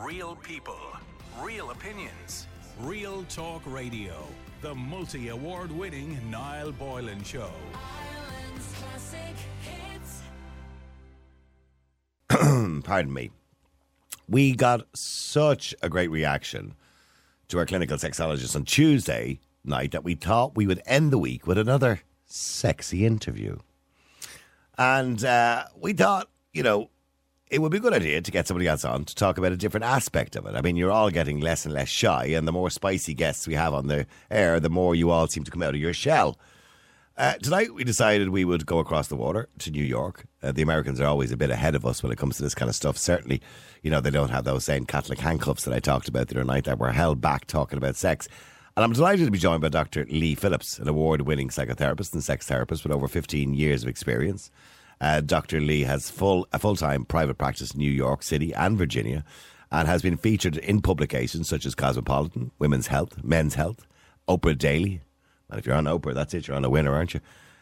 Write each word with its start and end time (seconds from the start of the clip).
Real 0.00 0.34
people, 0.34 0.76
real 1.40 1.70
opinions, 1.70 2.48
real 2.80 3.22
talk 3.28 3.62
radio. 3.64 4.26
The 4.60 4.74
multi 4.74 5.28
award 5.28 5.70
winning 5.70 6.18
Niall 6.28 6.72
Boylan 6.72 7.22
Show. 7.22 7.48
Ireland's 7.72 8.74
classic 8.74 9.36
hits. 12.28 12.82
pardon 12.84 13.12
me, 13.12 13.30
we 14.28 14.56
got 14.56 14.84
such 14.96 15.76
a 15.80 15.88
great 15.88 16.10
reaction 16.10 16.74
to 17.48 17.58
our 17.58 17.66
clinical 17.66 17.96
sexologist 17.96 18.56
on 18.56 18.64
Tuesday 18.64 19.38
night 19.64 19.92
that 19.92 20.02
we 20.02 20.16
thought 20.16 20.56
we 20.56 20.66
would 20.66 20.82
end 20.86 21.12
the 21.12 21.18
week 21.18 21.46
with 21.46 21.56
another 21.56 22.00
sexy 22.26 23.06
interview. 23.06 23.58
And 24.76 25.24
uh, 25.24 25.66
we 25.76 25.92
thought, 25.92 26.28
you 26.52 26.64
know, 26.64 26.90
it 27.54 27.60
would 27.60 27.70
be 27.70 27.78
a 27.78 27.80
good 27.80 27.92
idea 27.92 28.20
to 28.20 28.30
get 28.32 28.48
somebody 28.48 28.66
else 28.66 28.84
on 28.84 29.04
to 29.04 29.14
talk 29.14 29.38
about 29.38 29.52
a 29.52 29.56
different 29.56 29.84
aspect 29.84 30.34
of 30.34 30.44
it. 30.44 30.56
I 30.56 30.60
mean, 30.60 30.74
you're 30.74 30.90
all 30.90 31.08
getting 31.08 31.38
less 31.38 31.64
and 31.64 31.72
less 31.72 31.88
shy, 31.88 32.24
and 32.26 32.48
the 32.48 32.52
more 32.52 32.68
spicy 32.68 33.14
guests 33.14 33.46
we 33.46 33.54
have 33.54 33.72
on 33.72 33.86
the 33.86 34.08
air, 34.28 34.58
the 34.58 34.68
more 34.68 34.96
you 34.96 35.10
all 35.10 35.28
seem 35.28 35.44
to 35.44 35.52
come 35.52 35.62
out 35.62 35.74
of 35.74 35.80
your 35.80 35.94
shell. 35.94 36.36
Uh, 37.16 37.34
tonight, 37.34 37.72
we 37.72 37.84
decided 37.84 38.30
we 38.30 38.44
would 38.44 38.66
go 38.66 38.80
across 38.80 39.06
the 39.06 39.14
water 39.14 39.48
to 39.60 39.70
New 39.70 39.84
York. 39.84 40.24
Uh, 40.42 40.50
the 40.50 40.62
Americans 40.62 41.00
are 41.00 41.06
always 41.06 41.30
a 41.30 41.36
bit 41.36 41.50
ahead 41.50 41.76
of 41.76 41.86
us 41.86 42.02
when 42.02 42.10
it 42.10 42.18
comes 42.18 42.36
to 42.36 42.42
this 42.42 42.56
kind 42.56 42.68
of 42.68 42.74
stuff. 42.74 42.98
Certainly, 42.98 43.40
you 43.82 43.90
know, 43.90 44.00
they 44.00 44.10
don't 44.10 44.30
have 44.30 44.42
those 44.42 44.64
same 44.64 44.84
Catholic 44.84 45.20
handcuffs 45.20 45.62
that 45.62 45.74
I 45.74 45.78
talked 45.78 46.08
about 46.08 46.26
the 46.26 46.34
other 46.34 46.44
night 46.44 46.64
that 46.64 46.80
were 46.80 46.90
held 46.90 47.20
back 47.20 47.46
talking 47.46 47.76
about 47.76 47.94
sex. 47.94 48.26
And 48.76 48.82
I'm 48.82 48.92
delighted 48.92 49.26
to 49.26 49.30
be 49.30 49.38
joined 49.38 49.62
by 49.62 49.68
Dr. 49.68 50.04
Lee 50.06 50.34
Phillips, 50.34 50.80
an 50.80 50.88
award 50.88 51.20
winning 51.22 51.50
psychotherapist 51.50 52.14
and 52.14 52.24
sex 52.24 52.48
therapist 52.48 52.82
with 52.82 52.92
over 52.92 53.06
15 53.06 53.54
years 53.54 53.84
of 53.84 53.88
experience. 53.88 54.50
Uh, 55.04 55.20
Dr. 55.20 55.60
Lee 55.60 55.82
has 55.82 56.08
full 56.08 56.48
a 56.50 56.58
full 56.58 56.76
time 56.76 57.04
private 57.04 57.36
practice 57.36 57.72
in 57.72 57.78
New 57.78 57.90
York 57.90 58.22
City 58.22 58.54
and 58.54 58.78
Virginia 58.78 59.22
and 59.70 59.86
has 59.86 60.00
been 60.00 60.16
featured 60.16 60.56
in 60.56 60.80
publications 60.80 61.46
such 61.46 61.66
as 61.66 61.74
Cosmopolitan, 61.74 62.52
Women's 62.58 62.86
Health, 62.86 63.22
Men's 63.22 63.54
Health, 63.54 63.84
Oprah 64.26 64.56
Daily. 64.56 65.02
And 65.50 65.58
if 65.58 65.66
you're 65.66 65.74
on 65.74 65.84
Oprah, 65.84 66.14
that's 66.14 66.32
it, 66.32 66.48
you're 66.48 66.56
on 66.56 66.64
a 66.64 66.70
winner, 66.70 66.94
aren't 66.94 67.12
you? 67.12 67.20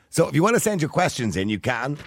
So 0.09 0.29
if 0.29 0.37
you 0.37 0.43
want 0.45 0.55
to 0.55 0.61
send 0.61 0.83
your 0.83 0.89
questions 0.89 1.37
in, 1.37 1.49
you 1.49 1.59
can. 1.59 1.99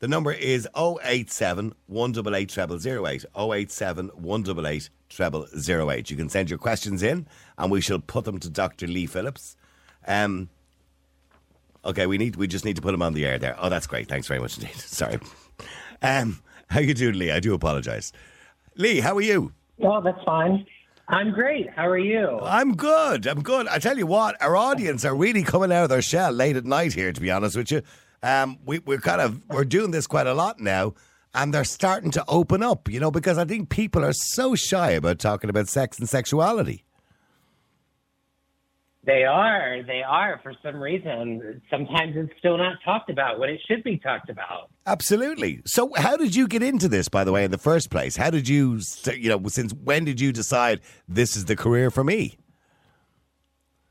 The 0.00 0.08
number 0.08 0.32
is 0.32 0.66
087 0.74 1.72
188 1.86 2.50
0008. 2.50 3.24
087 3.36 4.08
188 4.08 4.90
0008. 5.08 6.10
You 6.10 6.16
can 6.16 6.28
send 6.28 6.50
your 6.50 6.58
questions 6.58 7.04
in 7.04 7.28
and 7.58 7.70
we 7.70 7.80
shall 7.80 8.00
put 8.00 8.24
them 8.24 8.40
to 8.40 8.50
Dr. 8.50 8.88
Lee 8.88 9.06
Phillips. 9.06 9.56
Um, 10.04 10.48
okay, 11.84 12.06
we 12.06 12.18
need 12.18 12.36
we 12.36 12.46
just 12.46 12.64
need 12.64 12.76
to 12.76 12.82
put 12.82 12.94
him 12.94 13.02
on 13.02 13.12
the 13.12 13.24
air 13.26 13.38
there. 13.38 13.56
Oh, 13.58 13.68
that's 13.68 13.86
great. 13.86 14.08
Thanks 14.08 14.26
very 14.26 14.40
much 14.40 14.58
indeed. 14.58 14.74
Sorry. 14.76 15.18
Um, 16.02 16.42
how 16.68 16.80
you 16.80 16.94
doing, 16.94 17.18
Lee? 17.18 17.30
I 17.30 17.40
do 17.40 17.54
apologise. 17.54 18.12
Lee, 18.76 19.00
how 19.00 19.16
are 19.16 19.20
you? 19.22 19.52
Oh, 19.82 20.00
that's 20.00 20.22
fine. 20.24 20.66
I'm 21.08 21.32
great. 21.32 21.68
How 21.70 21.86
are 21.86 21.98
you? 21.98 22.40
I'm 22.42 22.74
good. 22.74 23.26
I'm 23.26 23.42
good. 23.42 23.68
I 23.68 23.78
tell 23.78 23.98
you 23.98 24.06
what, 24.06 24.40
our 24.40 24.56
audience 24.56 25.04
are 25.04 25.14
really 25.14 25.42
coming 25.42 25.70
out 25.70 25.84
of 25.84 25.88
their 25.90 26.00
shell 26.02 26.32
late 26.32 26.56
at 26.56 26.64
night 26.64 26.94
here. 26.94 27.12
To 27.12 27.20
be 27.20 27.30
honest 27.30 27.56
with 27.56 27.70
you, 27.70 27.82
um, 28.22 28.58
we, 28.64 28.78
we're 28.80 28.98
kind 28.98 29.20
of 29.20 29.42
we're 29.48 29.64
doing 29.64 29.90
this 29.90 30.06
quite 30.06 30.26
a 30.26 30.34
lot 30.34 30.60
now, 30.60 30.94
and 31.34 31.52
they're 31.52 31.64
starting 31.64 32.10
to 32.12 32.24
open 32.26 32.62
up. 32.62 32.88
You 32.90 33.00
know, 33.00 33.10
because 33.10 33.36
I 33.36 33.44
think 33.44 33.68
people 33.68 34.04
are 34.04 34.14
so 34.14 34.54
shy 34.54 34.92
about 34.92 35.18
talking 35.18 35.50
about 35.50 35.68
sex 35.68 35.98
and 35.98 36.08
sexuality. 36.08 36.83
They 39.06 39.24
are. 39.24 39.82
They 39.82 40.02
are. 40.02 40.40
For 40.42 40.54
some 40.62 40.76
reason, 40.76 41.60
sometimes 41.70 42.14
it's 42.16 42.32
still 42.38 42.56
not 42.56 42.76
talked 42.84 43.10
about 43.10 43.38
when 43.38 43.50
it 43.50 43.60
should 43.68 43.84
be 43.84 43.98
talked 43.98 44.30
about. 44.30 44.70
Absolutely. 44.86 45.60
So, 45.66 45.92
how 45.96 46.16
did 46.16 46.34
you 46.34 46.48
get 46.48 46.62
into 46.62 46.88
this, 46.88 47.08
by 47.08 47.24
the 47.24 47.32
way, 47.32 47.44
in 47.44 47.50
the 47.50 47.58
first 47.58 47.90
place? 47.90 48.16
How 48.16 48.30
did 48.30 48.48
you, 48.48 48.80
you 49.14 49.28
know, 49.28 49.42
since 49.48 49.74
when 49.74 50.04
did 50.04 50.20
you 50.20 50.32
decide 50.32 50.80
this 51.06 51.36
is 51.36 51.44
the 51.44 51.56
career 51.56 51.90
for 51.90 52.02
me? 52.02 52.38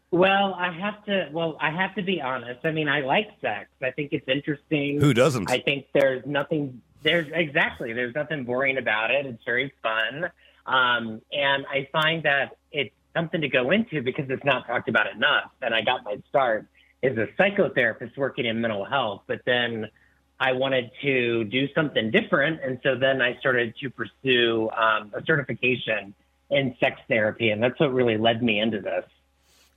Well, 0.10 0.56
I 0.56 0.72
have 0.72 1.04
to. 1.06 1.30
Well, 1.32 1.58
I 1.60 1.72
have 1.72 1.96
to 1.96 2.02
be 2.02 2.22
honest. 2.22 2.60
I 2.64 2.72
mean, 2.72 2.88
I 2.88 3.02
like 3.02 3.30
sex. 3.42 3.70
I 3.82 3.92
think 3.92 4.14
it's 4.14 4.28
interesting. 4.28 5.00
Who 5.00 5.14
doesn't? 5.14 5.50
I 5.50 5.60
think 5.60 5.88
there's 5.94 6.24
nothing. 6.26 6.82
There's 7.02 7.28
exactly. 7.34 7.94
There's 7.94 8.16
nothing 8.16 8.46
boring 8.46 8.78
about 8.78 9.12
it. 9.12 9.26
It's 9.26 9.44
very 9.44 9.74
fun, 9.82 10.30
um, 10.66 11.22
and 11.32 11.66
I 11.68 11.88
find 11.92 12.24
that 12.24 12.58
it's 12.72 12.94
something 13.16 13.42
to 13.42 13.50
go 13.50 13.72
into 13.72 14.02
because 14.02 14.26
it's 14.30 14.44
not 14.44 14.68
talked 14.68 14.90
about 14.90 15.08
enough. 15.14 15.52
And 15.62 15.74
I 15.74 15.82
got 15.82 16.04
my 16.04 16.18
start 16.30 16.68
as 17.04 17.18
a 17.18 17.28
psychotherapist 17.40 18.18
working 18.18 18.46
in 18.46 18.62
mental 18.62 18.86
health, 18.86 19.24
but 19.28 19.42
then 19.46 19.90
I 20.40 20.54
wanted 20.54 20.92
to 21.02 21.44
do 21.46 21.68
something 21.74 22.12
different, 22.12 22.60
and 22.64 22.80
so 22.84 22.96
then 22.96 23.22
I 23.22 23.38
started 23.40 23.76
to 23.82 23.90
pursue 23.90 24.70
um, 24.72 25.12
a 25.14 25.24
certification 25.26 26.14
in 26.50 26.76
sex 26.80 27.00
therapy, 27.08 27.50
and 27.50 27.62
that's 27.62 27.80
what 27.80 27.94
really 27.94 28.18
led 28.18 28.42
me 28.44 28.60
into 28.60 28.82
this. 28.82 29.06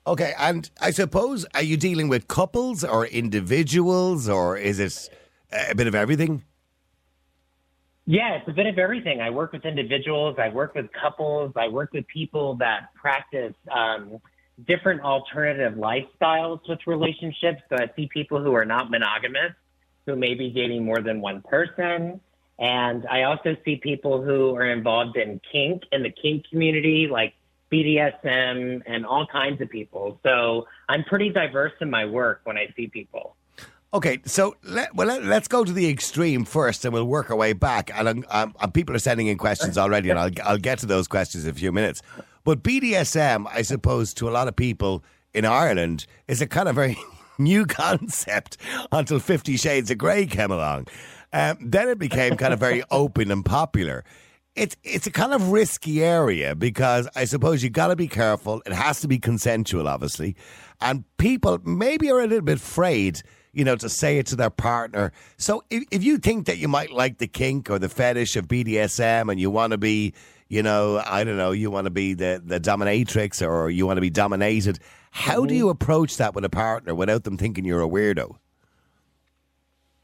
Okay, 0.07 0.35
and 0.39 0.71
I 0.81 0.91
suppose 0.93 1.47
are 1.55 1.63
you 1.63 1.77
dealing 1.77 2.09
with 2.09 2.29
couples 2.29 2.85
or 2.85 3.07
individuals, 3.07 4.29
or 4.29 4.57
is 4.57 4.79
it 4.79 5.11
a 5.53 5.75
bit 5.75 5.87
of 5.87 5.95
everything? 5.95 6.43
Yeah, 8.09 8.35
it's 8.35 8.49
a 8.49 8.53
bit 8.53 8.67
of 8.67 8.79
everything. 8.79 9.21
I 9.21 9.31
work 9.31 9.53
with 9.53 9.65
individuals, 9.65 10.37
I 10.39 10.49
work 10.49 10.77
with 10.77 10.87
couples, 10.93 11.53
I 11.57 11.67
work 11.67 11.93
with 11.93 12.07
people 12.07 12.55
that 12.57 12.95
practice 12.95 13.55
um, 13.69 14.21
different 14.65 15.01
alternative 15.01 15.75
lifestyles 15.75 16.61
with 16.69 16.79
relationships. 16.87 17.63
So 17.69 17.77
I 17.77 17.91
see 17.97 18.09
people 18.13 18.41
who 18.41 18.55
are 18.55 18.65
not 18.65 18.93
monogamous, 18.93 19.53
who 20.07 20.15
may 20.15 20.35
be 20.35 20.51
dating 20.51 20.85
more 20.85 21.01
than 21.01 21.21
one 21.21 21.43
person. 21.43 22.21
And 22.61 23.07
I 23.09 23.25
also 23.25 23.57
see 23.65 23.77
people 23.77 24.23
who 24.23 24.55
are 24.55 24.67
involved 24.67 25.17
in 25.17 25.41
kink 25.51 25.83
in 25.91 26.05
the 26.05 26.11
kink 26.11 26.49
community, 26.49 27.09
like 27.11 27.35
BDSM 27.73 28.83
and 28.87 29.05
all 29.05 29.27
kinds 29.27 29.61
of 29.61 29.69
people. 29.69 30.21
So 30.23 30.69
I'm 30.89 31.03
pretty 31.03 31.31
diverse 31.31 31.73
in 31.81 31.91
my 31.91 32.05
work 32.05 32.43
when 32.45 32.57
I 32.57 32.73
see 32.77 32.87
people. 32.87 33.35
Okay, 33.95 34.19
so 34.25 34.57
let, 34.65 34.95
well, 34.95 35.07
let, 35.07 35.43
us 35.43 35.49
go 35.49 35.65
to 35.65 35.73
the 35.73 35.89
extreme 35.89 36.45
first, 36.45 36.85
and 36.85 36.93
we'll 36.93 37.05
work 37.05 37.31
our 37.31 37.37
way 37.37 37.53
back. 37.53 37.91
And 37.95 38.09
um, 38.09 38.25
um, 38.31 38.55
um, 38.59 38.73
people 38.73 38.95
are 38.97 38.99
sending 38.99 39.29
in 39.29 39.39
questions 39.39 39.79
already, 39.79 40.11
and 40.11 40.19
I'll 40.19 40.31
I'll 40.45 40.59
get 40.59 40.81
to 40.81 40.87
those 40.87 41.07
questions 41.07 41.45
in 41.45 41.51
a 41.51 41.55
few 41.55 41.71
minutes. 41.71 42.03
But 42.45 42.63
BDSM, 42.63 43.47
I 43.49 43.63
suppose, 43.63 44.13
to 44.15 44.29
a 44.29 44.31
lot 44.31 44.49
of 44.49 44.57
people 44.57 45.05
in 45.33 45.45
Ireland, 45.45 46.07
is 46.27 46.41
a 46.43 46.47
kind 46.47 46.69
of 46.69 46.75
very 46.75 46.99
new 47.39 47.65
concept 47.65 48.57
until 48.91 49.21
Fifty 49.21 49.57
Shades 49.57 49.91
of 49.91 49.99
Grey 49.99 50.27
came 50.27 50.51
along. 50.51 50.89
Um, 51.33 51.59
then 51.61 51.89
it 51.89 51.99
became 51.99 52.37
kind 52.37 52.53
of 52.53 52.59
very 52.59 52.83
open 52.91 53.31
and 53.31 53.45
popular. 53.45 54.05
It's 54.57 54.77
it's 54.83 55.07
a 55.07 55.13
kind 55.13 55.33
of 55.33 55.51
risky 55.51 56.03
area 56.03 56.57
because 56.57 57.09
I 57.15 57.25
suppose 57.25 57.63
you 57.63 57.71
got 57.71 57.89
to 57.89 57.97
be 57.97 58.09
careful. 58.09 58.63
It 58.67 58.73
has 58.73 59.01
to 59.03 59.09
be 59.09 59.19
consensual, 59.19 59.87
obviously, 59.87 60.35
and 60.81 61.05
people 61.19 61.61
maybe 61.65 62.11
are 62.11 62.21
a 62.21 62.27
little 62.27 62.43
bit 62.45 62.57
afraid 62.57 63.23
you 63.57 63.65
know, 63.65 63.75
to 63.75 63.89
say 63.89 64.19
it 64.19 64.27
to 64.27 64.37
their 64.37 64.51
partner. 64.51 65.13
So 65.39 65.65
if, 65.71 65.85
if 65.91 66.05
you 66.05 66.19
think 66.19 66.45
that 66.45 66.59
you 66.59 66.69
might 66.69 66.93
like 66.93 67.17
the 67.17 67.27
kink 67.27 67.71
or 67.71 67.79
the 67.79 67.89
fetish 67.89 68.37
of 68.37 68.47
BDSM 68.47 69.33
and 69.33 69.41
you 69.41 69.51
want 69.51 69.71
to 69.71 69.79
be, 69.79 70.13
you 70.49 70.63
know, 70.63 71.03
I 71.07 71.25
don't 71.25 71.39
know, 71.39 71.53
you 71.53 71.71
want 71.71 71.87
to 71.87 71.91
be 71.91 72.13
the, 72.13 72.43
the 72.45 72.61
dominatrix 72.61 73.45
or 73.45 73.71
you 73.71 73.87
want 73.87 73.97
to 73.97 74.03
be 74.03 74.11
dominated, 74.11 74.79
how 75.11 75.47
do 75.47 75.55
you 75.55 75.71
approach 75.71 76.19
that 76.19 76.35
with 76.35 76.45
a 76.45 76.51
partner 76.51 76.95
without 76.95 77.25
them 77.25 77.39
thinking 77.39 77.65
you're 77.65 77.83
a 77.83 77.89
weirdo? 77.89 78.37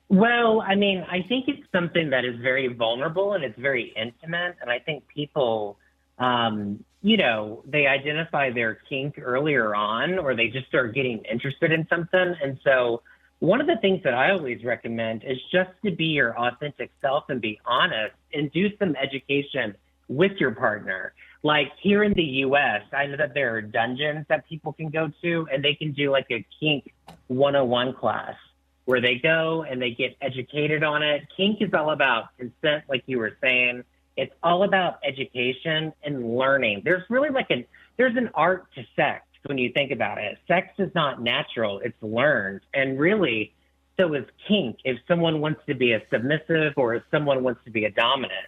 Well, 0.08 0.62
I 0.62 0.74
mean, 0.74 1.04
I 1.10 1.20
think 1.28 1.46
it's 1.46 1.70
something 1.72 2.08
that 2.08 2.24
is 2.24 2.41
very 2.41 2.68
vulnerable 2.68 3.34
and 3.34 3.44
it's 3.44 3.58
very 3.58 3.92
intimate. 3.94 4.56
And 4.62 4.70
I 4.70 4.78
think 4.78 5.06
people, 5.08 5.76
um, 6.18 6.82
you 7.02 7.18
know, 7.18 7.62
they 7.66 7.86
identify 7.86 8.50
their 8.50 8.78
kink 8.88 9.18
earlier 9.20 9.74
on 9.74 10.18
or 10.18 10.34
they 10.34 10.48
just 10.48 10.68
start 10.68 10.94
getting 10.94 11.22
interested 11.30 11.70
in 11.70 11.86
something. 11.91 12.34
And 12.42 12.58
so 12.64 13.02
one 13.42 13.60
of 13.60 13.66
the 13.66 13.76
things 13.78 14.00
that 14.04 14.14
I 14.14 14.30
always 14.30 14.62
recommend 14.62 15.25
is 15.25 15.36
just 15.50 15.70
to 15.84 15.91
be 15.91 16.04
your 16.04 16.38
authentic 16.38 16.92
self 17.00 17.25
and 17.28 17.41
be 17.41 17.58
honest 17.66 18.14
and 18.32 18.53
do 18.53 18.69
some 18.78 18.94
education 18.94 19.75
with 20.06 20.30
your 20.38 20.53
partner. 20.53 21.12
Like 21.42 21.72
here 21.80 22.04
in 22.04 22.12
the 22.12 22.22
US, 22.22 22.83
I 22.92 23.06
know 23.06 23.16
that 23.16 23.34
there 23.34 23.56
are 23.56 23.60
dungeons 23.60 24.27
that 24.28 24.48
people 24.48 24.72
can 24.72 24.91
go 24.91 25.10
to 25.22 25.48
and 25.53 25.65
they 25.65 25.74
can 25.74 25.91
do 25.91 26.12
like 26.12 26.27
a 26.30 26.47
kink 26.60 26.94
101 27.27 27.94
class 27.94 28.36
where 28.84 29.00
they 29.00 29.16
go 29.16 29.65
and 29.68 29.83
they 29.83 29.91
get 29.91 30.16
educated 30.21 30.84
on 30.84 31.03
it. 31.03 31.22
Kink 31.36 31.60
is 31.62 31.74
all 31.74 31.91
about 31.91 32.27
consent, 32.39 32.84
like 32.89 33.03
you 33.06 33.18
were 33.18 33.36
saying. 33.41 33.83
It's 34.16 34.33
all 34.44 34.62
about 34.62 35.00
education 35.03 35.92
and 36.04 36.36
learning. 36.36 36.83
There's 36.84 37.03
really 37.10 37.30
like 37.30 37.50
an 37.50 37.65
there's 37.97 38.16
an 38.16 38.30
art 38.34 38.72
to 38.77 38.84
sex 38.94 39.24
when 39.47 39.59
you 39.59 39.72
think 39.72 39.91
about 39.91 40.18
it. 40.18 40.39
Sex 40.47 40.68
is 40.78 40.94
not 40.94 41.22
natural, 41.22 41.80
it's 41.80 42.00
learned. 42.03 42.60
And 42.74 42.98
really, 42.98 43.54
so 43.98 44.15
is 44.15 44.24
kink 44.48 44.78
if 44.84 44.98
someone 45.06 45.41
wants 45.41 45.60
to 45.66 45.74
be 45.74 45.92
a 45.92 46.03
submissive 46.10 46.74
or 46.77 46.94
if 46.94 47.03
someone 47.10 47.42
wants 47.42 47.60
to 47.65 47.71
be 47.71 47.84
a 47.84 47.91
dominant. 47.91 48.47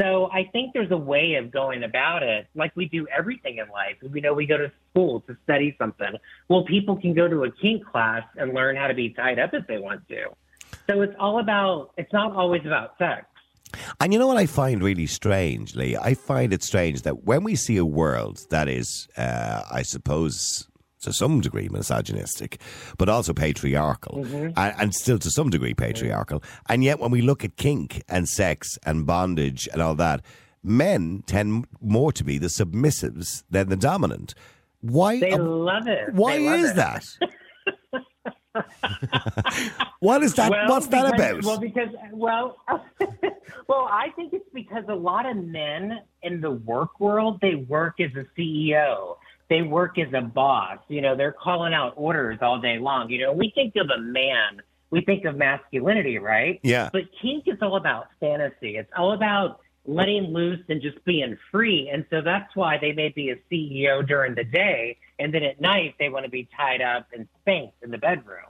So 0.00 0.30
I 0.32 0.44
think 0.44 0.72
there's 0.72 0.90
a 0.90 0.96
way 0.96 1.34
of 1.34 1.50
going 1.50 1.84
about 1.84 2.22
it, 2.22 2.46
like 2.54 2.74
we 2.74 2.86
do 2.86 3.06
everything 3.08 3.58
in 3.58 3.68
life. 3.68 3.96
We 4.10 4.22
know 4.22 4.32
we 4.32 4.46
go 4.46 4.56
to 4.56 4.72
school 4.90 5.20
to 5.22 5.36
study 5.44 5.76
something. 5.78 6.14
Well, 6.48 6.64
people 6.64 6.96
can 6.96 7.12
go 7.12 7.28
to 7.28 7.44
a 7.44 7.50
kink 7.50 7.84
class 7.84 8.22
and 8.36 8.54
learn 8.54 8.76
how 8.76 8.86
to 8.86 8.94
be 8.94 9.10
tied 9.10 9.38
up 9.38 9.52
if 9.52 9.66
they 9.66 9.78
want 9.78 10.08
to. 10.08 10.28
So 10.88 11.02
it's 11.02 11.14
all 11.18 11.38
about, 11.38 11.92
it's 11.98 12.12
not 12.14 12.32
always 12.32 12.62
about 12.64 12.96
sex. 12.96 13.26
And 14.00 14.12
you 14.12 14.18
know 14.18 14.26
what 14.26 14.36
I 14.36 14.46
find 14.46 14.82
really 14.82 15.06
strange, 15.06 15.74
Lee? 15.74 15.96
I 15.96 16.14
find 16.14 16.52
it 16.52 16.62
strange 16.62 17.02
that 17.02 17.24
when 17.24 17.44
we 17.44 17.56
see 17.56 17.76
a 17.76 17.84
world 17.84 18.40
that 18.50 18.68
is, 18.68 19.08
uh, 19.16 19.62
I 19.70 19.82
suppose, 19.82 20.68
to 21.02 21.12
some 21.12 21.40
degree 21.40 21.68
misogynistic, 21.68 22.60
but 22.98 23.08
also 23.08 23.32
patriarchal, 23.32 24.24
and, 24.24 24.54
and 24.56 24.94
still 24.94 25.18
to 25.18 25.30
some 25.30 25.50
degree 25.50 25.74
patriarchal, 25.74 26.42
and 26.68 26.84
yet 26.84 26.98
when 26.98 27.10
we 27.10 27.22
look 27.22 27.44
at 27.44 27.56
kink 27.56 28.02
and 28.08 28.28
sex 28.28 28.78
and 28.84 29.06
bondage 29.06 29.68
and 29.72 29.80
all 29.80 29.94
that, 29.94 30.20
men 30.62 31.22
tend 31.26 31.66
more 31.80 32.12
to 32.12 32.22
be 32.22 32.38
the 32.38 32.48
submissives 32.48 33.44
than 33.50 33.68
the 33.68 33.76
dominant. 33.76 34.34
Why? 34.82 35.20
They 35.20 35.36
love 35.36 35.86
it. 35.86 36.12
why 36.12 36.38
love 36.38 36.60
is 36.60 36.70
it. 36.70 36.76
that? 36.76 37.06
what 40.00 40.22
is 40.22 40.34
that? 40.34 40.50
Well, 40.50 40.68
what's 40.68 40.86
that 40.88 41.14
about? 41.14 41.44
Well, 41.44 41.58
because 41.58 41.88
well, 42.12 42.56
well, 43.66 43.88
I 43.90 44.10
think 44.16 44.32
it's 44.32 44.48
because 44.52 44.84
a 44.88 44.94
lot 44.94 45.28
of 45.28 45.36
men 45.36 46.00
in 46.22 46.40
the 46.40 46.50
work 46.50 47.00
world 47.00 47.38
they 47.40 47.54
work 47.54 48.00
as 48.00 48.10
a 48.16 48.24
CEO. 48.38 49.16
They 49.48 49.62
work 49.62 49.98
as 49.98 50.12
a 50.14 50.20
boss. 50.20 50.78
You 50.88 51.00
know, 51.00 51.16
they're 51.16 51.32
calling 51.32 51.74
out 51.74 51.94
orders 51.96 52.38
all 52.40 52.60
day 52.60 52.78
long. 52.78 53.10
You 53.10 53.24
know, 53.24 53.32
we 53.32 53.50
think 53.54 53.74
of 53.76 53.90
a 53.90 54.00
man, 54.00 54.62
we 54.90 55.00
think 55.00 55.24
of 55.24 55.36
masculinity, 55.36 56.18
right? 56.18 56.60
Yeah. 56.62 56.88
But 56.92 57.02
kink 57.20 57.44
is 57.46 57.58
all 57.60 57.76
about 57.76 58.08
fantasy. 58.20 58.76
It's 58.76 58.90
all 58.96 59.12
about 59.12 59.60
letting 59.86 60.32
loose 60.32 60.60
and 60.68 60.80
just 60.80 61.02
being 61.04 61.36
free. 61.50 61.90
And 61.92 62.04
so 62.10 62.20
that's 62.22 62.54
why 62.54 62.78
they 62.78 62.92
may 62.92 63.08
be 63.08 63.30
a 63.30 63.36
CEO 63.50 64.06
during 64.06 64.34
the 64.34 64.44
day, 64.44 64.98
and 65.18 65.32
then 65.32 65.42
at 65.42 65.60
night 65.60 65.94
they 65.98 66.08
want 66.08 66.24
to 66.24 66.30
be 66.30 66.48
tied 66.56 66.82
up 66.82 67.08
and 67.12 67.26
spanked 67.40 67.82
in 67.82 67.90
the 67.90 67.98
bedroom. 67.98 68.46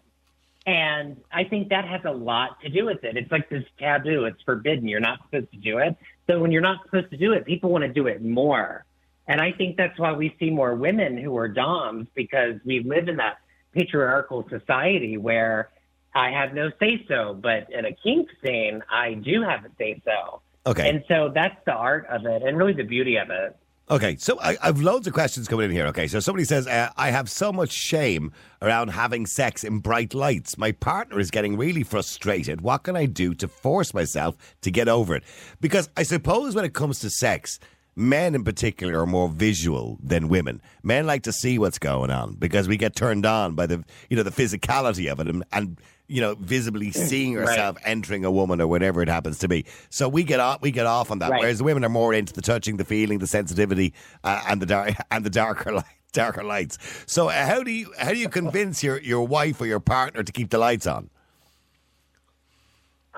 And 0.66 1.16
I 1.32 1.44
think 1.44 1.70
that 1.70 1.86
has 1.86 2.02
a 2.04 2.10
lot 2.10 2.60
to 2.60 2.68
do 2.68 2.84
with 2.86 3.02
it. 3.02 3.16
It's 3.16 3.30
like 3.32 3.48
this 3.48 3.64
taboo. 3.78 4.24
It's 4.24 4.42
forbidden. 4.42 4.86
You're 4.88 5.00
not 5.00 5.20
supposed 5.24 5.50
to 5.52 5.58
do 5.58 5.78
it. 5.78 5.96
So 6.26 6.38
when 6.38 6.52
you're 6.52 6.60
not 6.60 6.82
supposed 6.84 7.10
to 7.10 7.16
do 7.16 7.32
it, 7.32 7.46
people 7.46 7.70
want 7.70 7.82
to 7.82 7.92
do 7.92 8.06
it 8.06 8.22
more. 8.22 8.84
And 9.26 9.40
I 9.40 9.52
think 9.52 9.76
that's 9.76 9.98
why 9.98 10.12
we 10.12 10.34
see 10.38 10.50
more 10.50 10.74
women 10.74 11.16
who 11.16 11.36
are 11.38 11.48
DOMs 11.48 12.08
because 12.14 12.56
we 12.64 12.82
live 12.82 13.08
in 13.08 13.16
that 13.16 13.38
patriarchal 13.72 14.46
society 14.50 15.16
where 15.16 15.70
I 16.14 16.30
have 16.30 16.52
no 16.52 16.70
say 16.80 17.04
so, 17.08 17.34
but 17.34 17.72
in 17.72 17.84
a 17.84 17.92
kink 17.92 18.28
scene, 18.44 18.82
I 18.90 19.14
do 19.14 19.42
have 19.42 19.64
a 19.64 19.70
say 19.78 20.02
so. 20.04 20.42
Okay. 20.66 20.88
And 20.88 21.04
so 21.08 21.30
that's 21.34 21.56
the 21.64 21.72
art 21.72 22.06
of 22.08 22.26
it 22.26 22.42
and 22.42 22.58
really 22.58 22.72
the 22.72 22.82
beauty 22.82 23.16
of 23.16 23.30
it. 23.30 23.56
Okay, 23.90 24.14
so 24.18 24.38
I, 24.40 24.56
I've 24.62 24.80
loads 24.80 25.08
of 25.08 25.14
questions 25.14 25.48
coming 25.48 25.64
in 25.64 25.72
here. 25.72 25.86
Okay, 25.86 26.06
so 26.06 26.20
somebody 26.20 26.44
says, 26.44 26.68
uh, 26.68 26.90
I 26.96 27.10
have 27.10 27.28
so 27.28 27.52
much 27.52 27.72
shame 27.72 28.30
around 28.62 28.88
having 28.88 29.26
sex 29.26 29.64
in 29.64 29.80
bright 29.80 30.14
lights. 30.14 30.56
My 30.56 30.70
partner 30.70 31.18
is 31.18 31.32
getting 31.32 31.56
really 31.56 31.82
frustrated. 31.82 32.60
What 32.60 32.84
can 32.84 32.94
I 32.94 33.06
do 33.06 33.34
to 33.34 33.48
force 33.48 33.92
myself 33.92 34.36
to 34.60 34.70
get 34.70 34.86
over 34.86 35.16
it? 35.16 35.24
Because 35.60 35.88
I 35.96 36.04
suppose 36.04 36.54
when 36.54 36.64
it 36.64 36.72
comes 36.72 37.00
to 37.00 37.10
sex, 37.10 37.58
men 37.96 38.36
in 38.36 38.44
particular 38.44 39.00
are 39.00 39.06
more 39.06 39.28
visual 39.28 39.98
than 40.00 40.28
women. 40.28 40.62
Men 40.84 41.08
like 41.08 41.24
to 41.24 41.32
see 41.32 41.58
what's 41.58 41.80
going 41.80 42.12
on 42.12 42.34
because 42.34 42.68
we 42.68 42.76
get 42.76 42.94
turned 42.94 43.26
on 43.26 43.56
by 43.56 43.66
the 43.66 43.82
you 44.08 44.16
know 44.16 44.22
the 44.22 44.30
physicality 44.30 45.10
of 45.10 45.18
it 45.18 45.26
and, 45.26 45.42
and 45.52 45.80
you 46.10 46.20
know 46.20 46.34
visibly 46.34 46.90
seeing 46.90 47.36
Right. 47.36 47.74
entering 47.84 48.24
a 48.24 48.30
woman 48.30 48.60
or 48.60 48.66
whatever 48.66 49.00
it 49.02 49.08
happens 49.08 49.38
to 49.38 49.48
be. 49.48 49.64
So 49.88 50.08
we 50.08 50.24
get 50.24 50.40
off 50.40 50.60
we 50.60 50.70
get 50.70 50.86
off 50.86 51.10
on 51.10 51.20
that. 51.20 51.30
Right. 51.30 51.40
Whereas 51.40 51.58
the 51.58 51.64
women 51.64 51.84
are 51.84 51.88
more 51.88 52.12
into 52.12 52.32
the 52.32 52.42
touching, 52.42 52.76
the 52.76 52.84
feeling, 52.84 53.18
the 53.20 53.26
sensitivity, 53.26 53.94
uh, 54.24 54.42
and 54.48 54.60
the 54.60 54.66
dark 54.66 54.94
and 55.10 55.24
the 55.24 55.30
darker 55.30 55.72
light. 55.72 55.84
Darker 56.12 56.42
lights. 56.42 56.76
So, 57.06 57.28
uh, 57.28 57.46
how 57.46 57.62
do 57.62 57.70
you 57.70 57.92
how 57.96 58.10
do 58.10 58.18
you 58.18 58.28
convince 58.28 58.82
your, 58.82 58.98
your 58.98 59.24
wife 59.24 59.60
or 59.60 59.66
your 59.66 59.78
partner 59.78 60.24
to 60.24 60.32
keep 60.32 60.50
the 60.50 60.58
lights 60.58 60.84
on? 60.88 61.08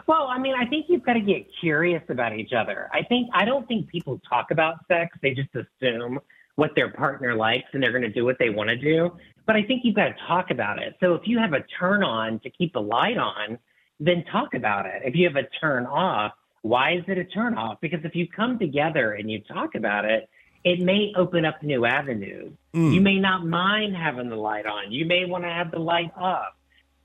Well, 0.06 0.26
I 0.26 0.38
mean, 0.38 0.54
I 0.54 0.66
think 0.66 0.86
you've 0.90 1.02
got 1.02 1.14
to 1.14 1.20
get 1.20 1.46
curious 1.58 2.02
about 2.10 2.36
each 2.36 2.52
other. 2.52 2.90
I 2.92 3.02
think 3.02 3.30
I 3.32 3.46
don't 3.46 3.66
think 3.66 3.88
people 3.88 4.20
talk 4.28 4.50
about 4.50 4.84
sex; 4.88 5.16
they 5.22 5.32
just 5.32 5.48
assume 5.54 6.20
what 6.56 6.72
their 6.76 6.90
partner 6.90 7.34
likes, 7.34 7.64
and 7.72 7.82
they're 7.82 7.92
going 7.92 8.02
to 8.02 8.10
do 8.12 8.26
what 8.26 8.38
they 8.38 8.50
want 8.50 8.68
to 8.68 8.76
do. 8.76 9.16
But 9.46 9.56
I 9.56 9.62
think 9.62 9.82
you've 9.84 9.96
got 9.96 10.08
to 10.08 10.14
talk 10.26 10.50
about 10.50 10.80
it. 10.80 10.96
So 11.00 11.14
if 11.14 11.22
you 11.26 11.38
have 11.38 11.52
a 11.52 11.64
turn 11.78 12.02
on 12.02 12.38
to 12.40 12.50
keep 12.50 12.72
the 12.72 12.82
light 12.82 13.18
on, 13.18 13.58
then 13.98 14.24
talk 14.30 14.54
about 14.54 14.86
it. 14.86 15.02
If 15.04 15.14
you 15.14 15.26
have 15.26 15.36
a 15.36 15.48
turn 15.60 15.86
off, 15.86 16.32
why 16.62 16.92
is 16.94 17.04
it 17.08 17.18
a 17.18 17.24
turn 17.24 17.54
off? 17.54 17.80
Because 17.80 18.00
if 18.04 18.14
you 18.14 18.26
come 18.28 18.58
together 18.58 19.12
and 19.12 19.30
you 19.30 19.40
talk 19.40 19.74
about 19.74 20.04
it, 20.04 20.28
it 20.64 20.80
may 20.80 21.12
open 21.16 21.44
up 21.44 21.62
new 21.62 21.84
avenues. 21.84 22.52
Mm. 22.72 22.94
You 22.94 23.00
may 23.00 23.18
not 23.18 23.44
mind 23.44 23.96
having 23.96 24.28
the 24.28 24.36
light 24.36 24.66
on. 24.66 24.92
You 24.92 25.06
may 25.06 25.24
want 25.24 25.44
to 25.44 25.50
have 25.50 25.72
the 25.72 25.80
light 25.80 26.12
off. 26.16 26.54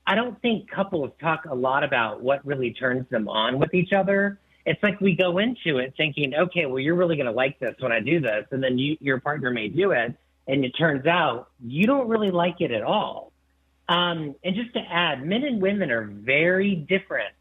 I 0.06 0.14
don't 0.14 0.40
think 0.40 0.70
couples 0.70 1.10
talk 1.20 1.44
a 1.44 1.54
lot 1.54 1.84
about 1.84 2.22
what 2.22 2.44
really 2.46 2.72
turns 2.72 3.08
them 3.10 3.28
on 3.28 3.58
with 3.58 3.74
each 3.74 3.92
other. 3.92 4.38
It's 4.64 4.82
like 4.82 5.00
we 5.00 5.16
go 5.16 5.38
into 5.38 5.78
it 5.78 5.94
thinking, 5.96 6.34
okay, 6.34 6.66
well, 6.66 6.78
you're 6.78 6.94
really 6.94 7.16
going 7.16 7.26
to 7.26 7.32
like 7.32 7.58
this 7.58 7.74
when 7.80 7.92
I 7.92 8.00
do 8.00 8.20
this. 8.20 8.46
And 8.50 8.62
then 8.62 8.78
you, 8.78 8.96
your 9.00 9.20
partner 9.20 9.50
may 9.50 9.68
do 9.68 9.90
it. 9.90 10.14
And 10.48 10.64
it 10.64 10.70
turns 10.70 11.06
out 11.06 11.50
you 11.64 11.86
don't 11.86 12.08
really 12.08 12.30
like 12.30 12.60
it 12.60 12.70
at 12.70 12.82
all. 12.82 13.32
Um, 13.88 14.34
and 14.42 14.54
just 14.54 14.72
to 14.74 14.80
add, 14.80 15.24
men 15.24 15.44
and 15.44 15.62
women 15.62 15.90
are 15.90 16.04
very 16.04 16.74
different 16.74 17.32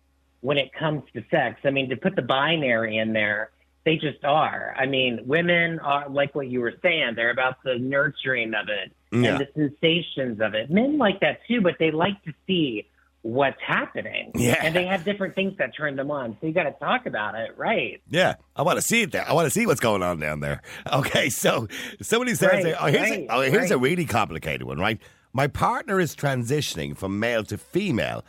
when 0.41 0.57
it 0.57 0.71
comes 0.73 1.03
to 1.13 1.23
sex. 1.31 1.59
I 1.63 1.71
mean, 1.71 1.89
to 1.89 1.97
put 1.97 2.15
the 2.15 2.21
binary 2.21 2.97
in 2.97 3.13
there, 3.13 3.49
they 3.85 3.95
just 3.95 4.23
are. 4.23 4.75
I 4.77 4.85
mean, 4.85 5.21
women 5.25 5.79
are 5.79 6.09
like 6.09 6.35
what 6.35 6.47
you 6.47 6.59
were 6.61 6.73
saying, 6.81 7.13
they're 7.15 7.31
about 7.31 7.63
the 7.63 7.77
nurturing 7.79 8.53
of 8.53 8.67
it 8.69 8.91
Yeah. 9.11 9.37
and 9.37 9.39
the 9.39 9.47
sensations 9.55 10.41
of 10.41 10.53
it. 10.53 10.69
Men 10.69 10.97
like 10.97 11.21
that 11.21 11.39
too, 11.47 11.61
but 11.61 11.75
they 11.79 11.91
like 11.91 12.21
to 12.25 12.33
see 12.45 12.85
what's 13.27 13.59
happening. 13.61 14.31
Yeah. 14.35 14.55
And 14.61 14.73
they 14.73 14.85
have 14.85 15.03
different 15.03 15.35
things 15.35 15.57
that 15.57 15.75
turn 15.75 15.97
them 15.97 16.09
on. 16.11 16.37
So 16.39 16.47
you 16.47 16.53
got 16.53 16.63
to 16.63 16.71
talk 16.71 17.05
about 17.05 17.35
it, 17.35 17.57
right? 17.57 18.01
Yeah, 18.09 18.35
I 18.55 18.61
want 18.61 18.77
to 18.77 18.81
see 18.81 19.01
it 19.01 19.11
there. 19.11 19.27
I 19.27 19.33
want 19.33 19.45
to 19.47 19.49
see 19.49 19.65
what's 19.65 19.81
going 19.81 20.01
on 20.01 20.19
down 20.19 20.39
there. 20.39 20.61
Okay, 20.93 21.29
so 21.29 21.67
somebody 22.01 22.33
says, 22.33 22.63
Right, 22.63 22.75
oh, 22.79 22.85
here's, 22.85 23.09
right, 23.09 23.19
a, 23.19 23.27
oh, 23.29 23.41
here's 23.41 23.71
a 23.71 23.77
really 23.77 24.05
complicated 24.05 24.63
one, 24.63 24.79
right? 24.79 24.99
My 25.33 25.47
partner 25.47 25.99
is 25.99 26.15
transitioning 26.15 26.95
from 26.95 27.19
male 27.19 27.43
to 27.45 27.57
female. 27.57 28.23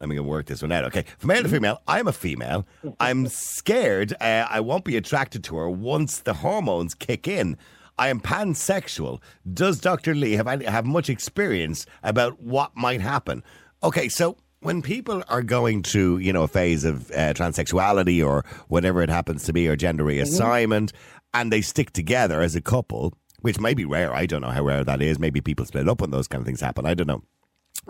Let 0.00 0.08
me 0.08 0.20
work 0.20 0.46
this 0.46 0.62
one 0.62 0.70
out. 0.70 0.84
Okay, 0.84 1.04
from 1.18 1.28
male 1.28 1.42
to 1.42 1.48
female, 1.48 1.82
I'm 1.88 2.06
a 2.06 2.12
female. 2.12 2.66
I'm 3.00 3.26
scared 3.26 4.14
uh, 4.20 4.46
I 4.48 4.60
won't 4.60 4.84
be 4.84 4.96
attracted 4.96 5.42
to 5.44 5.56
her 5.56 5.68
once 5.68 6.20
the 6.20 6.34
hormones 6.34 6.94
kick 6.94 7.26
in. 7.26 7.56
I 7.98 8.08
am 8.08 8.20
pansexual. 8.20 9.20
Does 9.52 9.80
Dr. 9.80 10.14
Lee 10.14 10.34
have 10.34 10.46
have 10.62 10.86
much 10.86 11.10
experience 11.10 11.84
about 12.04 12.40
what 12.40 12.76
might 12.76 13.00
happen? 13.00 13.42
Okay, 13.82 14.08
so 14.08 14.36
when 14.60 14.82
people 14.82 15.22
are 15.28 15.42
going 15.42 15.82
through, 15.82 16.18
you 16.18 16.32
know, 16.32 16.42
a 16.42 16.48
phase 16.48 16.84
of 16.84 17.10
uh, 17.12 17.32
transsexuality 17.32 18.26
or 18.26 18.44
whatever 18.68 19.02
it 19.02 19.10
happens 19.10 19.44
to 19.44 19.52
be, 19.52 19.68
or 19.68 19.76
gender 19.76 20.04
reassignment, 20.04 20.92
and 21.32 21.52
they 21.52 21.60
stick 21.60 21.92
together 21.92 22.40
as 22.40 22.56
a 22.56 22.60
couple, 22.60 23.14
which 23.40 23.60
may 23.60 23.74
be 23.74 23.84
rare. 23.84 24.12
I 24.12 24.26
don't 24.26 24.40
know 24.40 24.50
how 24.50 24.64
rare 24.64 24.82
that 24.82 25.00
is. 25.00 25.18
Maybe 25.18 25.40
people 25.40 25.64
split 25.64 25.88
up 25.88 26.00
when 26.00 26.10
those 26.10 26.26
kind 26.26 26.40
of 26.40 26.46
things 26.46 26.60
happen. 26.60 26.86
I 26.86 26.94
don't 26.94 27.06
know. 27.06 27.22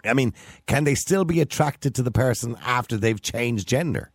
I 0.04 0.12
mean, 0.12 0.35
can 0.66 0.85
they 0.85 0.95
still 0.95 1.25
be 1.25 1.40
attracted 1.40 1.95
to 1.97 2.02
the 2.02 2.11
person 2.11 2.57
after 2.62 2.97
they've 2.97 3.21
changed 3.21 3.66
gender? 3.66 4.12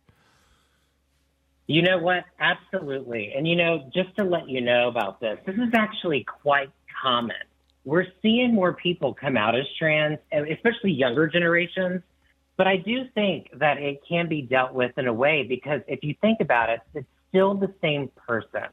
You 1.66 1.82
know 1.82 1.98
what? 1.98 2.24
Absolutely. 2.38 3.32
And 3.36 3.48
you 3.48 3.56
know, 3.56 3.90
just 3.92 4.14
to 4.16 4.24
let 4.24 4.48
you 4.48 4.60
know 4.60 4.88
about 4.88 5.20
this, 5.20 5.38
this 5.46 5.56
is 5.56 5.72
actually 5.74 6.24
quite 6.24 6.70
common. 7.02 7.36
We're 7.84 8.06
seeing 8.22 8.54
more 8.54 8.72
people 8.72 9.14
come 9.14 9.36
out 9.36 9.54
as 9.54 9.64
trans, 9.78 10.18
especially 10.32 10.92
younger 10.92 11.26
generations. 11.26 12.02
But 12.56 12.66
I 12.66 12.76
do 12.76 13.04
think 13.14 13.50
that 13.58 13.78
it 13.78 14.00
can 14.08 14.28
be 14.28 14.42
dealt 14.42 14.74
with 14.74 14.96
in 14.96 15.06
a 15.06 15.12
way 15.12 15.44
because 15.48 15.80
if 15.88 16.02
you 16.02 16.14
think 16.20 16.40
about 16.40 16.70
it, 16.70 16.80
it's 16.94 17.06
still 17.28 17.54
the 17.54 17.72
same 17.82 18.10
person. 18.26 18.68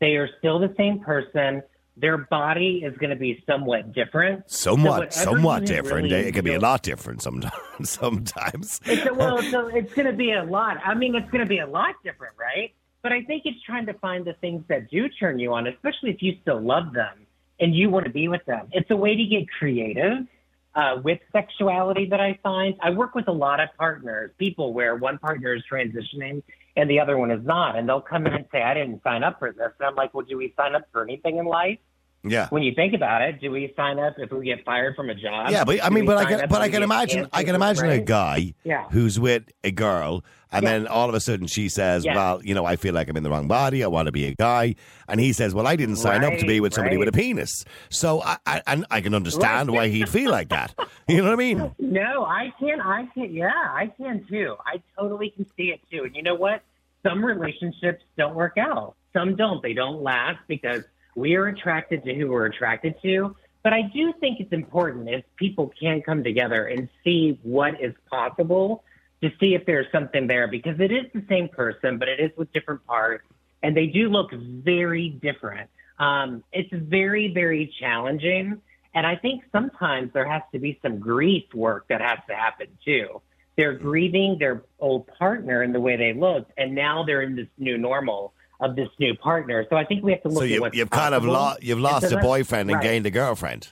They 0.00 0.16
are 0.16 0.28
still 0.38 0.58
the 0.58 0.74
same 0.76 1.00
person. 1.00 1.62
Their 1.96 2.18
body 2.18 2.82
is 2.84 2.96
going 2.98 3.10
to 3.10 3.16
be 3.16 3.42
somewhat 3.46 3.92
different. 3.92 4.50
Somewhat, 4.50 4.98
whatever 4.98 5.12
somewhat 5.12 5.64
different. 5.64 6.10
really 6.10 6.28
it 6.28 6.34
can 6.34 6.44
be 6.44 6.54
a 6.54 6.60
lot 6.60 6.82
different 6.82 7.22
sometimes. 7.22 7.54
sometimes. 7.90 8.80
it's 8.84 9.08
a, 9.08 9.14
well, 9.14 9.40
so 9.42 9.68
it's 9.74 9.94
going 9.94 10.06
to 10.06 10.12
be 10.12 10.32
a 10.32 10.44
lot. 10.44 10.76
I 10.84 10.94
mean, 10.94 11.14
it's 11.14 11.30
going 11.30 11.44
to 11.44 11.48
be 11.48 11.60
a 11.60 11.66
lot 11.66 11.94
different, 12.04 12.34
right? 12.38 12.74
But 13.02 13.12
I 13.12 13.22
think 13.22 13.42
it's 13.46 13.62
trying 13.62 13.86
to 13.86 13.94
find 13.94 14.24
the 14.24 14.34
things 14.34 14.64
that 14.68 14.90
do 14.90 15.08
turn 15.08 15.38
you 15.38 15.54
on, 15.54 15.66
especially 15.66 16.10
if 16.10 16.20
you 16.20 16.36
still 16.42 16.60
love 16.60 16.92
them 16.92 17.23
and 17.60 17.74
you 17.74 17.90
want 17.90 18.04
to 18.06 18.10
be 18.10 18.28
with 18.28 18.44
them. 18.46 18.68
It's 18.72 18.90
a 18.90 18.96
way 18.96 19.16
to 19.16 19.24
get 19.24 19.48
creative 19.58 20.26
uh, 20.74 21.00
with 21.02 21.20
sexuality 21.32 22.06
that 22.06 22.20
I 22.20 22.38
find. 22.42 22.74
I 22.80 22.90
work 22.90 23.14
with 23.14 23.28
a 23.28 23.32
lot 23.32 23.60
of 23.60 23.68
partners, 23.78 24.32
people 24.38 24.72
where 24.72 24.96
one 24.96 25.18
partner 25.18 25.54
is 25.54 25.62
transitioning 25.70 26.42
and 26.76 26.90
the 26.90 27.00
other 27.00 27.16
one 27.16 27.30
is 27.30 27.44
not. 27.44 27.76
And 27.76 27.88
they'll 27.88 28.00
come 28.00 28.26
in 28.26 28.34
and 28.34 28.46
say, 28.50 28.62
I 28.62 28.74
didn't 28.74 29.02
sign 29.02 29.22
up 29.22 29.38
for 29.38 29.52
this. 29.52 29.70
And 29.78 29.86
I'm 29.86 29.94
like, 29.94 30.12
well, 30.14 30.26
do 30.26 30.36
we 30.36 30.52
sign 30.56 30.74
up 30.74 30.82
for 30.92 31.02
anything 31.02 31.38
in 31.38 31.46
life? 31.46 31.78
Yeah. 32.26 32.48
When 32.48 32.62
you 32.62 32.72
think 32.74 32.94
about 32.94 33.20
it, 33.22 33.40
do 33.40 33.50
we 33.50 33.72
sign 33.76 33.98
up 33.98 34.14
if 34.18 34.32
we 34.32 34.46
get 34.46 34.64
fired 34.64 34.96
from 34.96 35.10
a 35.10 35.14
job? 35.14 35.50
Yeah, 35.50 35.64
but 35.64 35.84
I 35.84 35.90
mean, 35.90 36.06
but 36.06 36.16
I 36.16 36.24
can, 36.24 36.48
but 36.48 36.62
I 36.62 36.70
can 36.70 36.82
imagine, 36.82 37.28
I 37.32 37.44
can 37.44 37.54
imagine 37.54 37.88
a 37.90 38.00
guy 38.00 38.54
Yeah. 38.64 38.86
who's 38.90 39.20
with 39.20 39.44
a 39.62 39.70
girl, 39.70 40.24
and 40.50 40.62
Yeah. 40.62 40.70
then 40.70 40.86
all 40.86 41.08
of 41.08 41.14
a 41.14 41.20
sudden 41.20 41.46
she 41.46 41.68
says, 41.68 42.04
Yeah. 42.04 42.14
"Well, 42.16 42.40
you 42.42 42.54
know, 42.54 42.64
I 42.64 42.76
feel 42.76 42.94
like 42.94 43.08
I'm 43.08 43.16
in 43.16 43.22
the 43.24 43.30
wrong 43.30 43.46
body. 43.46 43.84
I 43.84 43.88
want 43.88 44.06
to 44.06 44.12
be 44.12 44.24
a 44.26 44.34
guy," 44.34 44.74
and 45.06 45.20
he 45.20 45.32
says, 45.34 45.54
"Well, 45.54 45.66
I 45.66 45.76
didn't 45.76 45.96
sign 45.96 46.24
up 46.24 46.38
to 46.38 46.46
be 46.46 46.60
with 46.60 46.72
somebody 46.72 46.96
right. 46.96 47.06
with 47.06 47.14
a 47.14 47.18
penis." 47.18 47.64
So 47.90 48.22
I, 48.22 48.38
I, 48.46 48.62
and 48.66 48.86
I 48.90 49.02
can 49.02 49.14
understand 49.14 49.70
why 49.70 49.88
he'd 49.88 50.08
feel 50.08 50.30
like 50.30 50.48
that. 50.48 50.74
You 51.06 51.18
know 51.18 51.24
what 51.24 51.32
I 51.34 51.36
mean? 51.36 51.70
No, 51.78 52.24
I 52.24 52.50
can. 52.58 52.80
I 52.80 53.04
can. 53.12 53.34
Yeah, 53.34 53.50
I 53.52 53.92
can 53.98 54.24
too. 54.26 54.56
I 54.64 54.80
totally 54.98 55.28
can 55.28 55.44
see 55.54 55.64
it 55.64 55.80
too. 55.90 56.04
And 56.04 56.16
you 56.16 56.22
know 56.22 56.34
what? 56.34 56.62
some 57.06 57.22
relationships 57.22 58.02
don't 58.16 58.34
work 58.34 58.56
out. 58.56 58.94
Some 59.12 59.36
don't. 59.36 59.62
They 59.62 59.74
don't 59.74 60.02
last 60.02 60.38
because 60.48 60.84
we 61.14 61.36
are 61.36 61.46
attracted 61.46 62.04
to 62.04 62.14
who 62.14 62.28
we're 62.28 62.46
attracted 62.46 62.94
to. 63.02 63.36
But 63.62 63.72
I 63.72 63.82
do 63.82 64.12
think 64.20 64.40
it's 64.40 64.52
important 64.52 65.08
if 65.08 65.24
people 65.36 65.72
can 65.80 66.02
come 66.02 66.22
together 66.22 66.66
and 66.66 66.88
see 67.02 67.38
what 67.42 67.80
is 67.80 67.94
possible 68.10 68.84
to 69.22 69.30
see 69.40 69.54
if 69.54 69.64
there's 69.64 69.86
something 69.90 70.26
there 70.26 70.48
because 70.48 70.78
it 70.80 70.92
is 70.92 71.06
the 71.14 71.24
same 71.28 71.48
person, 71.48 71.98
but 71.98 72.08
it 72.08 72.20
is 72.20 72.30
with 72.36 72.52
different 72.52 72.84
parts 72.86 73.24
and 73.62 73.74
they 73.74 73.86
do 73.86 74.10
look 74.10 74.30
very 74.32 75.08
different. 75.08 75.70
Um, 75.98 76.44
it's 76.52 76.68
very, 76.72 77.32
very 77.32 77.72
challenging. 77.80 78.60
And 78.94 79.06
I 79.06 79.16
think 79.16 79.42
sometimes 79.50 80.12
there 80.12 80.30
has 80.30 80.42
to 80.52 80.58
be 80.58 80.78
some 80.82 80.98
grief 80.98 81.44
work 81.54 81.86
that 81.88 82.02
has 82.02 82.18
to 82.28 82.34
happen 82.36 82.66
too. 82.84 83.22
They're 83.56 83.72
grieving 83.72 84.36
their 84.38 84.64
old 84.78 85.06
partner 85.06 85.62
and 85.62 85.74
the 85.74 85.80
way 85.80 85.96
they 85.96 86.12
looked, 86.12 86.52
and 86.58 86.74
now 86.74 87.04
they're 87.04 87.22
in 87.22 87.36
this 87.36 87.46
new 87.56 87.78
normal 87.78 88.34
of 88.60 88.76
this 88.76 88.88
new 88.98 89.14
partner. 89.14 89.66
So 89.70 89.76
I 89.76 89.84
think 89.84 90.04
we 90.04 90.12
have 90.12 90.22
to 90.22 90.28
look 90.28 90.38
So 90.38 90.44
at 90.44 90.50
you, 90.50 90.70
you've 90.72 90.90
kind 90.90 91.14
of 91.14 91.24
lost 91.24 91.62
you've 91.62 91.80
lost 91.80 92.08
so 92.08 92.18
a 92.18 92.20
boyfriend 92.20 92.70
and 92.70 92.76
right. 92.76 92.82
gained 92.82 93.06
a 93.06 93.10
girlfriend. 93.10 93.68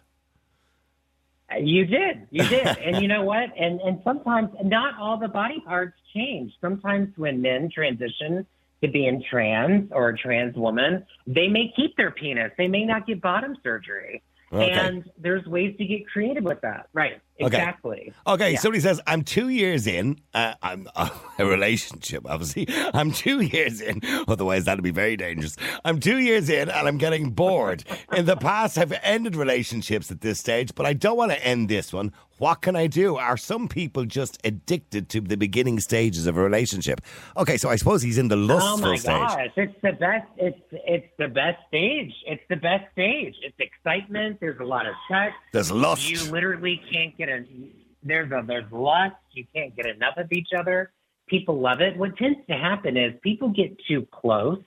Uh, 1.50 1.58
you 1.58 1.84
did. 1.86 2.26
You 2.30 2.44
did. 2.44 2.66
and 2.84 3.02
you 3.02 3.08
know 3.08 3.24
what? 3.24 3.50
And 3.58 3.80
and 3.80 4.00
sometimes 4.04 4.50
not 4.64 4.98
all 4.98 5.18
the 5.18 5.28
body 5.28 5.60
parts 5.60 5.96
change. 6.14 6.52
Sometimes 6.60 7.16
when 7.16 7.40
men 7.42 7.70
transition 7.72 8.46
to 8.82 8.88
being 8.88 9.22
trans 9.30 9.90
or 9.92 10.08
a 10.10 10.18
trans 10.18 10.56
woman, 10.56 11.06
they 11.26 11.48
may 11.48 11.72
keep 11.74 11.96
their 11.96 12.10
penis. 12.10 12.50
They 12.58 12.68
may 12.68 12.84
not 12.84 13.06
get 13.06 13.20
bottom 13.22 13.56
surgery. 13.62 14.22
Okay. 14.52 14.70
And 14.70 15.10
there's 15.18 15.46
ways 15.46 15.74
to 15.78 15.84
get 15.86 16.06
creative 16.06 16.44
with 16.44 16.60
that. 16.60 16.88
Right. 16.92 17.20
Okay. 17.40 17.46
Exactly. 17.56 18.12
Okay, 18.26 18.52
Yeah. 18.52 18.58
somebody 18.58 18.80
says 18.80 19.00
I'm 19.06 19.22
two 19.22 19.48
years 19.48 19.86
in. 19.86 20.18
Uh, 20.34 20.54
I'm 20.62 20.86
uh, 20.94 21.08
a 21.38 21.46
relationship, 21.46 22.24
obviously. 22.28 22.68
I'm 22.94 23.10
two 23.10 23.40
years 23.40 23.80
in. 23.80 24.00
Otherwise, 24.28 24.66
that'd 24.66 24.84
be 24.84 24.90
very 24.90 25.16
dangerous. 25.16 25.56
I'm 25.84 25.98
two 25.98 26.18
years 26.18 26.48
in, 26.50 26.68
and 26.68 26.86
I'm 26.88 26.98
getting 26.98 27.30
bored. 27.30 27.84
In 28.14 28.26
the 28.26 28.36
past, 28.36 28.78
I've 28.78 28.92
ended 29.02 29.34
relationships 29.34 30.10
at 30.10 30.20
this 30.20 30.38
stage, 30.38 30.74
but 30.74 30.86
I 30.86 30.92
don't 30.92 31.16
want 31.16 31.32
to 31.32 31.44
end 31.44 31.68
this 31.68 31.92
one. 31.92 32.12
What 32.38 32.60
can 32.60 32.74
I 32.74 32.88
do? 32.88 33.16
Are 33.16 33.36
some 33.36 33.68
people 33.68 34.04
just 34.04 34.38
addicted 34.44 35.08
to 35.10 35.20
the 35.20 35.36
beginning 35.36 35.78
stages 35.78 36.26
of 36.26 36.36
a 36.36 36.42
relationship? 36.42 37.00
Okay, 37.36 37.56
so 37.56 37.68
I 37.68 37.76
suppose 37.76 38.02
he's 38.02 38.18
in 38.18 38.26
the 38.28 38.34
Oh 38.36 38.38
lustful 38.54 38.90
my 38.90 38.96
stage. 38.96 39.06
gosh, 39.06 39.48
it's 39.56 39.74
the 39.82 39.92
best. 39.92 40.26
It's 40.38 40.58
it's 40.72 41.06
the 41.18 41.28
best 41.28 41.58
stage. 41.68 42.12
It's 42.26 42.42
the 42.48 42.56
best 42.56 42.90
stage. 42.92 43.34
It's 43.42 43.54
excitement. 43.60 44.38
There's 44.40 44.58
a 44.58 44.64
lot 44.64 44.86
of 44.86 44.94
sex. 45.08 45.34
There's 45.52 45.70
lust. 45.70 46.08
You 46.10 46.32
literally 46.32 46.80
can't 46.90 47.16
get 47.16 47.21
a 47.28 47.44
there's 48.02 48.30
a 48.32 48.42
there's 48.46 48.70
lust. 48.72 49.14
You 49.32 49.44
can't 49.54 49.74
get 49.76 49.86
enough 49.86 50.14
of 50.16 50.26
each 50.32 50.48
other. 50.58 50.92
People 51.28 51.60
love 51.60 51.80
it. 51.80 51.96
What 51.96 52.16
tends 52.16 52.38
to 52.48 52.54
happen 52.56 52.96
is 52.96 53.12
people 53.22 53.48
get 53.50 53.76
too 53.88 54.06
close, 54.12 54.58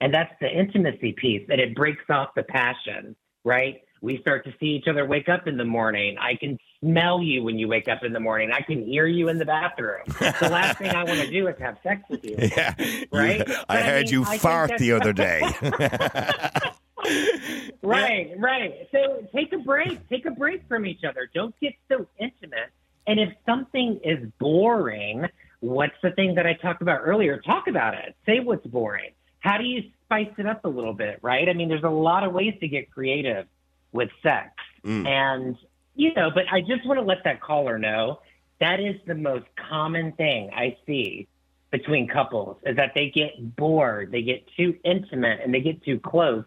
and 0.00 0.12
that's 0.14 0.32
the 0.40 0.48
intimacy 0.48 1.12
piece, 1.12 1.46
and 1.50 1.60
it 1.60 1.74
breaks 1.74 2.04
off 2.10 2.30
the 2.36 2.44
passion. 2.44 3.16
Right? 3.44 3.82
We 4.00 4.18
start 4.20 4.44
to 4.44 4.52
see 4.60 4.66
each 4.66 4.86
other 4.86 5.06
wake 5.06 5.30
up 5.30 5.46
in 5.46 5.56
the 5.56 5.64
morning. 5.64 6.16
I 6.20 6.34
can 6.36 6.58
smell 6.80 7.22
you 7.22 7.42
when 7.42 7.58
you 7.58 7.68
wake 7.68 7.88
up 7.88 8.04
in 8.04 8.12
the 8.12 8.20
morning. 8.20 8.50
I 8.52 8.60
can 8.60 8.84
hear 8.84 9.06
you 9.06 9.28
in 9.30 9.38
the 9.38 9.46
bathroom. 9.46 10.02
the 10.06 10.48
last 10.50 10.76
thing 10.78 10.90
I 10.90 11.04
want 11.04 11.20
to 11.20 11.30
do 11.30 11.48
is 11.48 11.54
have 11.58 11.78
sex 11.82 12.02
with 12.10 12.22
you. 12.22 12.36
Yeah, 12.38 12.74
Right? 13.10 13.48
You- 13.48 13.54
I 13.68 13.78
I 13.78 13.82
heard 13.82 14.04
mean, 14.04 14.12
you 14.12 14.24
I 14.26 14.36
fart 14.36 14.72
the 14.78 14.92
other 14.92 15.12
day. 15.14 15.40
Right, 17.84 18.32
right. 18.38 18.88
So 18.92 19.26
take 19.34 19.52
a 19.52 19.58
break. 19.58 20.08
Take 20.08 20.26
a 20.26 20.30
break 20.30 20.66
from 20.68 20.86
each 20.86 21.04
other. 21.04 21.30
Don't 21.34 21.54
get 21.60 21.74
so 21.88 22.06
intimate. 22.18 22.70
And 23.06 23.20
if 23.20 23.30
something 23.44 24.00
is 24.02 24.26
boring, 24.38 25.26
what's 25.60 25.94
the 26.02 26.10
thing 26.12 26.34
that 26.36 26.46
I 26.46 26.54
talked 26.54 26.82
about 26.82 27.02
earlier? 27.04 27.40
Talk 27.40 27.68
about 27.68 27.94
it. 27.94 28.16
Say 28.26 28.40
what's 28.40 28.66
boring. 28.66 29.10
How 29.40 29.58
do 29.58 29.64
you 29.64 29.90
spice 30.04 30.32
it 30.38 30.46
up 30.46 30.64
a 30.64 30.68
little 30.68 30.94
bit, 30.94 31.18
right? 31.20 31.48
I 31.48 31.52
mean, 31.52 31.68
there's 31.68 31.84
a 31.84 31.88
lot 31.88 32.24
of 32.24 32.32
ways 32.32 32.54
to 32.60 32.68
get 32.68 32.90
creative 32.90 33.46
with 33.92 34.08
sex. 34.22 34.50
Mm. 34.84 35.06
And, 35.06 35.56
you 35.94 36.14
know, 36.14 36.30
but 36.34 36.44
I 36.50 36.62
just 36.62 36.86
want 36.86 36.98
to 36.98 37.04
let 37.04 37.24
that 37.24 37.42
caller 37.42 37.78
know 37.78 38.20
that 38.60 38.80
is 38.80 38.96
the 39.06 39.14
most 39.14 39.44
common 39.68 40.12
thing 40.12 40.50
I 40.54 40.76
see 40.86 41.28
between 41.70 42.08
couples 42.08 42.56
is 42.64 42.76
that 42.76 42.92
they 42.94 43.10
get 43.10 43.56
bored, 43.56 44.12
they 44.12 44.22
get 44.22 44.46
too 44.56 44.76
intimate, 44.84 45.40
and 45.42 45.52
they 45.52 45.60
get 45.60 45.82
too 45.82 45.98
close. 45.98 46.44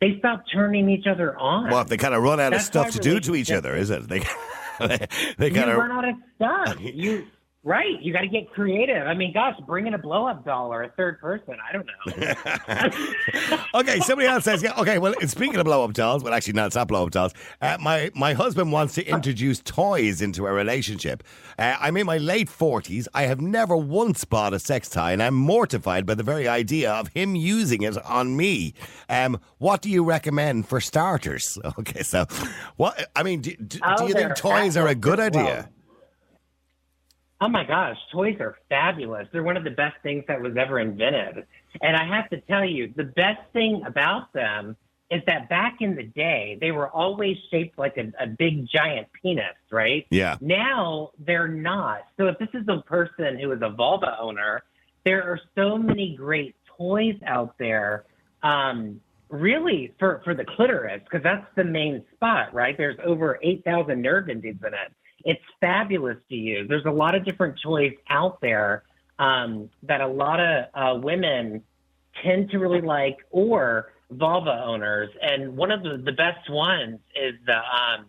They 0.00 0.16
stop 0.18 0.44
turning 0.52 0.88
each 0.88 1.06
other 1.06 1.36
on. 1.38 1.70
well, 1.70 1.82
if 1.82 1.88
they 1.88 1.96
kind 1.96 2.14
of 2.14 2.22
run 2.28 2.40
out 2.40 2.52
of 2.54 2.62
stuff 2.62 2.90
to 2.92 2.98
do 2.98 3.20
to 3.20 3.34
each 3.34 3.50
other, 3.50 3.74
is 3.76 3.90
it? 3.90 4.08
They, 4.08 4.20
they 5.36 5.50
kind 5.50 5.70
of 5.70 5.76
run 5.76 5.92
out 5.92 6.08
of 6.08 6.14
stuff. 6.36 6.80
You 6.80 7.26
right. 7.62 8.00
You 8.00 8.12
got 8.12 8.22
to 8.22 8.28
get 8.28 8.50
creative. 8.50 9.06
I 9.06 9.14
mean, 9.14 9.32
gosh, 9.32 9.54
bring 9.66 9.86
in 9.86 9.94
a 9.94 9.98
blow 9.98 10.26
up 10.26 10.44
doll 10.44 10.72
or 10.72 10.82
a 10.82 10.90
third 10.90 11.20
person. 11.20 11.56
I 11.66 11.72
don't 11.72 11.86
know. 11.86 13.58
okay, 13.80 14.00
somebody 14.00 14.28
else 14.28 14.44
says, 14.44 14.62
yeah, 14.62 14.78
okay, 14.78 14.98
well, 14.98 15.14
speaking 15.26 15.56
of 15.56 15.64
blow 15.64 15.84
up 15.84 15.92
dolls, 15.92 16.22
well, 16.22 16.32
actually, 16.32 16.54
no, 16.54 16.66
it's 16.66 16.76
not 16.76 16.88
blow 16.88 17.04
up 17.04 17.10
dolls. 17.10 17.32
Uh, 17.60 17.76
my, 17.80 18.10
my 18.14 18.32
husband 18.32 18.72
wants 18.72 18.94
to 18.94 19.06
introduce 19.06 19.60
toys 19.60 20.22
into 20.22 20.46
a 20.46 20.52
relationship. 20.52 21.22
Uh, 21.58 21.76
I'm 21.80 21.96
in 21.96 22.06
my 22.06 22.18
late 22.18 22.48
40s. 22.48 23.08
I 23.14 23.22
have 23.24 23.40
never 23.40 23.76
once 23.76 24.24
bought 24.24 24.54
a 24.54 24.58
sex 24.58 24.88
toy, 24.88 25.12
and 25.12 25.22
I'm 25.22 25.34
mortified 25.34 26.06
by 26.06 26.14
the 26.14 26.22
very 26.22 26.48
idea 26.48 26.92
of 26.92 27.08
him 27.08 27.36
using 27.36 27.82
it 27.82 27.96
on 28.04 28.36
me. 28.36 28.74
Um, 29.08 29.38
what 29.58 29.82
do 29.82 29.90
you 29.90 30.04
recommend 30.04 30.68
for 30.68 30.80
starters? 30.80 31.58
Okay, 31.78 32.02
so, 32.02 32.26
what, 32.76 33.08
I 33.16 33.22
mean, 33.22 33.40
do, 33.40 33.54
do, 33.56 33.78
Oh, 33.82 33.96
do 33.96 34.06
you 34.06 34.12
think 34.14 34.34
toys 34.34 34.76
are 34.76 34.88
a 34.88 34.94
good 34.94 35.18
well, 35.18 35.28
idea? 35.28 35.70
Oh 37.40 37.48
my 37.48 37.64
gosh, 37.64 37.96
toys 38.12 38.36
are 38.40 38.56
fabulous. 38.68 39.26
They're 39.32 39.42
one 39.42 39.56
of 39.56 39.64
the 39.64 39.70
best 39.70 39.96
things 40.02 40.24
that 40.28 40.40
was 40.40 40.56
ever 40.58 40.78
invented. 40.78 41.46
And 41.80 41.96
I 41.96 42.04
have 42.04 42.28
to 42.30 42.40
tell 42.42 42.64
you, 42.64 42.92
the 42.94 43.04
best 43.04 43.40
thing 43.52 43.82
about 43.86 44.32
them 44.32 44.76
is 45.10 45.22
that 45.26 45.48
back 45.48 45.78
in 45.80 45.96
the 45.96 46.04
day, 46.04 46.58
they 46.60 46.70
were 46.70 46.88
always 46.88 47.36
shaped 47.50 47.78
like 47.78 47.96
a, 47.96 48.12
a 48.22 48.26
big 48.26 48.68
giant 48.68 49.08
penis, 49.22 49.56
right? 49.70 50.06
Yeah. 50.10 50.36
Now 50.40 51.10
they're 51.18 51.48
not. 51.48 52.02
So 52.16 52.26
if 52.26 52.38
this 52.38 52.48
is 52.54 52.64
a 52.68 52.82
person 52.82 53.38
who 53.38 53.50
is 53.52 53.60
a 53.62 53.70
vulva 53.70 54.18
owner, 54.20 54.62
there 55.04 55.22
are 55.22 55.40
so 55.56 55.78
many 55.78 56.14
great 56.16 56.54
toys 56.76 57.16
out 57.26 57.56
there. 57.58 58.04
Um, 58.42 59.00
really 59.30 59.94
for, 59.98 60.20
for 60.24 60.34
the 60.34 60.44
clitoris, 60.44 61.00
because 61.04 61.22
that's 61.22 61.46
the 61.56 61.64
main 61.64 62.04
spot, 62.14 62.52
right? 62.52 62.76
There's 62.76 62.98
over 63.04 63.38
8,000 63.42 64.00
nerve 64.00 64.28
endings 64.28 64.60
in 64.66 64.74
it. 64.74 64.92
It's 65.24 65.42
fabulous 65.60 66.18
to 66.28 66.34
use. 66.34 66.68
There's 66.68 66.86
a 66.86 66.90
lot 66.90 67.14
of 67.14 67.24
different 67.24 67.58
toys 67.62 67.94
out 68.08 68.40
there 68.40 68.84
um, 69.18 69.70
that 69.82 70.00
a 70.00 70.06
lot 70.06 70.40
of 70.40 70.64
uh, 70.74 71.00
women 71.00 71.62
tend 72.22 72.50
to 72.50 72.58
really 72.58 72.80
like, 72.80 73.18
or 73.30 73.92
vulva 74.10 74.62
owners. 74.64 75.10
And 75.20 75.56
one 75.56 75.70
of 75.70 75.82
the, 75.82 76.00
the 76.04 76.12
best 76.12 76.48
ones 76.50 76.98
is 77.14 77.34
the 77.46 77.56
um, 77.56 78.06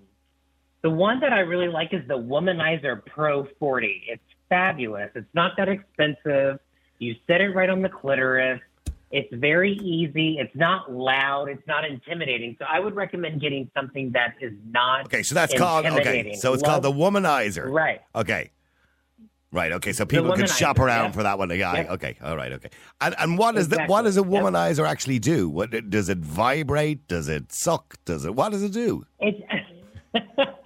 the 0.82 0.90
one 0.90 1.20
that 1.20 1.32
I 1.32 1.40
really 1.42 1.68
like 1.68 1.94
is 1.94 2.02
the 2.08 2.18
Womanizer 2.18 3.06
Pro 3.06 3.48
40. 3.60 4.04
It's 4.08 4.24
fabulous. 4.50 5.12
It's 5.14 5.28
not 5.34 5.52
that 5.58 5.70
expensive. 5.70 6.60
You 6.98 7.16
set 7.28 7.42
it 7.42 7.50
right 7.50 7.70
on 7.70 7.82
the 7.82 7.90
clitoris. 7.90 8.62
It's 9.12 9.34
very 9.34 9.74
easy. 9.84 10.38
It's 10.40 10.56
not 10.56 10.92
loud. 10.92 11.50
It's 11.50 11.66
not 11.68 11.84
intimidating. 11.86 12.56
So 12.60 12.66
I 12.70 12.80
would 12.80 12.96
recommend 12.96 13.42
getting 13.42 13.70
something 13.76 14.12
that 14.14 14.36
is 14.40 14.54
not 14.70 15.06
Okay, 15.06 15.24
so 15.24 15.36
that's 15.36 15.54
called, 15.54 15.86
okay, 15.86 16.34
so 16.34 16.54
it's 16.54 16.64
Love- 16.64 16.82
called 16.82 16.84
the 16.84 16.92
womanizer. 16.92 17.70
right. 17.70 18.02
Okay. 18.16 18.52
Right. 19.54 19.74
Okay. 19.74 19.92
So 19.92 20.06
people 20.06 20.32
can 20.34 20.48
shop 20.48 20.80
around 20.80 21.08
yeah. 21.08 21.12
for 21.12 21.24
that 21.24 21.38
one. 21.38 21.50
Yeah. 21.50 21.74
Yeah. 21.74 21.92
Okay. 21.94 22.16
All 22.24 22.38
right. 22.38 22.54
Okay. 22.54 22.70
And 23.02 23.14
and 23.20 23.38
what 23.38 23.58
is 23.58 23.68
the 23.68 23.84
what 23.84 24.04
does 24.04 24.16
a 24.16 24.22
Yep. 24.22 24.30
womanizer 24.30 24.88
actually 24.88 25.20
do? 25.20 25.50
What 25.50 25.72
does 25.90 26.08
it 26.08 26.20
vibrate? 26.20 27.06
Does 27.10 27.28
it 27.28 27.52
suck? 27.52 27.98
Does 28.06 28.24
it? 28.24 28.34
What 28.34 28.54
does 28.54 28.64
it 28.64 28.72
do? 28.72 29.06
It, 29.20 29.44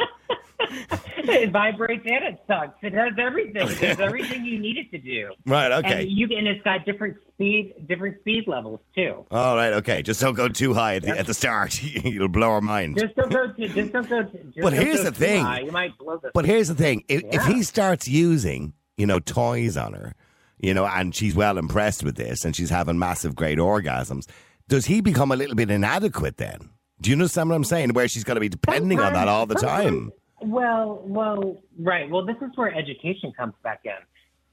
it 1.18 1.52
vibrates 1.52 2.06
and 2.06 2.24
it 2.26 2.40
sucks. 2.48 2.78
It 2.82 2.94
has 2.94 3.14
everything. 3.20 3.68
It 3.76 3.80
does 3.80 4.00
everything 4.00 4.46
you 4.46 4.60
need 4.60 4.78
it 4.78 4.92
to 4.92 4.98
do. 4.98 5.32
Right. 5.46 5.72
Okay. 5.72 6.02
And 6.04 6.12
you 6.12 6.28
and 6.36 6.48
it's 6.48 6.62
got 6.64 6.86
different 6.86 7.18
speed, 7.34 7.74
different 7.88 8.20
speed 8.22 8.46
levels 8.48 8.80
too. 8.96 9.26
All 9.32 9.56
right. 9.56 9.74
Okay. 9.74 10.02
Just 10.02 10.22
don't 10.22 10.34
go 10.34 10.48
too 10.48 10.74
high 10.74 10.96
at 10.96 11.04
the, 11.04 11.18
at 11.18 11.28
the 11.28 11.34
start. 11.34 11.82
You'll 11.84 12.28
blow 12.28 12.50
our 12.52 12.62
mind. 12.62 12.98
Just 13.00 13.16
don't 13.16 13.32
go 13.32 13.52
to. 13.52 13.68
Just 13.68 13.92
don't 13.94 14.10
go 14.10 14.24
to. 14.24 14.38
Just 14.38 14.60
But 14.62 14.74
here's 14.74 15.04
the 15.04 15.12
thing. 15.12 15.44
high. 15.44 15.62
You 15.62 15.72
might 15.72 15.98
blow 15.98 16.18
the. 16.18 16.32
But 16.34 16.46
here's 16.46 16.68
the 16.68 16.76
thing: 16.76 17.04
if, 17.08 17.24
if 17.32 17.44
he 17.46 17.64
starts 17.64 18.08
using, 18.08 18.74
you 18.98 19.06
know, 19.06 19.20
toys 19.20 19.78
on 19.78 19.94
her, 19.94 20.14
you 20.60 20.74
know, 20.74 20.86
and 20.86 21.14
she's 21.14 21.36
well 21.36 21.58
impressed 21.58 22.04
with 22.04 22.16
this, 22.16 22.46
and 22.46 22.56
she's 22.56 22.70
having 22.70 22.98
massive, 23.00 23.36
great 23.36 23.58
orgasms, 23.58 24.26
does 24.68 24.86
he 24.86 25.02
become 25.02 25.32
a 25.32 25.36
little 25.36 25.56
bit 25.56 25.70
inadequate 25.70 26.38
then? 26.38 26.70
Do 27.02 27.10
you 27.10 27.16
understand 27.16 27.50
what 27.50 27.56
I'm 27.56 27.64
saying? 27.66 27.94
Where 27.94 28.08
she's 28.08 28.24
going 28.24 28.36
to 28.36 28.42
be 28.42 28.50
depending 28.50 29.00
on 29.00 29.14
that 29.14 29.28
all 29.28 29.46
the 29.46 29.56
time. 29.56 30.12
Well, 30.46 31.02
well, 31.04 31.58
right. 31.80 32.08
Well, 32.08 32.24
this 32.24 32.36
is 32.38 32.52
where 32.56 32.72
education 32.72 33.34
comes 33.36 33.56
back 33.64 33.82
in. 33.84 33.94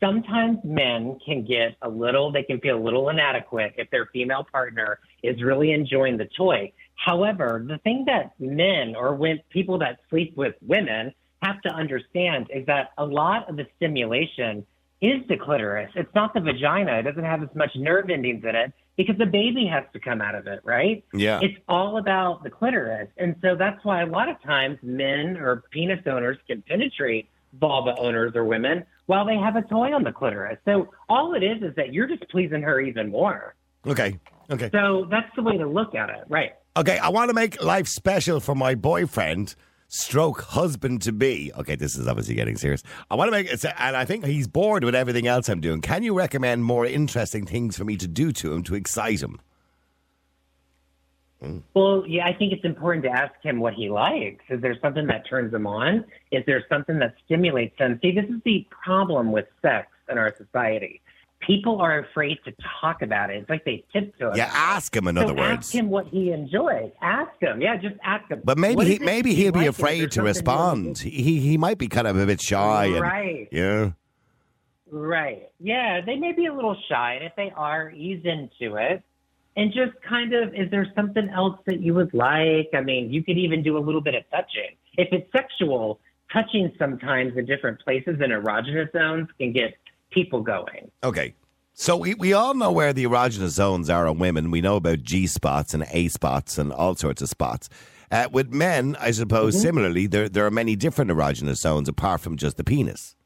Sometimes 0.00 0.58
men 0.64 1.18
can 1.25 1.44
get 1.44 1.76
a 1.82 1.88
little, 1.88 2.32
they 2.32 2.42
can 2.42 2.61
feel 2.61 2.78
a 2.78 2.82
little 2.82 3.11
inadequate 3.11 3.75
if 3.76 3.90
their 3.90 4.06
female 4.06 4.44
partner 4.50 4.99
is 5.22 5.42
really 5.42 5.72
enjoying 5.72 6.16
the 6.16 6.28
toy. 6.34 6.72
However, 6.94 7.62
the 7.68 7.76
thing 7.78 8.04
that 8.06 8.32
men 8.40 8.96
or 8.96 9.14
when 9.14 9.40
people 9.50 9.78
that 9.78 10.00
sleep 10.08 10.34
with 10.34 10.54
women 10.62 11.12
have 11.42 11.61
to 11.62 11.68
understand 11.68 12.49
is 12.49 12.64
that 12.66 12.92
a 12.96 13.04
lot 13.04 13.49
of 13.50 13.56
the 13.56 13.66
stimulation 13.76 14.66
is 15.02 15.21
the 15.28 15.37
clitoris. 15.37 15.90
It's 15.94 16.14
not 16.14 16.32
the 16.32 16.40
vagina. 16.40 16.99
It 17.00 17.02
doesn't 17.02 17.25
have 17.25 17.42
as 17.42 17.49
much 17.54 17.71
nerve 17.75 18.09
endings 18.09 18.44
in 18.49 18.54
it 18.54 18.73
because 18.97 19.18
the 19.18 19.26
baby 19.26 19.66
has 19.66 19.85
to 19.92 20.00
come 20.00 20.23
out 20.23 20.35
of 20.35 20.47
it, 20.47 20.61
right? 20.64 21.04
Yeah. 21.12 21.40
It's 21.42 21.59
all 21.68 21.99
about 21.99 22.44
the 22.44 22.50
clitoris. 22.50 23.09
And 23.18 23.35
so 23.42 23.56
that's 23.56 23.85
why 23.85 24.02
a 24.02 24.06
lot 24.06 24.28
of 24.28 24.40
times 24.42 24.78
men 24.82 25.37
or 25.37 25.64
penis 25.71 26.00
owners 26.06 26.38
can 26.47 26.62
penetrate 26.62 27.28
vulva 27.59 27.94
owners 27.99 28.32
or 28.35 28.44
women 28.44 28.85
while 29.06 29.26
they 29.26 29.37
have 29.37 29.56
a 29.56 29.62
toy 29.62 29.92
on 29.92 30.04
the 30.04 30.12
clitoris. 30.12 30.59
So 30.64 30.88
all 31.09 31.35
it 31.35 31.42
is 31.42 31.62
is 31.62 31.75
that 31.76 31.92
you're 31.92 32.06
just 32.06 32.28
pleasing 32.30 32.62
her 32.62 32.80
even 32.80 33.11
more. 33.11 33.54
Okay. 33.87 34.18
Okay. 34.50 34.71
So 34.73 35.06
that's 35.11 35.35
the 35.35 35.42
way 35.42 35.56
to 35.56 35.66
look 35.66 35.94
at 35.94 36.11
it, 36.11 36.25
right? 36.28 36.52
Okay, 36.76 36.99
I 36.99 37.09
want 37.11 37.28
to 37.28 37.35
make 37.35 37.62
life 37.62 37.87
special 37.87 38.40
for 38.40 38.54
my 38.54 38.75
boyfriend, 38.75 39.54
stroke 39.92 40.40
husband 40.40 41.02
to 41.02 41.12
be. 41.12 41.52
Okay, 41.56 41.76
this 41.76 41.96
is 41.96 42.08
obviously 42.08 42.34
getting 42.34 42.56
serious. 42.56 42.82
I 43.11 43.14
want 43.14 43.28
to 43.28 43.32
make 43.32 43.52
it, 43.52 43.64
and 43.64 43.96
I 43.96 44.04
think 44.04 44.25
he's 44.25 44.49
bored 44.49 44.84
with 44.84 44.94
everything 44.94 45.26
else 45.26 45.49
I'm 45.49 45.61
doing. 45.61 45.80
Can 45.80 46.02
you 46.02 46.14
recommend 46.14 46.64
more 46.64 46.87
interesting 46.87 47.46
things 47.46 47.76
for 47.76 47.84
me 47.84 47.96
to 47.99 48.08
do 48.08 48.32
to 48.32 48.52
him 48.52 48.62
to 48.64 48.75
excite 48.75 49.22
him? 49.22 49.38
Hmm. 51.40 51.58
Well, 51.75 52.04
yeah, 52.06 52.26
I 52.26 52.32
think 52.32 52.52
it's 52.52 52.64
important 52.64 53.04
to 53.04 53.11
ask 53.11 53.34
him 53.42 53.61
what 53.61 53.75
he 53.75 53.90
likes. 53.90 54.44
Is 54.49 54.62
there 54.62 54.76
something 54.80 55.06
that 55.08 55.28
turns 55.28 55.52
him 55.52 55.66
on? 55.66 56.04
Is 56.30 56.42
there 56.46 56.64
something 56.68 56.99
that 57.00 57.14
stimulates 57.25 57.76
him? 57.78 57.99
See, 58.00 58.12
this 58.12 58.25
is 58.25 58.40
the 58.44 58.66
problem 58.70 59.30
with 59.30 59.46
sex 59.61 59.88
in 60.08 60.18
our 60.18 60.34
society. 60.37 61.02
People 61.46 61.80
are 61.80 61.99
afraid 61.99 62.38
to 62.44 62.52
talk 62.80 63.02
about 63.02 63.30
it. 63.30 63.37
It's 63.38 63.50
like 63.50 63.64
they 63.64 63.84
tiptoe. 63.92 64.32
Yeah, 64.34 64.50
ask 64.52 64.94
him 64.94 65.08
in 65.08 65.16
so 65.16 65.22
other 65.22 65.34
words. 65.34 65.58
ask 65.66 65.75
him 65.75 65.90
what 65.90 66.06
he 66.06 66.30
enjoys. 66.30 66.92
Ask 67.00 67.32
him. 67.40 67.61
Yeah, 67.61 67.76
just 67.76 67.96
ask 68.04 68.28
him. 68.30 68.42
But 68.44 68.58
maybe 68.58 68.84
he 68.84 68.99
maybe 69.00 69.34
he'll 69.34 69.52
be? 69.52 69.66
Afraid 69.66 70.12
to 70.12 70.22
respond. 70.22 70.99
He 70.99 71.40
he 71.40 71.58
might 71.58 71.78
be 71.78 71.88
kind 71.88 72.06
of 72.06 72.16
a 72.16 72.26
bit 72.26 72.40
shy. 72.40 72.87
And, 72.87 73.00
Right. 73.00 73.49
Yeah. 73.50 73.90
Right. 74.90 75.50
Yeah, 75.58 76.02
they 76.04 76.16
may 76.16 76.32
be 76.32 76.46
a 76.46 76.54
little 76.54 76.76
shy, 76.88 77.14
and 77.14 77.25
if 77.25 77.32
they 77.34 77.50
are, 77.56 77.90
ease 77.90 78.25
into 78.25 78.76
it. 78.76 79.02
And 79.56 79.72
just 79.72 79.92
kind 80.08 80.32
of, 80.34 80.54
is 80.54 80.70
there 80.70 80.87
something 80.94 81.28
else 81.28 81.58
that 81.66 81.80
you 81.80 81.92
would 81.94 82.14
like? 82.14 82.70
I 82.75 82.80
mean, 82.82 83.11
you 83.12 83.22
could 83.22 83.37
even 83.37 83.62
do 83.62 83.76
a 83.76 83.80
little 83.80 84.00
bit 84.00 84.14
of 84.14 84.22
touching. 84.30 84.76
If 84.96 85.08
it's 85.12 85.30
sexual, 85.32 86.00
touching 86.32 86.72
sometimes 86.78 87.37
in 87.37 87.44
different 87.44 87.80
places 87.80 88.16
and 88.20 88.32
erogenous 88.32 88.90
zones 88.92 89.28
can 89.38 89.52
get 89.52 89.75
people 90.12 90.40
going. 90.42 90.90
Okay. 91.02 91.35
So 91.75 91.97
we, 91.97 92.14
we 92.14 92.33
all 92.35 92.54
know 92.54 92.71
where 92.71 92.92
the 92.92 93.04
erogenous 93.04 93.49
zones 93.49 93.88
are 93.90 94.07
on 94.07 94.19
women. 94.19 94.50
We 94.50 94.61
know 94.61 94.76
about 94.76 95.02
G 95.02 95.26
spots 95.26 95.73
and 95.75 95.85
A 95.90 96.09
spots 96.09 96.59
and 96.59 96.73
all 96.73 96.95
sorts 96.95 97.23
of 97.23 97.28
spots. 97.28 97.69
Uh, 98.11 98.28
with 98.31 98.52
men, 98.52 98.95
I 99.00 99.11
suppose, 99.11 99.54
Mm-hmm. 99.54 99.62
similarly, 99.62 100.07
there 100.07 100.28
there 100.28 100.45
are 100.45 100.50
many 100.50 100.76
different 100.76 101.11
erogenous 101.11 101.57
zones 101.57 101.88
apart 101.88 102.21
from 102.21 102.37
just 102.37 102.59
the 102.59 102.64
penis. 102.64 103.16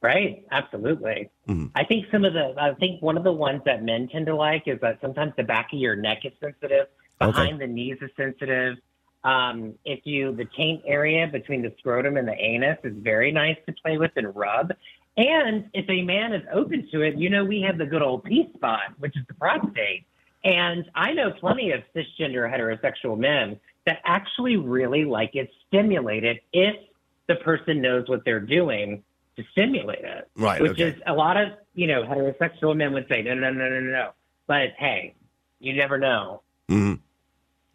Right. 0.00 0.44
Absolutely. 0.50 1.30
Mhm. 1.48 1.70
I 1.74 1.84
think 1.84 2.06
some 2.10 2.24
of 2.26 2.34
the, 2.34 2.54
I 2.58 2.74
think 2.74 3.00
one 3.00 3.16
of 3.16 3.24
the 3.24 3.32
ones 3.32 3.62
that 3.64 3.82
men 3.82 4.08
tend 4.08 4.26
to 4.26 4.34
like 4.36 4.64
is 4.66 4.78
that 4.82 5.00
sometimes 5.00 5.32
the 5.36 5.44
back 5.44 5.72
of 5.72 5.78
your 5.78 5.96
neck 5.96 6.24
is 6.24 6.32
sensitive, 6.40 6.88
behind 7.18 7.58
the 7.60 7.66
knees 7.66 7.96
is 8.02 8.10
sensitive. 8.16 8.76
Um, 9.24 9.74
if 9.84 10.00
you, 10.04 10.36
the 10.36 10.46
taint 10.56 10.82
area 10.86 11.26
between 11.26 11.62
the 11.62 11.72
scrotum 11.78 12.16
and 12.18 12.28
the 12.28 12.34
anus 12.34 12.78
is 12.84 12.92
very 12.96 13.32
nice 13.32 13.56
to 13.66 13.72
play 13.72 13.96
with 13.96 14.10
and 14.16 14.34
rub. 14.36 14.72
And 15.16 15.70
if 15.72 15.88
a 15.88 16.02
man 16.02 16.34
is 16.34 16.42
open 16.52 16.88
to 16.92 17.02
it, 17.02 17.16
you 17.16 17.30
know, 17.30 17.44
we 17.44 17.62
have 17.62 17.78
the 17.78 17.86
good 17.86 18.02
old 18.02 18.24
P 18.24 18.50
spot, 18.54 18.80
which 18.98 19.16
is 19.16 19.24
the 19.26 19.34
prostate. 19.34 20.04
And 20.44 20.84
I 20.94 21.12
know 21.12 21.30
plenty 21.30 21.70
of 21.70 21.82
cisgender 21.96 22.50
heterosexual 22.50 23.16
men 23.16 23.58
that 23.86 24.00
actually 24.04 24.56
really 24.56 25.04
like 25.04 25.34
it 25.34 25.50
stimulated 25.66 26.40
if 26.52 26.76
the 27.26 27.36
person 27.36 27.80
knows 27.80 28.08
what 28.08 28.24
they're 28.24 28.40
doing 28.40 29.02
to 29.36 29.44
stimulate 29.52 30.04
it. 30.04 30.28
Right, 30.36 30.60
Which 30.60 30.72
okay. 30.72 30.88
is 30.88 31.02
a 31.06 31.14
lot 31.14 31.36
of, 31.36 31.48
you 31.74 31.86
know, 31.86 32.02
heterosexual 32.02 32.76
men 32.76 32.92
would 32.92 33.08
say, 33.08 33.22
no, 33.22 33.34
no, 33.34 33.50
no, 33.50 33.68
no, 33.68 33.80
no, 33.80 33.90
no. 33.90 34.10
But 34.46 34.70
hey, 34.78 35.14
you 35.60 35.74
never 35.74 35.98
know. 35.98 36.42
Mm-hmm. 36.68 36.94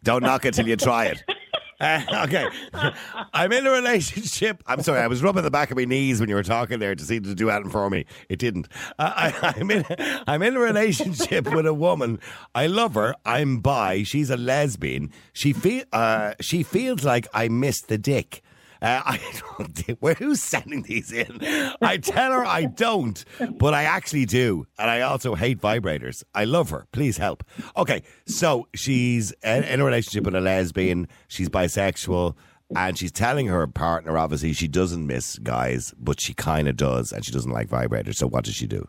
Don't 0.02 0.22
knock 0.22 0.44
it 0.44 0.54
till 0.54 0.68
you 0.68 0.76
try 0.76 1.06
it. 1.06 1.22
Uh, 1.80 2.02
okay. 2.24 2.46
I'm 3.32 3.52
in 3.52 3.66
a 3.66 3.70
relationship. 3.70 4.62
I'm 4.66 4.82
sorry, 4.82 5.00
I 5.00 5.06
was 5.06 5.22
rubbing 5.22 5.42
the 5.44 5.50
back 5.50 5.70
of 5.70 5.76
my 5.76 5.84
knees 5.84 6.20
when 6.20 6.28
you 6.28 6.34
were 6.34 6.42
talking 6.42 6.78
there 6.78 6.94
to 6.94 7.04
see 7.04 7.20
to 7.20 7.34
do 7.34 7.48
anything 7.48 7.70
for 7.70 7.88
me. 7.88 8.04
It 8.28 8.38
didn't. 8.38 8.68
Uh, 8.98 9.12
I, 9.16 9.54
I'm 9.56 9.70
in. 9.70 9.84
I'm 10.26 10.42
in 10.42 10.56
a 10.56 10.60
relationship 10.60 11.52
with 11.52 11.66
a 11.66 11.74
woman. 11.74 12.20
I 12.54 12.66
love 12.66 12.94
her. 12.94 13.14
I'm 13.24 13.60
bi. 13.60 14.02
She's 14.02 14.30
a 14.30 14.36
lesbian. 14.36 15.10
She 15.32 15.52
feel. 15.52 15.84
Uh, 15.92 16.34
she 16.40 16.62
feels 16.62 17.04
like 17.04 17.26
I 17.32 17.48
missed 17.48 17.88
the 17.88 17.98
dick. 17.98 18.42
Uh, 18.82 19.02
I 19.04 19.20
don't. 19.58 20.00
Well, 20.00 20.14
who's 20.14 20.42
sending 20.42 20.82
these 20.82 21.12
in? 21.12 21.38
I 21.82 21.98
tell 21.98 22.32
her 22.32 22.44
I 22.44 22.64
don't, 22.64 23.24
but 23.58 23.74
I 23.74 23.84
actually 23.84 24.24
do, 24.26 24.66
and 24.78 24.90
I 24.90 25.02
also 25.02 25.34
hate 25.34 25.60
vibrators. 25.60 26.22
I 26.34 26.44
love 26.44 26.70
her. 26.70 26.86
Please 26.92 27.16
help. 27.18 27.44
Okay, 27.76 28.02
so 28.26 28.68
she's 28.74 29.32
in, 29.44 29.64
in 29.64 29.80
a 29.80 29.84
relationship 29.84 30.24
with 30.24 30.34
a 30.34 30.40
lesbian. 30.40 31.08
She's 31.28 31.48
bisexual, 31.48 32.34
and 32.74 32.96
she's 32.96 33.12
telling 33.12 33.48
her 33.48 33.66
partner 33.66 34.16
obviously 34.16 34.52
she 34.52 34.68
doesn't 34.68 35.06
miss 35.06 35.38
guys, 35.38 35.92
but 35.98 36.20
she 36.20 36.32
kind 36.34 36.68
of 36.68 36.76
does, 36.76 37.12
and 37.12 37.24
she 37.24 37.32
doesn't 37.32 37.52
like 37.52 37.68
vibrators. 37.68 38.14
So 38.16 38.26
what 38.28 38.44
does 38.44 38.54
she 38.54 38.66
do? 38.66 38.88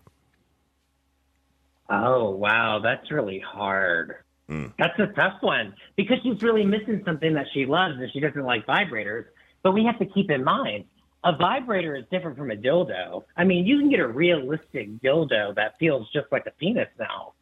Oh, 1.89 2.29
wow. 2.29 2.79
That's 2.81 3.11
really 3.11 3.39
hard. 3.39 4.15
That's 4.77 4.99
a 4.99 5.07
tough 5.15 5.41
one 5.41 5.73
because 5.95 6.17
she's 6.23 6.41
really 6.41 6.65
missing 6.65 7.01
something 7.05 7.33
that 7.35 7.45
she 7.53 7.65
loves 7.65 7.95
and 7.97 8.11
she 8.11 8.19
doesn't 8.19 8.43
like 8.43 8.65
vibrators. 8.67 9.23
But 9.63 9.73
we 9.73 9.85
have 9.85 9.99
to 9.99 10.05
keep 10.05 10.31
in 10.31 10.43
mind 10.43 10.85
a 11.23 11.35
vibrator 11.35 11.95
is 11.95 12.05
different 12.11 12.37
from 12.37 12.51
a 12.51 12.55
dildo. 12.55 13.23
I 13.37 13.43
mean, 13.43 13.65
you 13.65 13.77
can 13.79 13.89
get 13.89 13.99
a 13.99 14.07
realistic 14.07 14.89
dildo 15.01 15.55
that 15.55 15.77
feels 15.79 16.09
just 16.11 16.25
like 16.31 16.47
a 16.47 16.51
penis 16.51 16.87
now. 16.99 17.33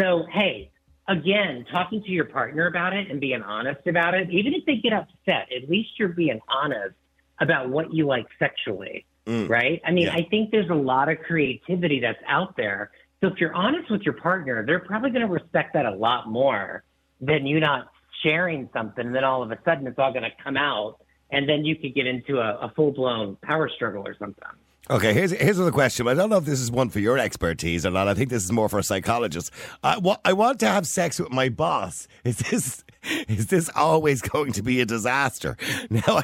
So, 0.00 0.24
hey, 0.32 0.70
again, 1.06 1.64
talking 1.70 2.02
to 2.02 2.10
your 2.10 2.24
partner 2.24 2.66
about 2.66 2.92
it 2.92 3.10
and 3.10 3.20
being 3.20 3.42
honest 3.42 3.86
about 3.86 4.14
it, 4.14 4.30
even 4.30 4.54
if 4.54 4.64
they 4.66 4.76
get 4.76 4.92
upset, 4.92 5.48
at 5.54 5.68
least 5.68 5.90
you're 5.98 6.08
being 6.08 6.40
honest 6.48 6.96
about 7.40 7.68
what 7.68 7.94
you 7.94 8.06
like 8.06 8.26
sexually, 8.38 9.06
mm. 9.26 9.48
right? 9.48 9.80
I 9.84 9.92
mean, 9.92 10.06
Yeah. 10.06 10.14
I 10.14 10.26
think 10.28 10.50
there's 10.50 10.70
a 10.70 10.74
lot 10.74 11.08
of 11.08 11.18
creativity 11.20 12.00
that's 12.00 12.22
out 12.26 12.56
there. 12.56 12.90
So 13.20 13.28
if 13.28 13.40
you're 13.40 13.54
honest 13.54 13.90
with 13.90 14.02
your 14.02 14.14
partner, 14.14 14.64
they're 14.66 14.80
probably 14.80 15.10
going 15.10 15.26
to 15.26 15.32
respect 15.32 15.74
that 15.74 15.86
a 15.86 15.94
lot 15.94 16.28
more 16.28 16.82
than 17.20 17.46
you 17.46 17.60
not 17.60 17.90
sharing 18.22 18.68
something 18.72 19.06
and 19.06 19.14
then 19.14 19.24
all 19.24 19.42
of 19.42 19.50
a 19.50 19.58
sudden 19.64 19.86
it's 19.86 19.98
all 19.98 20.12
going 20.12 20.24
to 20.24 20.42
come 20.42 20.56
out 20.56 20.98
and 21.32 21.48
then 21.48 21.64
you 21.64 21.76
could 21.76 21.94
get 21.94 22.06
into 22.06 22.38
a, 22.38 22.56
a 22.58 22.72
full 22.74 22.92
blown 22.92 23.36
power 23.42 23.68
struggle 23.68 24.02
or 24.06 24.14
something. 24.18 24.44
Okay, 24.88 25.12
here's 25.14 25.30
here's 25.30 25.56
another 25.58 25.70
question. 25.72 26.08
I 26.08 26.14
don't 26.14 26.30
know 26.30 26.38
if 26.38 26.44
this 26.44 26.58
is 26.60 26.70
one 26.70 26.88
for 26.90 26.98
your 26.98 27.16
expertise 27.16 27.86
or 27.86 27.90
not. 27.92 28.08
I 28.08 28.14
think 28.14 28.28
this 28.30 28.42
is 28.42 28.50
more 28.50 28.68
for 28.68 28.78
a 28.80 28.82
psychologist. 28.82 29.52
I, 29.84 29.98
wa- 29.98 30.18
I 30.24 30.32
want 30.32 30.58
to 30.60 30.66
have 30.66 30.84
sex 30.86 31.20
with 31.20 31.30
my 31.30 31.48
boss. 31.48 32.08
Is 32.24 32.38
this 32.38 32.84
is 33.28 33.46
this 33.46 33.70
always 33.74 34.20
going 34.20 34.52
to 34.52 34.62
be 34.62 34.80
a 34.80 34.84
disaster? 34.86 35.56
Now, 35.90 36.02
I, 36.18 36.22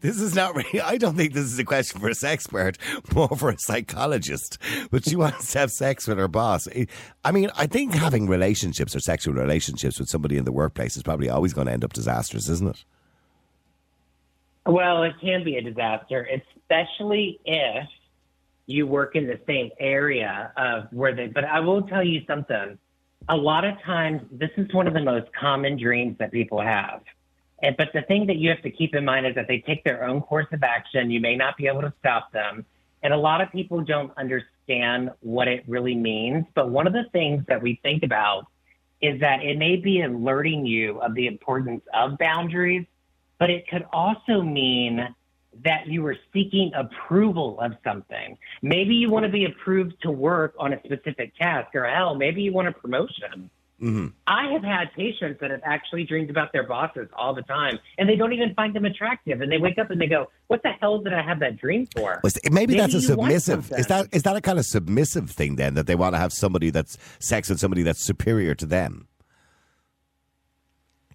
this 0.00 0.20
is 0.20 0.34
not 0.34 0.54
really. 0.54 0.78
I 0.80 0.98
don't 0.98 1.16
think 1.16 1.32
this 1.32 1.44
is 1.44 1.58
a 1.58 1.64
question 1.64 2.00
for 2.00 2.08
a 2.10 2.14
sex 2.14 2.44
expert, 2.44 2.76
more 3.14 3.28
for 3.28 3.48
a 3.50 3.58
psychologist. 3.58 4.58
But 4.90 5.04
she 5.08 5.16
wants 5.16 5.52
to 5.52 5.60
have 5.60 5.70
sex 5.70 6.06
with 6.06 6.18
her 6.18 6.28
boss. 6.28 6.68
I- 6.68 6.86
I 7.24 7.30
mean, 7.32 7.50
I 7.56 7.66
think 7.66 7.94
having 7.94 8.26
relationships 8.28 8.94
or 8.94 9.00
sexual 9.00 9.34
relationships 9.34 9.98
with 9.98 10.08
somebody 10.10 10.36
in 10.36 10.44
the 10.44 10.52
workplace 10.52 10.96
is 10.96 11.02
probably 11.02 11.30
always 11.30 11.54
going 11.54 11.66
to 11.68 11.72
end 11.72 11.84
up 11.84 11.92
disastrous, 11.94 12.48
isn't 12.48 12.68
it? 12.68 12.84
Well, 14.68 15.02
it 15.04 15.14
can 15.18 15.44
be 15.44 15.56
a 15.56 15.62
disaster, 15.62 16.28
especially 16.30 17.40
if 17.46 17.88
you 18.66 18.86
work 18.86 19.16
in 19.16 19.26
the 19.26 19.40
same 19.46 19.70
area 19.80 20.52
of 20.58 20.92
where 20.92 21.14
they. 21.14 21.28
But 21.28 21.46
I 21.46 21.58
will 21.60 21.80
tell 21.82 22.04
you 22.04 22.20
something. 22.26 22.78
A 23.30 23.36
lot 23.36 23.64
of 23.64 23.80
times, 23.82 24.20
this 24.30 24.50
is 24.58 24.70
one 24.74 24.86
of 24.86 24.92
the 24.92 25.00
most 25.00 25.32
common 25.32 25.78
dreams 25.78 26.16
that 26.18 26.32
people 26.32 26.60
have. 26.60 27.00
And 27.62 27.78
but 27.78 27.94
the 27.94 28.02
thing 28.02 28.26
that 28.26 28.36
you 28.36 28.50
have 28.50 28.60
to 28.60 28.70
keep 28.70 28.94
in 28.94 29.06
mind 29.06 29.26
is 29.26 29.34
that 29.36 29.48
they 29.48 29.60
take 29.60 29.84
their 29.84 30.04
own 30.04 30.20
course 30.20 30.46
of 30.52 30.62
action. 30.62 31.10
You 31.10 31.20
may 31.20 31.34
not 31.34 31.56
be 31.56 31.66
able 31.66 31.80
to 31.80 31.92
stop 32.00 32.30
them. 32.32 32.66
And 33.02 33.14
a 33.14 33.16
lot 33.16 33.40
of 33.40 33.50
people 33.50 33.80
don't 33.80 34.12
understand 34.18 35.12
what 35.20 35.48
it 35.48 35.64
really 35.66 35.94
means. 35.94 36.44
But 36.54 36.68
one 36.68 36.86
of 36.86 36.92
the 36.92 37.04
things 37.10 37.42
that 37.48 37.62
we 37.62 37.80
think 37.82 38.02
about 38.02 38.46
is 39.00 39.18
that 39.20 39.42
it 39.42 39.56
may 39.56 39.76
be 39.76 40.02
alerting 40.02 40.66
you 40.66 41.00
of 41.00 41.14
the 41.14 41.26
importance 41.26 41.82
of 41.94 42.18
boundaries, 42.18 42.84
but 43.38 43.50
it 43.50 43.68
could 43.68 43.86
also 43.92 44.42
mean 44.42 45.14
that 45.64 45.86
you 45.86 46.06
are 46.06 46.16
seeking 46.32 46.70
approval 46.74 47.58
of 47.60 47.72
something. 47.82 48.36
Maybe 48.62 48.94
you 48.94 49.10
want 49.10 49.24
to 49.24 49.32
be 49.32 49.44
approved 49.44 50.00
to 50.02 50.10
work 50.10 50.54
on 50.58 50.72
a 50.72 50.78
specific 50.84 51.34
task, 51.36 51.74
or 51.74 51.84
hell, 51.84 52.14
maybe 52.14 52.42
you 52.42 52.52
want 52.52 52.68
a 52.68 52.72
promotion. 52.72 53.50
Mm-hmm. 53.80 54.08
I 54.26 54.52
have 54.52 54.64
had 54.64 54.92
patients 54.96 55.38
that 55.40 55.52
have 55.52 55.60
actually 55.64 56.02
dreamed 56.02 56.30
about 56.30 56.52
their 56.52 56.64
bosses 56.64 57.08
all 57.16 57.32
the 57.32 57.42
time, 57.42 57.78
and 57.96 58.08
they 58.08 58.16
don't 58.16 58.32
even 58.32 58.52
find 58.54 58.74
them 58.74 58.84
attractive. 58.84 59.40
And 59.40 59.52
they 59.52 59.58
wake 59.58 59.78
up 59.78 59.90
and 59.90 60.00
they 60.00 60.08
go, 60.08 60.30
"What 60.48 60.64
the 60.64 60.70
hell 60.80 60.98
did 60.98 61.12
I 61.12 61.22
have 61.22 61.38
that 61.40 61.58
dream 61.58 61.86
for?" 61.94 62.20
Was- 62.24 62.40
Maybe, 62.50 62.74
that's 62.76 62.94
a 62.94 63.00
submissive. 63.00 63.70
Is 63.70 63.86
that 63.86 64.08
is 64.12 64.24
that 64.24 64.34
a 64.34 64.40
kind 64.40 64.58
of 64.58 64.64
submissive 64.64 65.30
thing 65.30 65.54
then 65.56 65.74
that 65.74 65.86
they 65.86 65.94
want 65.94 66.14
to 66.14 66.18
have 66.18 66.32
somebody 66.32 66.70
that's 66.70 66.98
sex 67.20 67.48
with 67.48 67.60
somebody 67.60 67.84
that's 67.84 68.04
superior 68.04 68.56
to 68.56 68.66
them? 68.66 69.06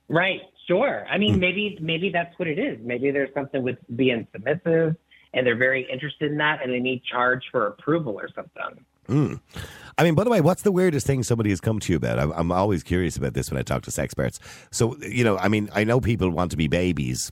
Right. 0.08 0.42
Sure. 0.68 1.06
I 1.10 1.18
mean, 1.18 1.36
hmm. 1.36 1.40
maybe 1.40 1.78
maybe 1.82 2.10
that's 2.10 2.38
what 2.40 2.48
it 2.48 2.58
is. 2.60 2.80
Maybe 2.82 3.12
there's 3.12 3.34
something 3.34 3.64
with 3.64 3.78
being 3.96 4.28
submissive. 4.32 4.96
and 5.34 5.48
they're 5.48 5.58
very 5.58 5.88
interested 5.92 6.32
in 6.32 6.38
that 6.38 6.62
and 6.64 6.72
they 6.72 6.80
need 6.80 7.04
charge 7.04 7.44
for 7.52 7.68
approval 7.68 8.14
or 8.20 8.30
something. 8.36 8.86
Hmm. 9.08 9.36
I 9.98 10.04
mean, 10.04 10.16
by 10.16 10.24
the 10.24 10.30
way, 10.30 10.42
what's 10.42 10.62
the 10.62 10.72
weirdest 10.72 11.06
thing 11.06 11.24
somebody 11.24 11.50
has 11.50 11.60
come 11.60 11.80
to 11.80 11.92
you 11.92 11.98
about? 11.98 12.20
I'm, 12.20 12.32
I'm 12.32 12.52
always 12.52 12.84
curious 12.84 13.18
about 13.18 13.34
this 13.34 13.52
when 13.52 13.60
I 13.60 13.64
talk 13.64 13.84
to 13.84 13.92
sex 13.92 14.06
experts. 14.06 14.40
So, 14.72 14.96
you 14.98 15.24
know, 15.24 15.38
I 15.38 15.48
mean, 15.50 15.70
I 15.74 15.84
know 15.84 16.00
people 16.00 16.30
want 16.30 16.52
to 16.52 16.58
be 16.58 16.68
babies 16.68 17.32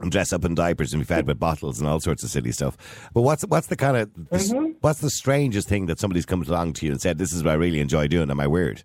and 0.00 0.10
dress 0.10 0.32
up 0.32 0.44
in 0.44 0.54
diapers 0.54 0.92
and 0.92 1.00
be 1.00 1.04
fed 1.06 1.26
with 1.26 1.38
bottles 1.38 1.78
and 1.78 1.88
all 1.88 2.00
sorts 2.00 2.24
of 2.24 2.30
silly 2.30 2.52
stuff. 2.52 2.76
But 3.12 3.22
what's 3.22 3.42
what's 3.46 3.68
the 3.68 3.76
kind 3.76 3.96
of 3.96 4.08
mm-hmm. 4.08 4.72
what's 4.80 5.00
the 5.00 5.10
strangest 5.10 5.68
thing 5.68 5.86
that 5.86 6.00
somebody's 6.00 6.26
come 6.26 6.42
along 6.42 6.72
to 6.74 6.86
you 6.86 6.92
and 6.92 7.00
said, 7.00 7.18
"This 7.18 7.32
is 7.32 7.44
what 7.44 7.52
I 7.52 7.54
really 7.54 7.80
enjoy 7.80 8.08
doing"? 8.08 8.30
Am 8.30 8.40
I 8.40 8.46
weird? 8.46 8.82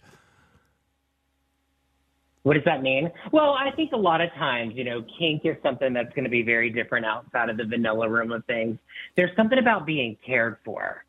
What 2.43 2.53
does 2.53 2.63
that 2.65 2.81
mean? 2.81 3.11
Well, 3.31 3.53
I 3.53 3.71
think 3.71 3.91
a 3.91 3.97
lot 3.97 4.21
of 4.21 4.31
times, 4.33 4.73
you 4.75 4.83
know, 4.83 5.03
kink 5.17 5.41
is 5.43 5.57
something 5.61 5.93
that's 5.93 6.13
going 6.13 6.23
to 6.23 6.29
be 6.29 6.41
very 6.41 6.69
different 6.69 7.05
outside 7.05 7.49
of 7.49 7.57
the 7.57 7.65
vanilla 7.65 8.09
room 8.09 8.31
of 8.31 8.45
things. 8.45 8.77
There's 9.15 9.35
something 9.35 9.59
about 9.59 9.85
being 9.85 10.17
cared 10.25 10.57
for 10.63 11.03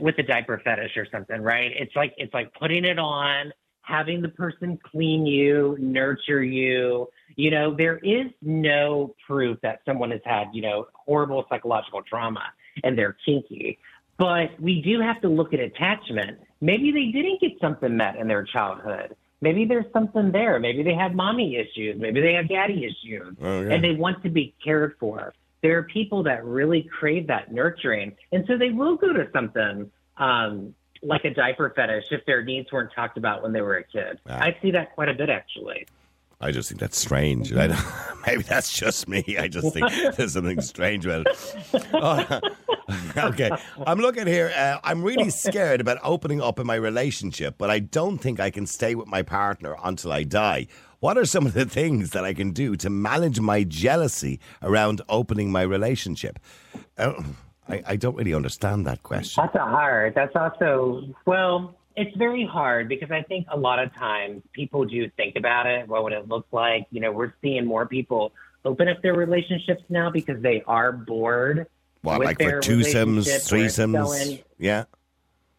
with 0.00 0.18
a 0.18 0.22
diaper 0.22 0.60
fetish 0.64 0.96
or 0.96 1.06
something, 1.10 1.40
right? 1.40 1.70
It's 1.74 1.94
like 1.94 2.14
it's 2.16 2.32
like 2.32 2.52
putting 2.54 2.84
it 2.84 2.98
on, 2.98 3.52
having 3.82 4.22
the 4.22 4.28
person 4.28 4.78
clean 4.90 5.26
you, 5.26 5.76
nurture 5.78 6.42
you. 6.42 7.08
You 7.36 7.50
know, 7.50 7.74
there 7.74 7.98
is 7.98 8.26
no 8.40 9.14
proof 9.26 9.58
that 9.62 9.80
someone 9.84 10.10
has 10.12 10.20
had, 10.24 10.46
you 10.52 10.62
know, 10.62 10.86
horrible 10.94 11.44
psychological 11.48 12.02
trauma 12.02 12.44
and 12.82 12.96
they're 12.96 13.16
kinky. 13.24 13.78
But 14.16 14.58
we 14.60 14.80
do 14.80 15.00
have 15.00 15.20
to 15.22 15.28
look 15.28 15.52
at 15.52 15.60
attachment. 15.60 16.38
Maybe 16.60 16.92
they 16.92 17.06
didn't 17.06 17.40
get 17.40 17.52
something 17.60 17.96
met 17.96 18.16
in 18.16 18.28
their 18.28 18.44
childhood. 18.44 19.16
Maybe 19.44 19.66
there's 19.66 19.92
something 19.92 20.32
there. 20.32 20.58
Maybe 20.58 20.82
they 20.82 20.94
have 20.94 21.14
mommy 21.14 21.56
issues. 21.56 22.00
Maybe 22.00 22.22
they 22.22 22.32
have 22.32 22.48
daddy 22.48 22.86
issues. 22.86 23.36
Oh, 23.42 23.60
yeah. 23.60 23.74
And 23.74 23.84
they 23.84 23.92
want 23.92 24.22
to 24.22 24.30
be 24.30 24.54
cared 24.64 24.96
for. 24.98 25.34
There 25.62 25.76
are 25.76 25.82
people 25.82 26.22
that 26.22 26.46
really 26.46 26.88
crave 26.98 27.26
that 27.26 27.52
nurturing. 27.52 28.16
And 28.32 28.46
so 28.46 28.56
they 28.56 28.70
will 28.70 28.96
go 28.96 29.12
to 29.12 29.28
something 29.34 29.90
um, 30.16 30.74
like 31.02 31.26
a 31.26 31.34
diaper 31.34 31.70
fetish 31.76 32.06
if 32.10 32.24
their 32.24 32.42
needs 32.42 32.72
weren't 32.72 32.92
talked 32.94 33.18
about 33.18 33.42
when 33.42 33.52
they 33.52 33.60
were 33.60 33.76
a 33.76 33.84
kid. 33.84 34.18
I 34.26 34.56
see 34.62 34.70
that 34.70 34.94
quite 34.94 35.10
a 35.10 35.14
bit, 35.14 35.28
actually. 35.28 35.86
I 36.44 36.50
just 36.50 36.68
think 36.68 36.78
that's 36.78 36.98
strange. 36.98 37.54
I 37.54 37.68
don't, 37.68 37.80
maybe 38.26 38.42
that's 38.42 38.70
just 38.70 39.08
me. 39.08 39.24
I 39.38 39.48
just 39.48 39.72
think 39.72 39.90
there's 40.16 40.34
something 40.34 40.60
strange 40.60 41.06
about 41.06 41.26
it. 41.26 41.86
Oh, 41.94 42.40
okay, 43.16 43.50
I'm 43.86 43.98
looking 43.98 44.26
here. 44.26 44.52
Uh, 44.54 44.78
I'm 44.84 45.02
really 45.02 45.30
scared 45.30 45.80
about 45.80 45.96
opening 46.02 46.42
up 46.42 46.58
in 46.58 46.66
my 46.66 46.74
relationship, 46.74 47.54
but 47.56 47.70
I 47.70 47.78
don't 47.78 48.18
think 48.18 48.40
I 48.40 48.50
can 48.50 48.66
stay 48.66 48.94
with 48.94 49.08
my 49.08 49.22
partner 49.22 49.74
until 49.82 50.12
I 50.12 50.24
die. 50.24 50.66
What 51.00 51.16
are 51.16 51.24
some 51.24 51.46
of 51.46 51.54
the 51.54 51.64
things 51.64 52.10
that 52.10 52.26
I 52.26 52.34
can 52.34 52.50
do 52.50 52.76
to 52.76 52.90
manage 52.90 53.40
my 53.40 53.64
jealousy 53.64 54.38
around 54.62 55.00
opening 55.08 55.50
my 55.50 55.62
relationship? 55.62 56.38
Uh, 56.98 57.22
I, 57.70 57.82
I 57.86 57.96
don't 57.96 58.16
really 58.16 58.34
understand 58.34 58.86
that 58.86 59.02
question. 59.02 59.42
That's 59.42 59.56
a 59.56 59.60
hard. 59.64 60.14
That's 60.14 60.36
also 60.36 61.08
well. 61.24 61.74
It's 61.96 62.16
very 62.16 62.44
hard 62.44 62.88
because 62.88 63.10
I 63.10 63.22
think 63.22 63.46
a 63.50 63.56
lot 63.56 63.78
of 63.78 63.94
times 63.94 64.42
people 64.52 64.84
do 64.84 65.08
think 65.16 65.36
about 65.36 65.66
it. 65.66 65.86
What 65.86 66.02
would 66.04 66.12
it 66.12 66.28
look 66.28 66.46
like? 66.50 66.86
You 66.90 67.00
know, 67.00 67.12
we're 67.12 67.34
seeing 67.40 67.64
more 67.66 67.86
people 67.86 68.32
open 68.64 68.88
up 68.88 69.00
their 69.02 69.14
relationships 69.14 69.82
now 69.88 70.10
because 70.10 70.42
they 70.42 70.62
are 70.66 70.90
bored. 70.90 71.66
What, 72.02 72.20
like 72.20 72.38
for 72.38 72.60
relationship 72.60 73.06
where 73.08 73.18
it's 73.18 73.50
threesomes? 73.50 74.42
Yeah. 74.58 74.84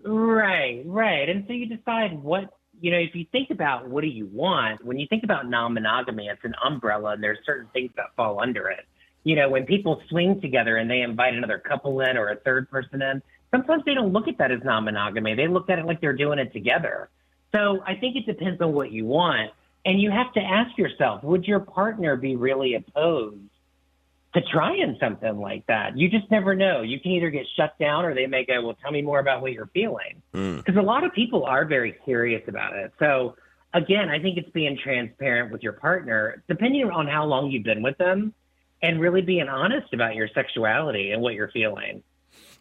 Right, 0.04 0.84
right. 0.86 1.30
And 1.30 1.46
so 1.48 1.54
you 1.54 1.66
decide 1.66 2.22
what, 2.22 2.54
you 2.80 2.92
know, 2.92 2.98
if 2.98 3.16
you 3.16 3.26
think 3.32 3.50
about 3.50 3.90
what 3.90 4.02
do 4.02 4.08
you 4.08 4.28
want, 4.28 4.86
when 4.86 5.00
you 5.00 5.08
think 5.08 5.24
about 5.24 5.50
non 5.50 5.74
monogamy, 5.74 6.28
it's 6.28 6.44
an 6.44 6.54
umbrella 6.64 7.14
and 7.14 7.24
there's 7.24 7.40
certain 7.46 7.68
things 7.74 7.92
that 7.96 8.16
fall 8.16 8.40
under 8.40 8.70
it. 8.70 8.86
You 9.24 9.36
know, 9.36 9.50
when 9.50 9.66
people 9.66 10.02
swing 10.10 10.40
together 10.40 10.78
and 10.78 10.90
they 10.90 11.02
invite 11.02 11.34
another 11.34 11.58
couple 11.58 12.02
in 12.02 12.16
or 12.18 12.30
a 12.30 12.36
third 12.36 12.70
person 12.70 13.02
in, 13.02 13.24
sometimes 13.56 13.84
they 13.86 13.94
don't 13.94 14.12
look 14.12 14.28
at 14.28 14.38
that 14.40 14.52
as 14.52 14.60
non 14.64 14.86
monogamy. 14.86 15.36
They 15.36 15.48
look 15.48 15.70
at 15.70 15.80
it 15.80 15.86
like 15.86 16.02
they're 16.02 16.14
doing 16.14 16.40
it 16.40 16.52
together. 16.52 17.10
So 17.54 17.82
I 17.86 17.96
think 17.96 18.16
it 18.16 18.26
depends 18.26 18.62
on 18.62 18.74
what 18.74 18.92
you 18.92 19.06
want. 19.06 19.52
And 19.86 20.02
you 20.02 20.12
have 20.12 20.34
to 20.34 20.40
ask 20.40 20.78
yourself, 20.78 21.24
would 21.24 21.46
your 21.46 21.60
partner 21.60 22.16
be 22.16 22.36
really 22.36 22.74
opposed 22.74 23.38
to 24.36 24.42
trying 24.52 24.98
something 25.00 25.40
like 25.40 25.66
that. 25.68 25.98
You 25.98 26.10
just 26.10 26.30
never 26.30 26.56
know. 26.56 26.82
You 26.82 27.00
can 27.00 27.12
either 27.12 27.30
get 27.30 27.46
shut 27.56 27.78
down 27.80 28.04
or 28.04 28.14
they 28.14 28.28
may 28.28 28.44
go, 28.44 28.62
well, 28.62 28.78
tell 28.82 28.92
me 28.92 29.02
more 29.02 29.20
about 29.20 29.42
what 29.42 29.54
you're 29.54 29.70
feeling. 29.74 30.22
Hmm. 30.34 30.58
Because 30.58 30.76
a 30.76 30.82
lot 30.82 31.06
of 31.06 31.14
people 31.14 31.46
are 31.46 31.64
very 31.64 31.98
serious 32.06 32.44
about 32.48 32.76
it. 32.76 32.92
So, 33.00 33.38
again, 33.74 34.10
I 34.10 34.20
think 34.20 34.38
it's 34.38 34.50
being 34.50 34.78
transparent 34.78 35.54
with 35.54 35.64
your 35.64 35.72
partner, 35.72 36.44
depending 36.50 36.90
on 36.92 37.08
how 37.08 37.26
long 37.26 37.50
you've 37.50 37.64
been 37.64 37.82
with 37.82 37.98
them, 37.98 38.34
and 38.82 39.00
really 39.00 39.22
being 39.22 39.48
honest 39.48 39.94
about 39.94 40.16
your 40.16 40.28
sexuality 40.36 41.12
and 41.12 41.22
what 41.22 41.34
you're 41.34 41.52
feeling. 41.52 42.04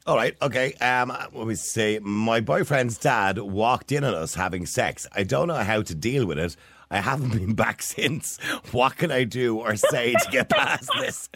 All 0.07 0.17
right, 0.17 0.37
okay. 0.43 0.75
Um, 0.75 1.17
let 1.33 1.47
me 1.47 1.55
say, 1.55 1.99
my 1.99 2.41
boyfriend's 2.41 2.99
dad 2.99 3.39
walked 3.39 3.91
in 3.91 4.05
on 4.05 4.15
us 4.15 4.35
having 4.35 4.67
sex. 4.67 5.07
I 5.13 5.23
don't 5.23 5.49
know 5.49 5.55
how 5.55 5.81
to 5.81 5.95
deal 5.95 6.27
with 6.27 6.39
it. 6.39 6.57
I 6.91 7.01
haven't 7.01 7.31
been 7.39 7.55
back 7.55 7.81
since. 7.81 8.39
What 8.73 8.99
can 8.99 9.11
I 9.11 9.25
do 9.25 9.59
or 9.59 9.77
say 9.77 10.13
to 10.13 10.31
get 10.31 10.51
past 10.51 10.91
this? 11.01 11.31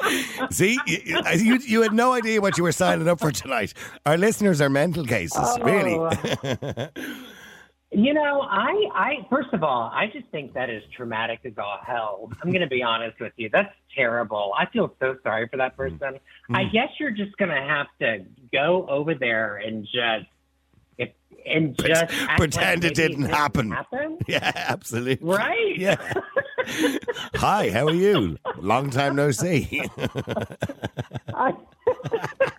See, 0.51 0.79
you, 0.87 1.23
you, 1.35 1.59
you 1.61 1.83
had 1.83 1.95
no 1.95 2.13
idea 2.13 2.43
what 2.43 2.59
you 2.59 2.65
were 2.65 2.73
signing 2.73 3.09
up 3.09 3.21
for 3.21 3.33
tonight. 3.33 3.73
Our 4.05 4.19
listeners 4.19 4.61
are 4.61 4.69
mental 4.69 5.07
cases, 5.07 5.59
really. 5.63 5.99
You 7.91 8.13
know, 8.13 8.43
I, 8.43 8.75
I 8.95 9.27
first 9.31 9.49
of 9.55 9.63
all, 9.63 9.91
I 9.95 10.09
just 10.13 10.27
think 10.29 10.53
that 10.53 10.69
is 10.69 10.83
traumatic 10.95 11.41
as 11.45 11.55
all 11.57 11.79
hell. 11.83 12.31
I'm 12.43 12.51
going 12.51 12.61
to 12.61 12.69
be 12.69 12.83
honest 12.83 13.19
with 13.19 13.33
you. 13.37 13.49
That's 13.51 13.73
terrible. 13.97 14.53
I 14.59 14.67
feel 14.67 14.95
so 15.01 15.17
sorry 15.23 15.49
for 15.49 15.57
that 15.57 15.77
mm-hmm. 15.77 15.97
person. 15.97 16.15
Mm-hmm. 16.15 16.57
I 16.57 16.65
guess 16.65 16.91
you're 17.01 17.13
just 17.13 17.37
going 17.39 17.51
to 17.51 17.61
have 17.61 17.87
to 18.01 18.27
go 18.53 18.87
over 18.91 19.15
there 19.15 19.57
and 19.57 19.85
just, 19.85 20.27
if, 20.99 21.11
and 21.47 21.79
just 21.79 22.03
act 22.03 22.13
like 22.13 22.37
pretend 22.37 22.85
it 22.85 22.95
didn't 22.95 23.25
happen. 23.25 23.71
happen. 23.71 24.19
Yeah, 24.29 24.53
absolutely. 24.55 25.27
Right. 25.27 25.79
Yeah. 25.79 25.97
Hi, 27.37 27.71
how 27.71 27.87
are 27.87 27.95
you? 27.95 28.37
Long 28.59 28.91
time 28.91 29.17
no 29.17 29.31
see. 29.31 29.83
I, 31.35 31.53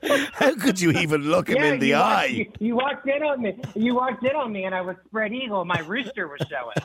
How 0.33 0.55
could 0.55 0.81
you 0.81 0.91
even 0.91 1.21
look 1.21 1.49
him 1.49 1.57
yeah, 1.57 1.73
in 1.73 1.79
the 1.79 1.87
you 1.89 1.95
walked- 1.95 2.15
eye? 2.19 2.25
you, 2.25 2.51
you 2.59 2.75
walked 2.75 3.07
in 3.07 3.23
on 3.23 3.41
me. 3.41 3.61
You 3.75 3.95
walked 3.95 4.23
in 4.25 4.35
on 4.35 4.51
me, 4.51 4.63
and 4.65 4.73
I 4.73 4.81
was 4.81 4.95
spread 5.05 5.33
eagle. 5.33 5.63
My 5.65 5.79
rooster 5.81 6.27
was 6.27 6.39
showing. 6.49 6.75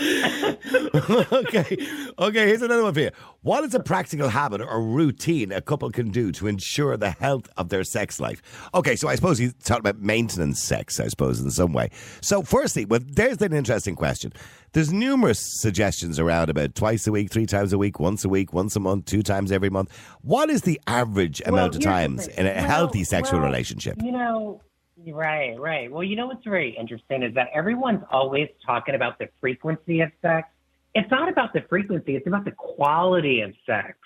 okay. 1.32 1.76
Okay, 2.18 2.46
here's 2.46 2.62
another 2.62 2.82
one 2.82 2.94
for 2.94 3.00
you. 3.00 3.10
What 3.42 3.64
is 3.64 3.74
a 3.74 3.80
practical 3.80 4.28
habit 4.28 4.60
or 4.60 4.82
routine 4.82 5.52
a 5.52 5.60
couple 5.60 5.90
can 5.90 6.10
do 6.10 6.32
to 6.32 6.46
ensure 6.46 6.96
the 6.96 7.10
health 7.10 7.48
of 7.56 7.68
their 7.68 7.84
sex 7.84 8.20
life? 8.20 8.42
Okay, 8.74 8.96
so 8.96 9.08
I 9.08 9.14
suppose 9.14 9.40
you 9.40 9.52
talked 9.64 9.80
about 9.80 10.00
maintenance 10.00 10.62
sex, 10.62 11.00
I 11.00 11.08
suppose, 11.08 11.40
in 11.40 11.50
some 11.50 11.72
way. 11.72 11.90
So, 12.20 12.42
firstly, 12.42 12.84
well, 12.84 13.00
there's 13.02 13.40
an 13.42 13.52
interesting 13.52 13.94
question. 13.96 14.32
There's 14.72 14.92
numerous 14.92 15.40
suggestions 15.60 16.18
around 16.18 16.48
about 16.48 16.74
twice 16.74 17.06
a 17.06 17.12
week, 17.12 17.30
three 17.30 17.46
times 17.46 17.72
a 17.72 17.78
week, 17.78 17.98
once 17.98 18.24
a 18.24 18.28
week, 18.28 18.52
once 18.52 18.76
a 18.76 18.80
month, 18.80 19.06
two 19.06 19.22
times 19.22 19.50
every 19.50 19.70
month. 19.70 19.90
What 20.22 20.48
is 20.48 20.62
the 20.62 20.80
average 20.86 21.42
Well, 21.44 21.54
amount 21.54 21.74
of 21.76 21.82
times 21.82 22.28
in 22.28 22.46
a 22.46 22.50
Well, 22.50 22.64
healthy 22.64 23.04
sexual 23.04 23.40
well, 23.40 23.48
relationship? 23.48 23.96
You 24.02 24.12
know, 24.12 24.60
right, 25.08 25.58
right. 25.58 25.90
Well, 25.90 26.02
you 26.02 26.16
know 26.16 26.26
what's 26.26 26.44
very 26.44 26.76
interesting 26.76 27.22
is 27.22 27.34
that 27.34 27.48
everyone's 27.54 28.02
always 28.10 28.48
talking 28.64 28.94
about 28.94 29.18
the 29.18 29.28
frequency 29.40 30.00
of 30.00 30.10
sex. 30.22 30.48
It's 30.94 31.10
not 31.10 31.28
about 31.28 31.52
the 31.52 31.62
frequency, 31.68 32.16
it's 32.16 32.26
about 32.26 32.44
the 32.44 32.52
quality 32.52 33.40
of 33.42 33.52
sex. 33.64 33.96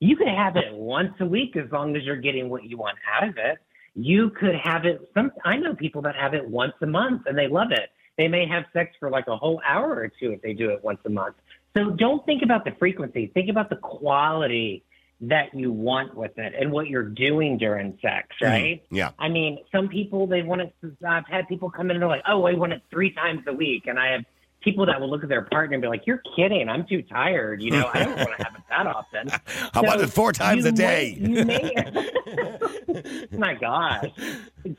You 0.00 0.16
could 0.16 0.28
have 0.28 0.56
it 0.56 0.72
once 0.72 1.12
a 1.20 1.26
week 1.26 1.56
as 1.56 1.70
long 1.70 1.96
as 1.96 2.02
you're 2.04 2.16
getting 2.16 2.48
what 2.48 2.64
you 2.64 2.76
want 2.78 2.96
out 3.10 3.28
of 3.28 3.36
it. 3.36 3.58
You 3.94 4.30
could 4.30 4.54
have 4.54 4.84
it 4.84 5.10
some 5.14 5.30
I 5.44 5.56
know 5.56 5.74
people 5.74 6.02
that 6.02 6.16
have 6.16 6.34
it 6.34 6.46
once 6.46 6.72
a 6.80 6.86
month 6.86 7.22
and 7.26 7.36
they 7.36 7.48
love 7.48 7.70
it. 7.70 7.90
They 8.16 8.28
may 8.28 8.46
have 8.46 8.64
sex 8.72 8.94
for 8.98 9.10
like 9.10 9.26
a 9.28 9.36
whole 9.36 9.60
hour 9.66 9.90
or 9.90 10.08
two 10.08 10.32
if 10.32 10.42
they 10.42 10.52
do 10.52 10.70
it 10.70 10.82
once 10.82 11.00
a 11.06 11.10
month. 11.10 11.36
So 11.76 11.90
don't 11.90 12.24
think 12.26 12.42
about 12.42 12.64
the 12.64 12.72
frequency. 12.78 13.30
Think 13.32 13.48
about 13.48 13.70
the 13.70 13.76
quality 13.76 14.84
that 15.22 15.54
you 15.54 15.70
want 15.70 16.14
with 16.16 16.38
it 16.38 16.54
and 16.58 16.72
what 16.72 16.88
you're 16.88 17.02
doing 17.02 17.58
during 17.58 17.98
sex, 18.00 18.28
mm, 18.42 18.48
right? 18.48 18.82
Yeah. 18.90 19.10
I 19.18 19.28
mean, 19.28 19.58
some 19.70 19.88
people 19.88 20.26
they 20.26 20.42
want 20.42 20.62
it. 20.62 20.74
I've 21.06 21.26
had 21.26 21.46
people 21.48 21.70
come 21.70 21.90
in 21.90 21.96
and 21.96 22.02
they're 22.02 22.08
like, 22.08 22.22
"Oh, 22.26 22.46
I 22.46 22.54
want 22.54 22.72
it 22.72 22.82
three 22.90 23.12
times 23.12 23.42
a 23.46 23.52
week," 23.52 23.86
and 23.86 23.98
I 23.98 24.12
have 24.12 24.24
people 24.62 24.86
that 24.86 25.00
will 25.00 25.10
look 25.10 25.22
at 25.22 25.28
their 25.28 25.42
partner 25.42 25.74
and 25.74 25.82
be 25.82 25.88
like, 25.88 26.06
"You're 26.06 26.22
kidding! 26.36 26.68
I'm 26.68 26.86
too 26.86 27.02
tired. 27.02 27.60
You 27.60 27.72
know, 27.72 27.90
I 27.92 28.04
don't 28.04 28.16
want 28.16 28.36
to 28.36 28.44
have 28.44 28.54
it 28.54 28.62
that 28.70 28.86
often." 28.86 29.28
How 29.74 29.82
So 29.82 30.00
it 30.00 30.10
four 30.10 30.32
times 30.32 30.64
a 30.64 30.72
day. 30.72 31.18
May, 31.20 31.38
you 31.38 31.44
may, 31.44 33.28
my 33.38 33.54
gosh, 33.54 34.06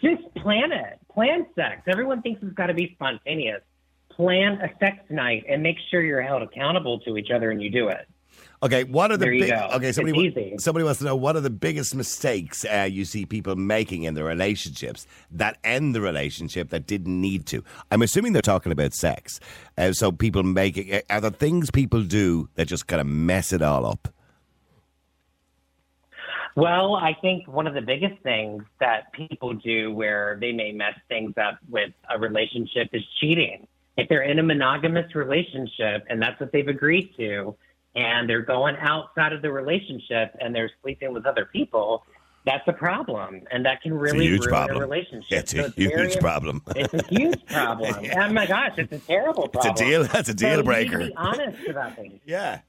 just 0.01 0.33
plan 0.35 0.71
it. 0.71 0.99
Plan 1.13 1.45
sex. 1.55 1.83
Everyone 1.87 2.23
thinks 2.23 2.41
it's 2.41 2.53
got 2.53 2.67
to 2.67 2.73
be 2.73 2.91
spontaneous. 2.95 3.61
Plan 4.09 4.59
a 4.61 4.69
sex 4.79 4.97
night 5.09 5.45
and 5.47 5.61
make 5.61 5.77
sure 5.89 6.01
you're 6.01 6.21
held 6.21 6.41
accountable 6.41 6.99
to 7.01 7.17
each 7.17 7.29
other 7.33 7.51
and 7.51 7.61
you 7.61 7.69
do 7.69 7.89
it. 7.89 8.07
Okay, 8.63 8.83
what 8.83 9.09
are 9.11 9.17
the 9.17 9.25
There 9.25 9.33
you 9.33 9.41
big, 9.45 9.49
go. 9.49 9.69
okay? 9.73 9.91
Somebody 9.91 10.55
somebody 10.59 10.83
wants 10.83 10.99
to 10.99 11.05
know 11.05 11.15
what 11.15 11.35
are 11.35 11.41
the 11.41 11.49
biggest 11.49 11.95
mistakes 11.95 12.63
uh, 12.65 12.87
you 12.89 13.05
see 13.05 13.25
people 13.25 13.55
making 13.55 14.03
in 14.03 14.13
their 14.13 14.23
relationships 14.23 15.07
that 15.31 15.57
end 15.63 15.95
the 15.95 16.01
relationship 16.01 16.69
that 16.69 16.85
didn't 16.85 17.19
need 17.19 17.47
to. 17.47 17.63
I'm 17.89 18.03
assuming 18.03 18.33
they're 18.33 18.43
talking 18.43 18.71
about 18.71 18.93
sex. 18.93 19.39
Uh, 19.79 19.93
so 19.93 20.11
people 20.11 20.43
making 20.43 21.01
are 21.09 21.21
there 21.21 21.31
things 21.31 21.71
people 21.71 22.03
do 22.03 22.49
that 22.53 22.67
just 22.67 22.85
kind 22.85 23.01
of 23.01 23.07
mess 23.07 23.51
it 23.51 23.63
all 23.63 23.83
up? 23.85 24.09
Well, 26.55 26.95
I 26.95 27.15
think 27.19 27.47
one 27.47 27.65
of 27.65 27.73
the 27.73 27.81
biggest 27.81 28.21
things 28.21 28.63
that 28.79 29.11
people 29.13 29.53
do 29.53 29.91
where 29.91 30.37
they 30.39 30.51
may 30.51 30.71
mess 30.71 30.95
things 31.07 31.33
up 31.37 31.57
with 31.67 31.93
a 32.13 32.19
relationship 32.19 32.89
is 32.93 33.01
cheating. 33.19 33.67
If 33.97 34.07
they're 34.09 34.21
in 34.21 34.37
a 34.37 34.43
monogamous 34.43 35.15
relationship 35.15 36.05
and 36.09 36.21
that's 36.21 36.39
what 36.39 36.51
they've 36.51 36.67
agreed 36.67 37.13
to, 37.17 37.55
and 37.95 38.29
they're 38.29 38.41
going 38.41 38.75
outside 38.77 39.33
of 39.33 39.41
the 39.41 39.51
relationship 39.51 40.35
and 40.39 40.53
they're 40.55 40.71
sleeping 40.81 41.13
with 41.13 41.25
other 41.25 41.45
people, 41.45 42.03
that's 42.45 42.67
a 42.67 42.73
problem, 42.73 43.41
and 43.51 43.63
that 43.65 43.81
can 43.83 43.93
really 43.93 44.25
huge 44.25 44.39
ruin 44.41 44.49
problem. 44.49 44.77
a 44.77 44.81
relationship. 44.81 45.29
Yeah, 45.29 45.39
it's 45.39 45.51
So 45.51 45.65
a 45.65 45.69
huge 45.69 45.93
very- 45.93 46.15
problem. 46.19 46.61
It's 46.75 46.93
a 46.93 47.05
huge 47.07 47.45
problem. 47.47 47.95
Oh 48.15 48.29
my 48.33 48.47
gosh, 48.47 48.73
it's 48.77 48.91
a 48.93 48.99
terrible 48.99 49.47
problem. 49.47 49.73
It's 49.73 49.81
a 49.81 49.85
deal. 49.85 50.03
That's 50.05 50.29
a 50.29 50.31
So 50.31 50.37
deal 50.37 50.57
to 50.57 50.63
breaker. 50.63 50.97
be 50.99 51.13
honest 51.15 51.67
about 51.69 51.95
things. 51.95 52.19
Yeah. 52.25 52.61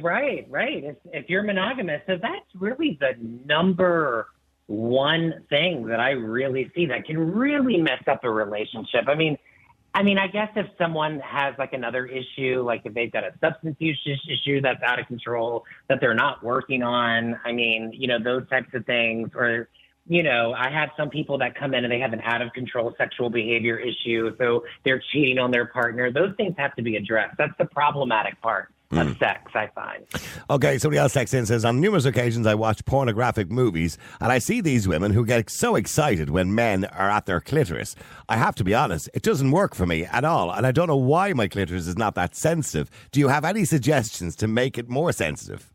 Right, 0.00 0.46
right. 0.48 0.84
If, 0.84 0.96
if 1.12 1.28
you're 1.28 1.42
monogamous, 1.42 2.00
so 2.06 2.16
that's 2.16 2.46
really 2.54 2.96
the 2.98 3.12
number 3.44 4.28
one 4.68 5.44
thing 5.50 5.86
that 5.86 6.00
I 6.00 6.10
really 6.12 6.70
see 6.74 6.86
that 6.86 7.04
can 7.04 7.18
really 7.34 7.76
mess 7.76 8.02
up 8.06 8.24
a 8.24 8.30
relationship. 8.30 9.04
I 9.06 9.14
mean, 9.14 9.36
I 9.96 10.02
mean, 10.02 10.18
I 10.18 10.26
guess 10.26 10.50
if 10.56 10.66
someone 10.76 11.20
has 11.20 11.54
like 11.58 11.72
another 11.72 12.04
issue, 12.04 12.62
like 12.62 12.82
if 12.84 12.92
they've 12.92 13.10
got 13.10 13.24
a 13.24 13.32
substance 13.40 13.76
use 13.78 13.98
issue 14.06 14.60
that's 14.60 14.82
out 14.82 15.00
of 15.00 15.06
control 15.06 15.64
that 15.88 16.02
they're 16.02 16.12
not 16.12 16.44
working 16.44 16.82
on, 16.82 17.40
I 17.46 17.52
mean, 17.52 17.94
you 17.94 18.06
know, 18.06 18.22
those 18.22 18.46
types 18.50 18.68
of 18.74 18.84
things, 18.84 19.30
or 19.34 19.70
you 20.06 20.22
know, 20.22 20.52
I 20.52 20.68
have 20.68 20.90
some 20.98 21.08
people 21.08 21.38
that 21.38 21.54
come 21.54 21.72
in 21.72 21.82
and 21.82 21.90
they 21.90 21.98
have 22.00 22.12
an 22.12 22.20
out 22.24 22.42
of 22.42 22.52
control 22.52 22.94
sexual 22.98 23.30
behavior 23.30 23.78
issue, 23.78 24.36
so 24.36 24.64
they're 24.84 25.02
cheating 25.12 25.38
on 25.38 25.50
their 25.50 25.64
partner. 25.64 26.12
Those 26.12 26.34
things 26.36 26.54
have 26.58 26.74
to 26.76 26.82
be 26.82 26.96
addressed. 26.96 27.38
That's 27.38 27.56
the 27.58 27.64
problematic 27.64 28.38
part 28.42 28.68
of 28.92 29.16
sex, 29.18 29.50
I 29.54 29.66
find. 29.74 30.04
Okay, 30.48 30.78
somebody 30.78 30.98
else 30.98 31.12
texts 31.12 31.34
in 31.34 31.44
says, 31.46 31.64
On 31.64 31.80
numerous 31.80 32.04
occasions 32.04 32.46
I 32.46 32.54
watch 32.54 32.84
pornographic 32.84 33.50
movies 33.50 33.98
and 34.20 34.30
I 34.30 34.38
see 34.38 34.60
these 34.60 34.86
women 34.86 35.12
who 35.12 35.26
get 35.26 35.50
so 35.50 35.74
excited 35.76 36.30
when 36.30 36.54
men 36.54 36.84
are 36.86 37.10
at 37.10 37.26
their 37.26 37.40
clitoris. 37.40 37.96
I 38.28 38.36
have 38.36 38.54
to 38.56 38.64
be 38.64 38.74
honest, 38.74 39.08
it 39.14 39.22
doesn't 39.22 39.50
work 39.50 39.74
for 39.74 39.86
me 39.86 40.04
at 40.04 40.24
all, 40.24 40.50
and 40.52 40.66
I 40.66 40.72
don't 40.72 40.86
know 40.88 40.96
why 40.96 41.32
my 41.32 41.48
clitoris 41.48 41.86
is 41.86 41.96
not 41.98 42.14
that 42.14 42.34
sensitive. 42.36 42.90
Do 43.10 43.20
you 43.20 43.28
have 43.28 43.44
any 43.44 43.64
suggestions 43.64 44.36
to 44.36 44.46
make 44.48 44.78
it 44.78 44.88
more 44.88 45.12
sensitive? 45.12 45.72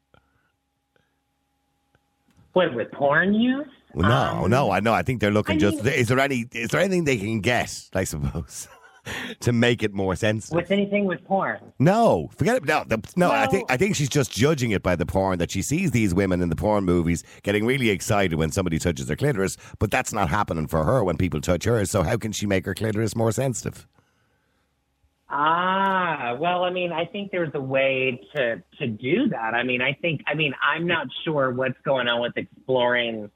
What 2.53 2.73
with 2.73 2.91
porn 2.91 3.33
use? 3.33 3.67
Well, 3.93 4.09
no, 4.09 4.43
Um, 4.45 4.49
no, 4.51 4.71
I 4.71 4.79
know. 4.79 4.93
I 4.93 5.03
think 5.03 5.19
they're 5.21 5.31
looking 5.31 5.55
I 5.55 5.59
just. 5.59 5.83
mean- 5.83 5.93
is 5.93 6.07
there 6.07 6.19
any? 6.19 6.45
Is 6.53 6.69
there 6.69 6.79
anything 6.81 7.03
they 7.05 7.17
can 7.17 7.39
get? 7.41 7.89
I 7.93 8.03
suppose 8.05 8.67
to 9.39 9.51
make 9.51 9.83
it 9.83 9.93
more 9.93 10.15
sensitive. 10.15 10.55
With 10.55 10.71
anything 10.71 11.05
with 11.05 11.23
porn. 11.25 11.59
No, 11.79 12.29
forget 12.35 12.57
it. 12.57 12.65
No, 12.65 12.83
the, 12.85 13.01
no. 13.15 13.31
I 13.31 13.47
think 13.47 13.71
I 13.71 13.77
think 13.77 13.95
she's 13.95 14.09
just 14.09 14.31
judging 14.31 14.71
it 14.71 14.83
by 14.83 14.95
the 14.95 15.05
porn 15.05 15.39
that 15.39 15.51
she 15.51 15.61
sees 15.61 15.91
these 15.91 16.13
women 16.13 16.41
in 16.41 16.49
the 16.49 16.55
porn 16.55 16.83
movies 16.83 17.23
getting 17.43 17.65
really 17.65 17.89
excited 17.89 18.35
when 18.35 18.51
somebody 18.51 18.79
touches 18.79 19.07
their 19.07 19.15
clitoris, 19.15 19.57
but 19.79 19.91
that's 19.91 20.13
not 20.13 20.29
happening 20.29 20.67
for 20.67 20.83
her 20.83 21.03
when 21.03 21.17
people 21.17 21.41
touch 21.41 21.65
hers. 21.65 21.89
So 21.91 22.03
how 22.03 22.17
can 22.17 22.31
she 22.31 22.45
make 22.45 22.65
her 22.65 22.73
clitoris 22.73 23.15
more 23.15 23.31
sensitive? 23.31 23.87
Ah, 25.33 26.35
well, 26.37 26.65
I 26.65 26.71
mean, 26.71 26.91
I 26.91 27.05
think 27.05 27.31
there's 27.31 27.53
a 27.53 27.61
way 27.61 28.21
to 28.35 28.61
to 28.79 28.87
do 28.87 29.29
that. 29.29 29.53
I 29.53 29.63
mean, 29.63 29.81
I 29.81 29.93
think, 29.93 30.21
I 30.27 30.33
mean, 30.33 30.53
I'm 30.61 30.85
not 30.85 31.07
sure 31.23 31.51
what's 31.51 31.79
going 31.85 32.09
on 32.09 32.21
with 32.21 32.35
exploring 32.35 33.31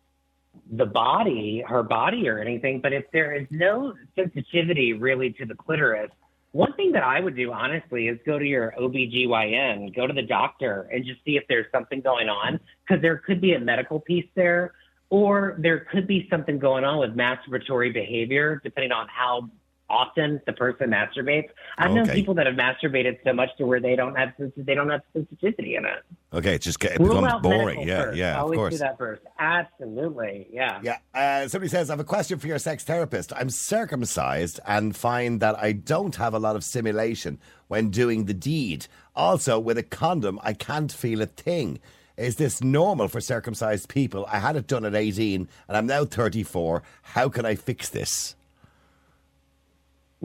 the 0.72 0.86
body, 0.86 1.64
her 1.68 1.84
body, 1.84 2.28
or 2.28 2.40
anything. 2.40 2.82
But 2.82 2.94
if 2.94 3.06
there 3.12 3.34
is 3.34 3.48
no 3.52 3.94
sensitivity 4.16 4.94
really 4.94 5.32
to 5.34 5.46
the 5.46 5.56
clitoris, 5.56 6.12
one 6.52 6.74
thing 6.74 6.94
that 6.94 7.04
I 7.04 7.20
would 7.20 7.36
do 7.36 7.52
honestly 7.52 8.08
is 8.08 8.18
go 8.26 8.40
to 8.40 8.46
your 8.46 8.74
OBGYN, 8.80 9.94
go 9.94 10.08
to 10.08 10.14
the 10.14 10.22
doctor, 10.22 10.88
and 10.92 11.04
just 11.04 11.24
see 11.26 11.36
if 11.36 11.44
there's 11.50 11.66
something 11.74 12.00
going 12.00 12.30
on 12.30 12.60
because 12.88 13.02
there 13.02 13.18
could 13.18 13.42
be 13.42 13.54
a 13.54 13.60
medical 13.60 14.00
piece 14.00 14.28
there, 14.36 14.74
or 15.10 15.58
there 15.60 15.82
could 15.92 16.08
be 16.08 16.28
something 16.30 16.58
going 16.58 16.86
on 16.86 17.00
with 17.00 17.16
masturbatory 17.16 17.94
behavior, 17.94 18.62
depending 18.64 18.94
on 18.94 19.08
how 19.10 19.50
often 19.90 20.42
the 20.48 20.54
person 20.54 20.90
masturbates. 20.90 21.50
I've 21.78 21.92
known 21.92 22.06
Okay. 22.10 22.16
people 22.16 22.34
that 22.36 22.46
have 22.48 22.56
masturbated 22.56 23.18
so 23.24 23.34
much 23.34 23.50
to 23.58 23.66
where 23.66 23.80
they 23.80 23.96
don't 23.96 24.16
have 24.16 24.34
they 24.58 24.74
don't 24.74 24.90
have 24.90 25.02
sensitivity 25.14 25.76
in 25.76 25.86
it. 25.86 26.04
Okay, 26.34 26.56
it 26.56 26.62
just 26.62 26.84
it 26.84 27.00
Rule 27.00 27.10
becomes 27.22 27.34
out 27.34 27.44
boring. 27.44 27.66
medical 27.66 27.88
Yeah, 27.88 28.02
first. 28.06 28.18
yeah, 28.18 28.36
of 28.36 28.42
Always 28.44 28.58
course. 28.58 28.74
do 28.74 28.78
that 28.80 28.98
first. 28.98 29.22
Absolutely, 29.40 30.48
yeah. 30.52 30.80
Yeah. 30.84 30.98
Uh, 31.14 31.48
somebody 31.48 31.70
says, 31.70 31.90
I 31.90 31.94
have 31.94 32.00
a 32.00 32.04
question 32.04 32.40
for 32.40 32.48
your 32.48 32.60
sex 32.60 32.84
therapist. 32.84 33.32
I'm 33.36 33.50
circumcised 33.50 34.60
and 34.68 34.96
find 34.96 35.40
that 35.40 35.58
I 35.58 35.72
don't 35.72 36.16
have 36.16 36.34
a 36.34 36.40
lot 36.40 36.56
of 36.56 36.64
simulation 36.64 37.40
when 37.68 37.90
doing 37.90 38.26
the 38.26 38.34
deed. 38.34 38.88
Also, 39.16 39.60
with 39.60 39.78
a 39.78 39.84
condom, 39.84 40.40
I 40.44 40.54
can't 40.54 40.92
feel 40.92 41.22
a 41.22 41.26
thing. 41.26 41.80
Is 42.18 42.38
this 42.38 42.64
normal 42.64 43.08
for 43.10 43.20
circumcised 43.20 43.90
people? 43.90 44.26
I 44.32 44.40
had 44.40 44.56
it 44.56 44.68
done 44.68 44.86
at 44.86 44.96
18 44.96 45.48
and 45.68 45.78
I'm 45.78 45.86
now 45.86 46.06
34. 46.06 46.82
How 47.02 47.28
can 47.30 47.46
I 47.46 47.56
fix 47.56 47.90
this? 47.90 48.36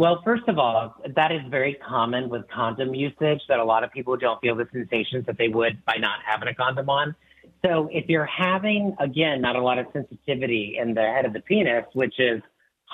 Well, 0.00 0.22
first 0.24 0.48
of 0.48 0.58
all, 0.58 0.96
that 1.14 1.30
is 1.30 1.42
very 1.50 1.74
common 1.74 2.30
with 2.30 2.48
condom 2.48 2.94
usage 2.94 3.42
that 3.50 3.58
a 3.58 3.64
lot 3.64 3.84
of 3.84 3.92
people 3.92 4.16
don't 4.16 4.40
feel 4.40 4.56
the 4.56 4.66
sensations 4.72 5.26
that 5.26 5.36
they 5.36 5.48
would 5.48 5.84
by 5.84 5.96
not 5.98 6.20
having 6.24 6.48
a 6.48 6.54
condom 6.54 6.88
on. 6.88 7.14
So 7.62 7.86
if 7.92 8.08
you're 8.08 8.24
having, 8.24 8.96
again, 8.98 9.42
not 9.42 9.56
a 9.56 9.60
lot 9.60 9.78
of 9.78 9.84
sensitivity 9.92 10.78
in 10.80 10.94
the 10.94 11.02
head 11.02 11.26
of 11.26 11.34
the 11.34 11.40
penis, 11.40 11.84
which 11.92 12.14
is 12.18 12.40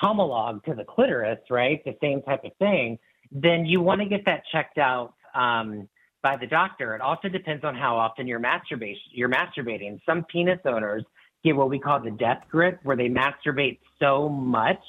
homolog 0.03 0.65
to 0.65 0.75
the 0.75 0.83
clitoris, 0.83 1.39
right? 1.49 1.81
The 1.85 1.95
same 2.01 2.23
type 2.23 2.43
of 2.43 2.51
thing, 2.59 2.99
then 3.31 3.65
you 3.65 3.79
want 3.79 4.01
to 4.01 4.05
get 4.05 4.25
that 4.25 4.43
checked 4.51 4.77
out 4.77 5.13
um, 5.33 5.87
by 6.21 6.35
the 6.35 6.45
doctor. 6.45 6.93
It 6.93 6.99
also 6.99 7.29
depends 7.29 7.63
on 7.63 7.73
how 7.73 7.95
often 7.95 8.27
you're 8.27 8.39
masturbation 8.39 8.99
you're 9.13 9.29
masturbating. 9.29 10.01
Some 10.05 10.25
penis 10.25 10.59
owners 10.65 11.05
get 11.41 11.55
what 11.55 11.69
we 11.69 11.79
call 11.79 12.01
the 12.01 12.11
death 12.11 12.43
grip, 12.51 12.81
where 12.83 12.97
they 12.97 13.07
masturbate 13.07 13.79
so 13.97 14.27
much 14.27 14.83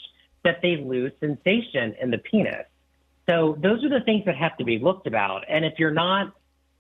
that 0.45 0.61
they 0.63 0.77
lose 0.77 1.13
sensation 1.21 1.95
in 2.01 2.11
the 2.11 2.19
penis. 2.19 2.65
So 3.29 3.59
those 3.61 3.85
are 3.85 3.89
the 3.91 4.01
things 4.05 4.25
that 4.27 4.37
have 4.37 4.57
to 4.59 4.65
be 4.65 4.79
looked 4.79 5.07
about. 5.07 5.45
And 5.49 5.65
if 5.65 5.75
you're 5.79 5.91
not, 5.91 6.33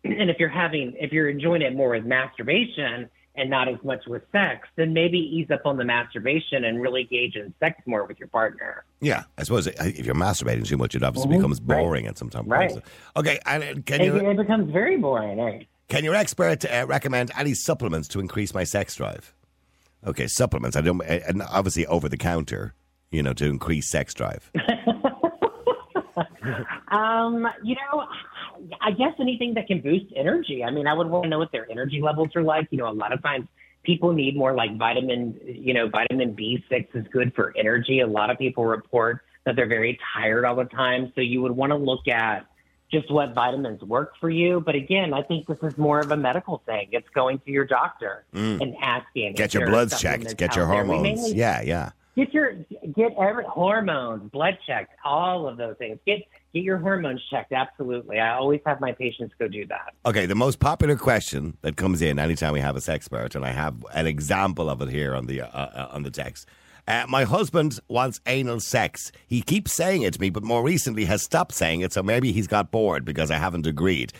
and 0.04 0.30
if 0.30 0.38
you're 0.38 0.48
having, 0.48 0.94
if 0.98 1.12
you're 1.12 1.28
enjoying 1.28 1.62
it 1.62 1.74
more 1.74 1.90
with 1.90 2.04
masturbation 2.04 3.10
and 3.34 3.50
not 3.50 3.68
as 3.68 3.76
much 3.84 4.06
with 4.06 4.22
sex, 4.32 4.66
then 4.76 4.92
maybe 4.92 5.18
ease 5.18 5.50
up 5.50 5.62
on 5.66 5.76
the 5.76 5.84
masturbation 5.84 6.64
and 6.64 6.80
really 6.80 7.02
engage 7.02 7.36
in 7.36 7.52
sex 7.60 7.78
more 7.86 8.04
with 8.04 8.18
your 8.18 8.28
partner. 8.28 8.84
Yeah, 9.00 9.24
I 9.36 9.42
suppose 9.44 9.66
if 9.66 10.04
you're 10.06 10.14
masturbating 10.14 10.66
too 10.66 10.76
much, 10.76 10.94
it 10.94 11.02
obviously 11.02 11.30
Mhm. 11.32 11.36
becomes 11.38 11.60
Right. 11.60 11.78
boring 11.82 12.06
at 12.06 12.16
some 12.18 12.30
time. 12.30 12.46
Right. 12.48 12.72
Okay, 13.16 13.38
and 13.46 13.84
can 13.86 14.00
It, 14.00 14.06
you 14.06 14.16
it 14.30 14.36
becomes 14.36 14.72
very 14.72 14.96
boring. 14.96 15.38
Right? 15.38 15.66
can 15.88 16.04
your 16.04 16.14
expert 16.14 16.64
uh, 16.64 16.84
recommend 16.88 17.30
any 17.38 17.54
supplements 17.54 18.08
to 18.08 18.20
increase 18.20 18.52
my 18.54 18.64
sex 18.64 18.94
drive? 18.96 19.32
Okay, 20.06 20.26
supplements. 20.26 20.76
I 20.76 20.80
don't, 20.80 21.00
and 21.02 21.42
obviously 21.42 21.86
over 21.86 22.08
the 22.08 22.16
counter, 22.16 22.74
you 23.10 23.22
know, 23.22 23.32
to 23.34 23.46
increase 23.46 23.90
sex 23.90 24.14
drive. 24.14 24.50
Um, 26.90 27.46
you 27.62 27.74
know, 27.74 28.06
I 28.80 28.90
guess 28.92 29.12
anything 29.20 29.54
that 29.54 29.66
can 29.66 29.80
boost 29.80 30.06
energy. 30.16 30.64
I 30.64 30.70
mean, 30.70 30.86
I 30.86 30.94
would 30.94 31.08
want 31.08 31.24
to 31.24 31.28
know 31.28 31.38
what 31.38 31.52
their 31.52 31.70
energy 31.70 32.00
levels 32.00 32.30
are 32.34 32.42
like. 32.42 32.68
You 32.70 32.78
know, 32.78 32.88
a 32.88 32.92
lot 32.92 33.12
of 33.12 33.22
times 33.22 33.46
people 33.82 34.12
need 34.12 34.36
more 34.36 34.54
like 34.54 34.76
vitamin, 34.76 35.38
you 35.44 35.74
know, 35.74 35.88
vitamin 35.88 36.34
B6 36.34 36.88
is 36.94 37.06
good 37.12 37.34
for 37.34 37.52
energy. 37.56 38.00
A 38.00 38.06
lot 38.06 38.30
of 38.30 38.38
people 38.38 38.64
report 38.64 39.20
that 39.44 39.56
they're 39.56 39.68
very 39.68 39.98
tired 40.14 40.44
all 40.44 40.56
the 40.56 40.64
time. 40.64 41.12
So 41.14 41.20
you 41.20 41.42
would 41.42 41.52
want 41.52 41.70
to 41.70 41.76
look 41.76 42.08
at 42.08 42.46
just 42.90 43.10
what 43.10 43.34
vitamins 43.34 43.82
work 43.82 44.14
for 44.18 44.30
you. 44.30 44.60
But 44.60 44.74
again, 44.74 45.12
I 45.12 45.22
think 45.22 45.46
this 45.46 45.58
is 45.62 45.76
more 45.76 46.00
of 46.00 46.10
a 46.10 46.16
medical 46.16 46.62
thing. 46.64 46.88
It's 46.92 47.08
going 47.10 47.38
to 47.40 47.50
your 47.50 47.66
doctor 47.66 48.24
and 48.32 48.74
asking. 48.80 49.34
Mm. 49.34 49.36
Get 49.36 49.52
your 49.52 49.66
bloods 49.66 50.00
checked. 50.00 50.36
Get 50.38 50.56
your 50.56 50.64
out 50.64 50.70
there. 50.70 50.84
We 50.84 50.88
hormones. 50.90 51.02
mainly 51.02 51.34
Yeah, 51.34 51.60
yeah. 51.60 51.90
Get 52.18 52.34
your 52.34 52.54
get 52.94 53.12
every 53.18 53.44
hormones, 53.44 54.30
blood 54.30 54.58
checked, 54.66 54.92
all 55.04 55.46
of 55.46 55.56
those 55.56 55.76
things. 55.78 55.98
Get 56.04 56.18
get 56.52 56.64
your 56.64 56.78
hormones 56.78 57.22
checked. 57.30 57.52
Absolutely, 57.52 58.18
I 58.18 58.36
always 58.36 58.60
have 58.66 58.80
my 58.80 58.92
patients 58.92 59.34
go 59.38 59.46
do 59.46 59.64
that. 59.66 59.94
Okay, 60.04 60.26
the 60.26 60.34
most 60.34 60.58
popular 60.58 60.96
question 60.96 61.56
that 61.62 61.76
comes 61.76 62.02
in 62.02 62.18
anytime 62.18 62.52
we 62.52 62.60
have 62.60 62.76
a 62.76 62.80
sexpert, 62.80 63.34
and 63.36 63.44
I 63.44 63.50
have 63.50 63.86
an 63.94 64.06
example 64.06 64.68
of 64.68 64.82
it 64.82 64.88
here 64.88 65.14
on 65.14 65.26
the 65.26 65.42
uh, 65.42 65.46
uh, 65.46 65.88
on 65.92 66.02
the 66.02 66.10
text. 66.10 66.46
Uh, 66.88 67.04
my 67.08 67.24
husband 67.24 67.78
wants 67.88 68.18
anal 68.26 68.60
sex. 68.60 69.12
He 69.26 69.42
keeps 69.42 69.72
saying 69.72 70.02
it 70.02 70.14
to 70.14 70.20
me, 70.20 70.30
but 70.30 70.42
more 70.42 70.62
recently 70.62 71.04
has 71.04 71.22
stopped 71.22 71.52
saying 71.52 71.82
it. 71.82 71.92
So 71.92 72.02
maybe 72.02 72.32
he's 72.32 72.46
got 72.46 72.70
bored 72.70 73.04
because 73.04 73.30
I 73.30 73.36
haven't 73.36 73.66
agreed. 73.66 74.12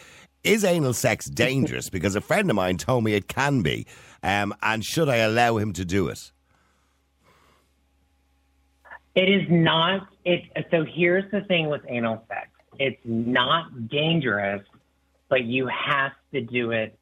Is 0.44 0.64
anal 0.64 0.92
sex 0.92 1.26
dangerous? 1.30 1.88
because 1.88 2.14
a 2.14 2.20
friend 2.20 2.48
of 2.50 2.56
mine 2.56 2.76
told 2.76 3.04
me 3.04 3.14
it 3.14 3.26
can 3.26 3.62
be. 3.62 3.86
Um, 4.22 4.54
and 4.62 4.84
should 4.84 5.08
I 5.08 5.16
allow 5.16 5.56
him 5.56 5.72
to 5.72 5.84
do 5.84 6.08
it? 6.08 6.30
It 9.18 9.28
is 9.28 9.46
not. 9.50 10.06
It 10.24 10.42
so 10.70 10.84
here's 10.84 11.28
the 11.32 11.40
thing 11.40 11.68
with 11.68 11.82
anal 11.88 12.24
sex. 12.28 12.50
It's 12.78 13.00
not 13.04 13.88
dangerous, 13.88 14.62
but 15.28 15.42
you 15.42 15.66
have 15.66 16.12
to 16.32 16.40
do 16.40 16.70
it 16.70 16.96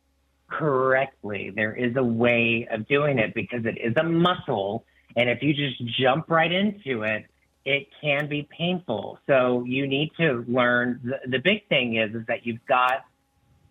correctly. 0.48 1.52
There 1.54 1.74
is 1.74 1.94
a 1.96 2.02
way 2.02 2.66
of 2.70 2.88
doing 2.88 3.18
it 3.18 3.34
because 3.34 3.66
it 3.66 3.76
is 3.78 3.92
a 3.98 4.02
muscle, 4.02 4.86
and 5.14 5.28
if 5.28 5.42
you 5.42 5.52
just 5.52 5.76
jump 6.00 6.30
right 6.30 6.50
into 6.50 7.02
it, 7.02 7.26
it 7.66 7.88
can 8.00 8.30
be 8.30 8.48
painful. 8.50 9.18
So 9.26 9.62
you 9.66 9.86
need 9.86 10.10
to 10.16 10.42
learn. 10.48 11.00
The, 11.04 11.18
the 11.32 11.38
big 11.38 11.68
thing 11.68 11.96
is 11.96 12.14
is 12.14 12.24
that 12.28 12.46
you've 12.46 12.64
got 12.66 13.04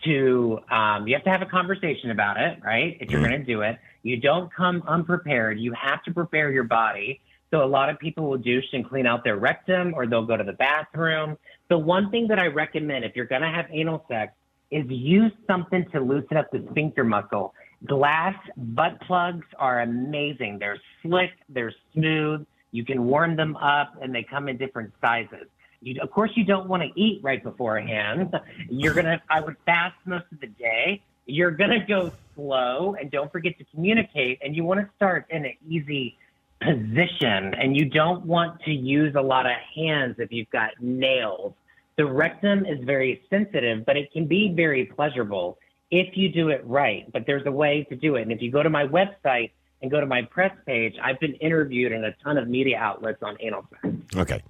to 0.03 0.60
um, 0.69 1.08
you 1.08 1.15
have 1.15 1.23
to 1.23 1.31
have 1.31 1.41
a 1.41 1.47
conversation 1.47 2.12
about 2.12 2.38
it, 2.38 2.60
right? 2.63 2.95
If 3.01 3.10
you're 3.10 3.21
Mhm. 3.21 3.29
going 3.29 3.39
to 3.39 3.45
do 3.45 3.62
it, 3.62 3.79
you 4.03 4.17
don't 4.17 4.53
come 4.53 4.84
unprepared. 4.88 5.60
You 5.60 5.73
have 5.73 6.03
to 6.03 6.13
prepare 6.13 6.51
your 6.51 6.65
body. 6.65 7.21
So 7.56 7.63
a 7.63 7.65
lot 7.65 7.89
of 7.89 7.98
people 8.00 8.28
will 8.28 8.38
douche 8.38 8.65
and 8.74 8.86
clean 8.86 9.08
out 9.08 9.24
their 9.24 9.38
rectum, 9.38 9.94
or 9.94 10.06
they'll 10.06 10.26
go 10.26 10.36
to 10.36 10.44
the 10.44 10.52
bathroom. 10.52 11.38
The 11.70 11.78
one 11.78 12.12
thing 12.12 12.28
that 12.28 12.38
I 12.38 12.48
recommend 12.48 13.06
if 13.06 13.15
you're 13.15 13.24
going 13.24 13.44
to 13.44 13.48
have 13.48 13.68
anal 13.72 14.04
sex 14.10 14.34
is 14.72 14.84
use 14.89 15.32
something 15.48 15.86
to 15.94 16.02
loosen 16.02 16.36
up 16.36 16.52
the 16.52 16.68
sphincter 16.72 17.06
muscle. 17.06 17.54
Glass 17.86 18.36
butt 18.58 19.00
plugs 19.08 19.46
are 19.58 19.80
amazing. 19.84 20.60
They're 20.60 20.82
slick, 21.02 21.32
they're 21.48 21.74
smooth. 21.94 22.46
You 22.72 22.84
can 22.84 23.06
warm 23.06 23.38
them 23.38 23.56
up, 23.56 23.94
and 24.02 24.13
they 24.13 24.24
come 24.24 24.50
in 24.50 24.58
different 24.58 24.91
sizes. 25.00 25.48
You, 25.80 26.02
of 26.02 26.12
course, 26.12 26.32
you 26.36 26.44
don't 26.44 26.68
want 26.68 26.84
to 26.84 26.89
eat 27.00 27.22
right 27.24 27.41
beforehand. 27.41 28.38
You're 28.70 28.94
gonna. 28.94 29.22
I 29.30 29.39
would 29.39 29.56
fast 29.65 29.96
most 30.04 30.26
of 30.34 30.41
the 30.41 30.48
day. 30.48 31.02
You're 31.26 31.52
gonna 31.52 31.86
go 31.86 32.12
slow, 32.36 32.98
and 33.00 33.10
don't 33.10 33.32
forget 33.32 33.58
to 33.60 33.63
communicate. 33.74 34.39
And 34.44 34.58
you 34.58 34.65
want 34.65 34.82
to 34.82 34.89
start 34.98 35.26
in 35.30 35.46
an 35.46 35.54
easy 35.65 36.18
position, 36.65 37.54
and 37.54 37.75
you 37.75 37.86
don't 37.86 38.25
want 38.25 38.62
to 38.63 38.71
use 38.71 39.15
a 39.15 39.21
lot 39.21 39.45
of 39.45 39.54
hands 39.75 40.15
if 40.19 40.32
you've 40.32 40.49
got 40.49 40.71
nails. 40.82 41.54
The 41.97 42.06
rectum 42.06 42.65
is 42.65 42.84
very 42.84 43.21
sensitive, 43.30 43.86
but 43.86 43.95
it 43.95 44.12
can 44.12 44.28
be 44.28 44.54
very 44.54 44.86
pleasurable 44.86 45.58
if 45.91 46.17
you 46.17 46.30
do 46.30 46.49
it 46.49 46.62
right. 46.65 47.10
But 47.12 47.25
there's 47.25 47.45
a 47.45 47.51
way 47.51 47.86
to 47.89 47.95
do 47.95 48.15
it. 48.15 48.23
And 48.23 48.32
if 48.32 48.41
you 48.41 48.51
go 48.51 48.63
to 48.63 48.69
my 48.69 48.86
website 48.86 49.51
and 49.82 49.89
go 49.89 49.99
to 49.99 50.06
my 50.06 50.23
press 50.23 50.51
page, 50.65 50.95
I've 51.01 51.19
been 51.19 51.36
interviewed 51.36 51.91
in 51.91 52.04
a 52.04 52.12
ton 52.23 52.38
of 52.38 52.47
media 52.47 52.78
outlets 52.78 53.19
on 53.21 53.38
anal 53.39 53.65
sex. 53.69 53.95
Okay. 54.15 54.41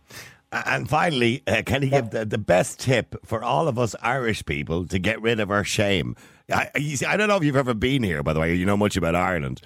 And 0.51 0.89
finally, 0.89 1.43
uh, 1.47 1.63
can 1.65 1.81
you 1.83 1.89
give 1.89 2.11
the, 2.11 2.23
the 2.23 2.37
best 2.37 2.79
tip 2.79 3.15
for 3.25 3.43
all 3.43 3.67
of 3.67 3.77
us 3.77 3.95
Irish 4.01 4.45
people 4.45 4.87
to 4.87 4.97
get 4.97 5.21
rid 5.21 5.39
of 5.39 5.51
our 5.51 5.63
shame? 5.63 6.15
I, 6.49 6.69
see, 6.79 7.05
I 7.05 7.17
don't 7.17 7.27
know 7.27 7.35
if 7.35 7.43
you've 7.43 7.55
ever 7.55 7.73
been 7.73 8.03
here, 8.03 8.23
by 8.23 8.33
the 8.33 8.39
way, 8.39 8.55
you 8.55 8.65
know 8.65 8.77
much 8.77 8.95
about 8.95 9.15
Ireland, 9.15 9.61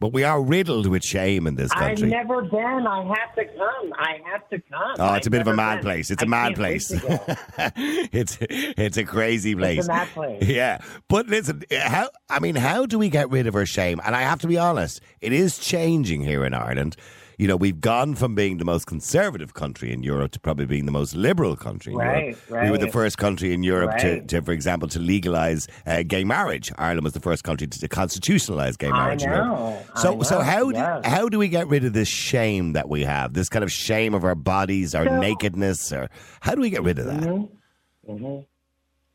but 0.00 0.12
we 0.12 0.24
are 0.24 0.42
riddled 0.42 0.86
with 0.86 1.04
shame 1.04 1.46
in 1.46 1.54
this 1.54 1.70
country. 1.72 2.06
I've 2.06 2.26
never 2.26 2.42
been. 2.42 2.86
I 2.86 3.04
have 3.04 3.34
to 3.36 3.44
come. 3.44 3.92
I 3.96 4.18
have 4.32 4.48
to 4.48 4.58
come. 4.60 4.96
Oh, 4.98 5.14
it's 5.14 5.26
a 5.26 5.28
I've 5.28 5.30
bit 5.30 5.40
of 5.42 5.46
a 5.46 5.54
mad 5.54 5.76
been. 5.76 5.84
place. 5.84 6.10
It's 6.10 6.22
a 6.22 6.26
mad 6.26 6.54
place. 6.56 6.90
it's 6.96 8.38
it's 8.40 8.96
a 8.96 9.04
crazy 9.04 9.54
place. 9.54 9.78
It's 9.80 9.88
a 9.88 9.92
mad 9.92 10.08
place. 10.08 10.42
Yeah, 10.50 10.78
but 11.08 11.28
listen, 11.28 11.62
how 11.70 12.08
I 12.28 12.40
mean, 12.40 12.56
how 12.56 12.86
do 12.86 12.98
we 12.98 13.08
get 13.10 13.30
rid 13.30 13.46
of 13.46 13.54
our 13.54 13.66
shame? 13.66 14.00
And 14.04 14.16
I 14.16 14.22
have 14.22 14.40
to 14.40 14.48
be 14.48 14.58
honest, 14.58 15.00
it 15.20 15.32
is 15.32 15.58
changing 15.58 16.22
here 16.22 16.44
in 16.44 16.54
Ireland. 16.54 16.96
You 17.40 17.48
know, 17.48 17.56
we've 17.56 17.80
gone 17.80 18.16
from 18.16 18.34
being 18.34 18.58
the 18.58 18.66
most 18.66 18.86
conservative 18.86 19.54
country 19.54 19.94
in 19.94 20.02
Europe 20.02 20.32
to 20.32 20.40
probably 20.40 20.66
being 20.66 20.84
the 20.84 20.92
most 20.92 21.14
liberal 21.16 21.56
country 21.56 21.94
in 21.94 21.98
Right, 21.98 22.36
Europe. 22.50 22.64
We 22.64 22.70
were 22.70 22.76
the 22.76 22.92
first 22.92 23.16
country 23.16 23.54
in 23.54 23.62
Europe 23.62 23.96
to, 24.00 24.10
Right. 24.12 24.28
to, 24.28 24.42
for 24.42 24.52
example, 24.52 24.90
to 24.90 24.98
legalize 24.98 25.66
uh, 25.86 26.02
gay 26.06 26.22
marriage. 26.22 26.70
Ireland 26.76 27.04
was 27.04 27.14
the 27.14 27.20
first 27.20 27.42
country 27.42 27.66
to, 27.66 27.80
to 27.80 27.88
constitutionalize 27.88 28.76
gay 28.76 28.88
I 28.88 28.92
marriage. 28.92 29.22
Europe. 29.22 29.46
know. 29.46 29.82
So, 29.96 30.20
I 30.20 30.22
so 30.24 30.38
know, 30.38 30.44
how 30.44 30.70
do, 30.70 31.08
how 31.08 31.30
do 31.30 31.38
we 31.38 31.48
get 31.48 31.66
rid 31.68 31.82
of 31.86 31.94
this 31.94 32.08
shame 32.08 32.74
that 32.74 32.90
we 32.90 33.04
have? 33.04 33.32
This 33.32 33.48
kind 33.48 33.64
of 33.64 33.72
shame 33.72 34.12
of 34.12 34.22
our 34.22 34.34
bodies, 34.34 34.94
our 34.94 35.06
So- 35.06 35.18
nakedness, 35.18 35.94
or 35.94 36.10
how 36.40 36.54
do 36.54 36.60
we 36.60 36.68
get 36.68 36.82
rid 36.82 36.98
of 36.98 37.06
that? 37.06 37.22
Mm-hmm. 37.22 38.40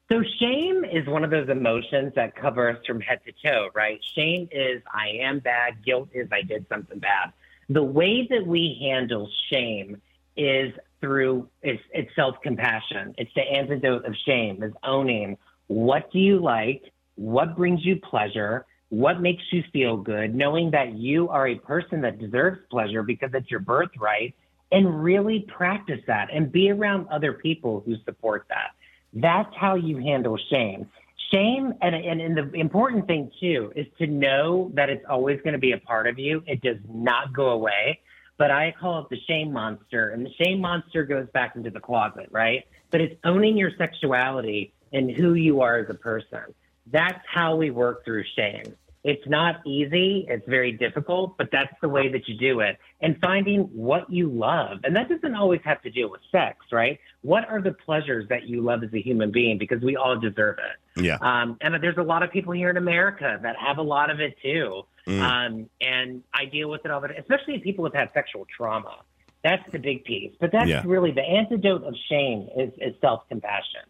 So 0.10 0.24
shame 0.40 0.84
is 0.84 1.06
one 1.08 1.24
of 1.24 1.30
those 1.30 1.50
emotions 1.50 2.14
that 2.16 2.36
cover 2.36 2.72
us 2.72 2.84
from 2.88 3.02
head 3.02 3.20
to 3.28 3.32
toe, 3.48 3.70
right? 3.76 4.00
Shame 4.16 4.48
is 4.52 4.82
I 4.92 5.10
am 5.22 5.38
bad. 5.38 5.86
Guilt 5.86 6.10
is 6.16 6.28
I 6.32 6.42
did 6.42 6.66
something 6.70 6.98
bad. 6.98 7.32
The 7.70 7.84
way 7.84 8.28
that 8.30 8.46
we 8.46 8.78
handle 8.82 9.30
shame 9.52 10.02
is 10.38 10.74
through 11.02 11.50
it's, 11.62 11.82
it's 11.94 12.14
self 12.16 12.36
compassion. 12.42 13.16
It's 13.18 13.32
the 13.36 13.42
antidote 13.42 14.06
of 14.06 14.16
shame 14.26 14.64
is 14.64 14.74
owning 14.84 15.38
what 15.68 16.12
do 16.12 16.20
you 16.20 16.40
like, 16.40 16.84
what 17.16 17.56
brings 17.56 17.84
you 17.84 18.00
pleasure, 18.00 18.66
what 18.90 19.22
makes 19.22 19.44
you 19.52 19.64
feel 19.74 19.98
good, 19.98 20.36
knowing 20.36 20.72
that 20.72 20.94
you 20.94 21.28
are 21.30 21.48
a 21.48 21.56
person 21.56 22.02
that 22.02 22.20
deserves 22.20 22.60
pleasure 22.70 23.04
because 23.04 23.32
it's 23.34 23.50
your 23.50 23.60
birthright, 23.60 24.36
and 24.72 25.04
really 25.04 25.46
practice 25.48 26.02
that 26.08 26.30
and 26.32 26.52
be 26.52 26.72
around 26.72 27.08
other 27.10 27.34
people 27.34 27.82
who 27.86 27.96
support 28.06 28.46
that. 28.50 28.72
That's 29.14 29.54
how 29.56 29.76
you 29.76 29.98
handle 29.98 30.38
shame. 30.50 30.88
Shame, 31.32 31.74
and, 31.82 31.96
and, 31.96 32.22
and 32.22 32.38
the 32.38 32.52
important 32.60 33.08
thing 33.08 33.32
too, 33.40 33.72
is 33.76 33.88
to 33.98 34.08
know 34.08 34.72
that 34.76 34.90
it's 34.90 35.06
always 35.10 35.40
going 35.42 35.54
to 35.54 35.60
be 35.60 35.72
a 35.72 35.78
part 35.78 36.08
of 36.08 36.20
you. 36.20 36.44
It 36.46 36.62
does 36.62 36.78
not 36.88 37.34
go 37.34 37.50
away. 37.50 38.00
But 38.38 38.52
I 38.52 38.74
call 38.78 39.00
it 39.00 39.10
the 39.10 39.20
shame 39.28 39.54
monster. 39.54 40.10
And 40.10 40.26
the 40.26 40.32
shame 40.44 40.60
monster 40.60 41.06
goes 41.06 41.28
back 41.34 41.56
into 41.56 41.70
the 41.70 41.80
closet, 41.80 42.28
right? 42.32 42.66
But 42.92 43.02
it's 43.02 43.16
owning 43.24 43.58
your 43.58 43.72
sexuality 43.78 44.74
and 44.92 45.10
who 45.10 45.36
you 45.36 45.62
are 45.62 45.78
as 45.78 45.90
a 45.90 45.94
person. 45.94 46.54
That's 46.92 47.24
how 47.34 47.56
we 47.56 47.72
work 47.72 48.04
through 48.04 48.24
shame. 48.36 48.76
It's 49.06 49.26
not 49.28 49.58
easy, 49.68 50.26
it's 50.28 50.48
very 50.48 50.72
difficult, 50.72 51.38
but 51.38 51.50
that's 51.52 51.74
the 51.80 51.88
way 51.88 52.12
that 52.12 52.28
you 52.28 52.38
do 52.38 52.62
it. 52.62 52.80
And 53.02 53.16
finding 53.22 53.62
what 53.62 54.12
you 54.12 54.30
love. 54.30 54.80
And 54.84 54.96
that 54.96 55.10
doesn't 55.10 55.36
always 55.36 55.62
have 55.64 55.80
to 55.84 55.92
deal 55.92 56.10
with 56.10 56.22
sex, 56.32 56.58
right? 56.72 57.00
What 57.22 57.48
are 57.48 57.62
the 57.62 57.74
pleasures 57.74 58.28
that 58.30 58.48
you 58.48 58.64
love 58.64 58.84
as 58.84 58.92
a 58.94 59.02
human 59.02 59.32
being? 59.32 59.60
Because 59.60 59.82
we 59.82 59.96
all 59.96 60.20
deserve 60.20 60.58
it. 60.58 60.80
Yeah. 60.96 61.18
Um, 61.22 61.58
and 61.62 61.76
there's 61.84 61.98
a 61.98 62.04
lot 62.04 62.24
of 62.24 62.32
people 62.32 62.54
here 62.54 62.70
in 62.70 62.78
America 62.78 63.40
that 63.42 63.56
have 63.58 63.78
a 63.78 63.82
lot 63.82 64.10
of 64.10 64.20
it 64.20 64.36
too. 64.42 64.84
Mm. 65.08 65.22
Um, 65.22 65.70
and 65.82 66.24
I 66.34 66.46
deal 66.46 66.70
with 66.70 66.86
it 66.86 66.92
all 66.92 67.02
the 67.02 67.10
time, 67.10 67.18
especially 67.20 67.60
people 67.60 67.86
who've 67.86 67.94
had 67.94 68.10
sexual 68.14 68.46
trauma. 68.56 69.02
That's 69.44 69.64
the 69.72 69.80
big 69.80 70.06
piece. 70.06 70.34
But 70.40 70.52
that's 70.52 70.70
Yeah. 70.70 70.82
really 70.86 71.12
the 71.12 71.22
antidote 71.22 71.84
of 71.84 71.96
shame 72.10 72.48
is, 72.58 72.72
is 72.80 72.96
self 73.02 73.28
compassion. 73.30 73.82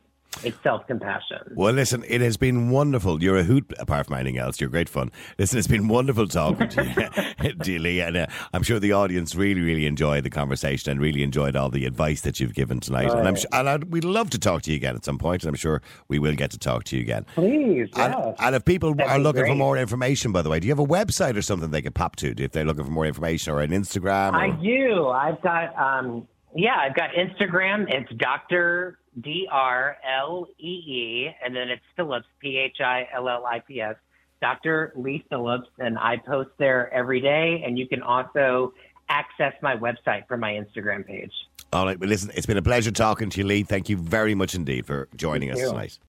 It's 0.46 0.62
self 0.64 0.86
compassion. 0.88 1.40
Well, 1.56 1.74
listen, 1.74 2.04
it 2.08 2.22
has 2.22 2.38
been 2.38 2.70
wonderful. 2.70 3.22
You're 3.22 3.38
a 3.38 3.44
hoot, 3.44 3.74
apart 3.80 4.06
from 4.08 4.16
anything 4.16 4.38
else. 4.38 4.62
You're 4.62 4.70
great 4.70 4.88
fun. 4.90 5.12
Listen, 5.38 5.60
it's 5.60 5.68
been 5.68 5.88
wonderful 5.88 6.28
talking 6.28 6.68
to 6.70 7.54
you, 7.66 7.80
Lee, 7.80 8.00
and 8.02 8.18
uh, 8.18 8.28
I'm 8.54 8.64
sure 8.64 8.80
the 8.80 8.92
audience 8.94 9.36
really, 9.36 9.62
really 9.62 9.86
enjoyed 9.86 10.24
the 10.24 10.30
conversation 10.30 10.92
and 10.92 11.02
really 11.02 11.24
enjoyed 11.24 11.56
all 11.56 11.70
the 11.70 11.86
advice 11.86 12.22
that 12.22 12.40
you've 12.40 12.54
given 12.54 12.80
tonight. 12.80 13.10
And, 13.12 13.28
I'm, 13.28 13.34
Right. 13.34 13.46
and 13.52 13.70
I'd, 13.70 13.84
we'd 13.92 14.04
love 14.06 14.30
to 14.32 14.40
talk 14.40 14.62
to 14.64 14.72
you 14.72 14.78
again 14.78 14.96
at 14.96 15.04
some 15.04 15.18
point, 15.18 15.44
and 15.44 15.50
I'm 15.50 15.56
sure 15.56 15.82
we 16.08 16.20
will 16.20 16.36
get 16.36 16.52
to 16.52 16.60
talk 16.60 16.84
to 16.86 16.96
you 16.96 17.02
again. 17.02 17.26
Please, 17.36 17.90
And, 17.96 18.14
yes. 18.14 18.36
and 18.40 18.56
if 18.56 18.64
people 18.66 18.94
That'd 18.94 19.12
are 19.12 19.20
looking 19.20 19.46
for 19.46 19.56
more 19.56 19.78
information, 19.78 20.32
by 20.32 20.42
the 20.42 20.50
way, 20.50 20.60
do 20.60 20.68
you 20.68 20.72
have 20.72 20.80
a 20.80 20.86
website 20.86 21.36
or 21.36 21.42
something 21.42 21.72
they 21.72 21.82
could 21.82 21.96
pop 21.96 22.16
to 22.18 22.34
if 22.38 22.52
they're 22.52 22.66
looking 22.66 22.86
for 22.86 22.92
more 22.92 23.06
information 23.06 23.54
or 23.54 23.62
an 23.62 23.72
Instagram? 23.72 24.34
Or, 24.34 24.38
I 24.38 24.50
do. 24.52 25.08
I've 25.10 25.42
got 25.42 25.76
um 25.78 26.28
yeah, 26.58 26.76
I've 26.80 26.96
got 26.96 27.10
Instagram. 27.12 27.86
It's 27.90 28.10
Dr. 28.18 28.98
D 29.22 29.48
R 29.52 29.98
L 30.08 30.48
E 30.60 30.68
E 30.68 31.30
and 31.44 31.56
then 31.56 31.70
it's 31.70 31.84
Phillips 31.96 32.28
P 32.40 32.58
H 32.58 32.78
I 32.82 33.08
L 33.14 33.30
L 33.30 33.46
I 33.46 33.60
P 33.60 33.82
S. 33.82 33.96
Dr. 34.42 34.94
Lee 34.96 35.26
Phillips 35.30 35.70
and 35.80 35.98
I 35.98 36.18
post 36.18 36.50
there 36.58 36.94
every 36.94 37.22
day 37.22 37.64
and 37.66 37.80
you 37.80 37.88
can 37.88 38.02
also 38.02 38.74
access 39.10 39.54
my 39.62 39.76
website 39.76 40.28
from 40.28 40.40
my 40.42 40.54
Instagram 40.54 41.06
page. 41.06 41.32
All 41.74 41.86
right, 41.86 42.00
well, 42.00 42.10
listen, 42.10 42.32
it's 42.36 42.46
been 42.46 42.58
a 42.58 42.62
pleasure 42.62 42.92
talking 42.92 43.30
to 43.32 43.40
you, 43.40 43.46
Lee. 43.46 43.64
Thank 43.64 43.90
you 43.90 43.98
very 43.98 44.36
much 44.36 44.56
indeed 44.56 44.86
for 44.86 45.10
joining 45.16 45.52
us 45.52 45.60
you. 45.60 45.70
tonight. 45.70 46.00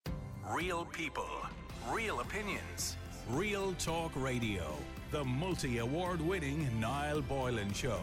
Real 0.50 0.84
people, 0.86 1.28
real 1.90 2.20
opinions, 2.20 2.96
real 3.30 3.74
talk 3.78 4.12
radio. 4.14 4.62
The 5.12 5.24
multi 5.24 5.78
award 5.78 6.20
winning 6.20 6.68
Niall 6.80 7.22
Boylan 7.22 7.72
Show. 7.72 8.00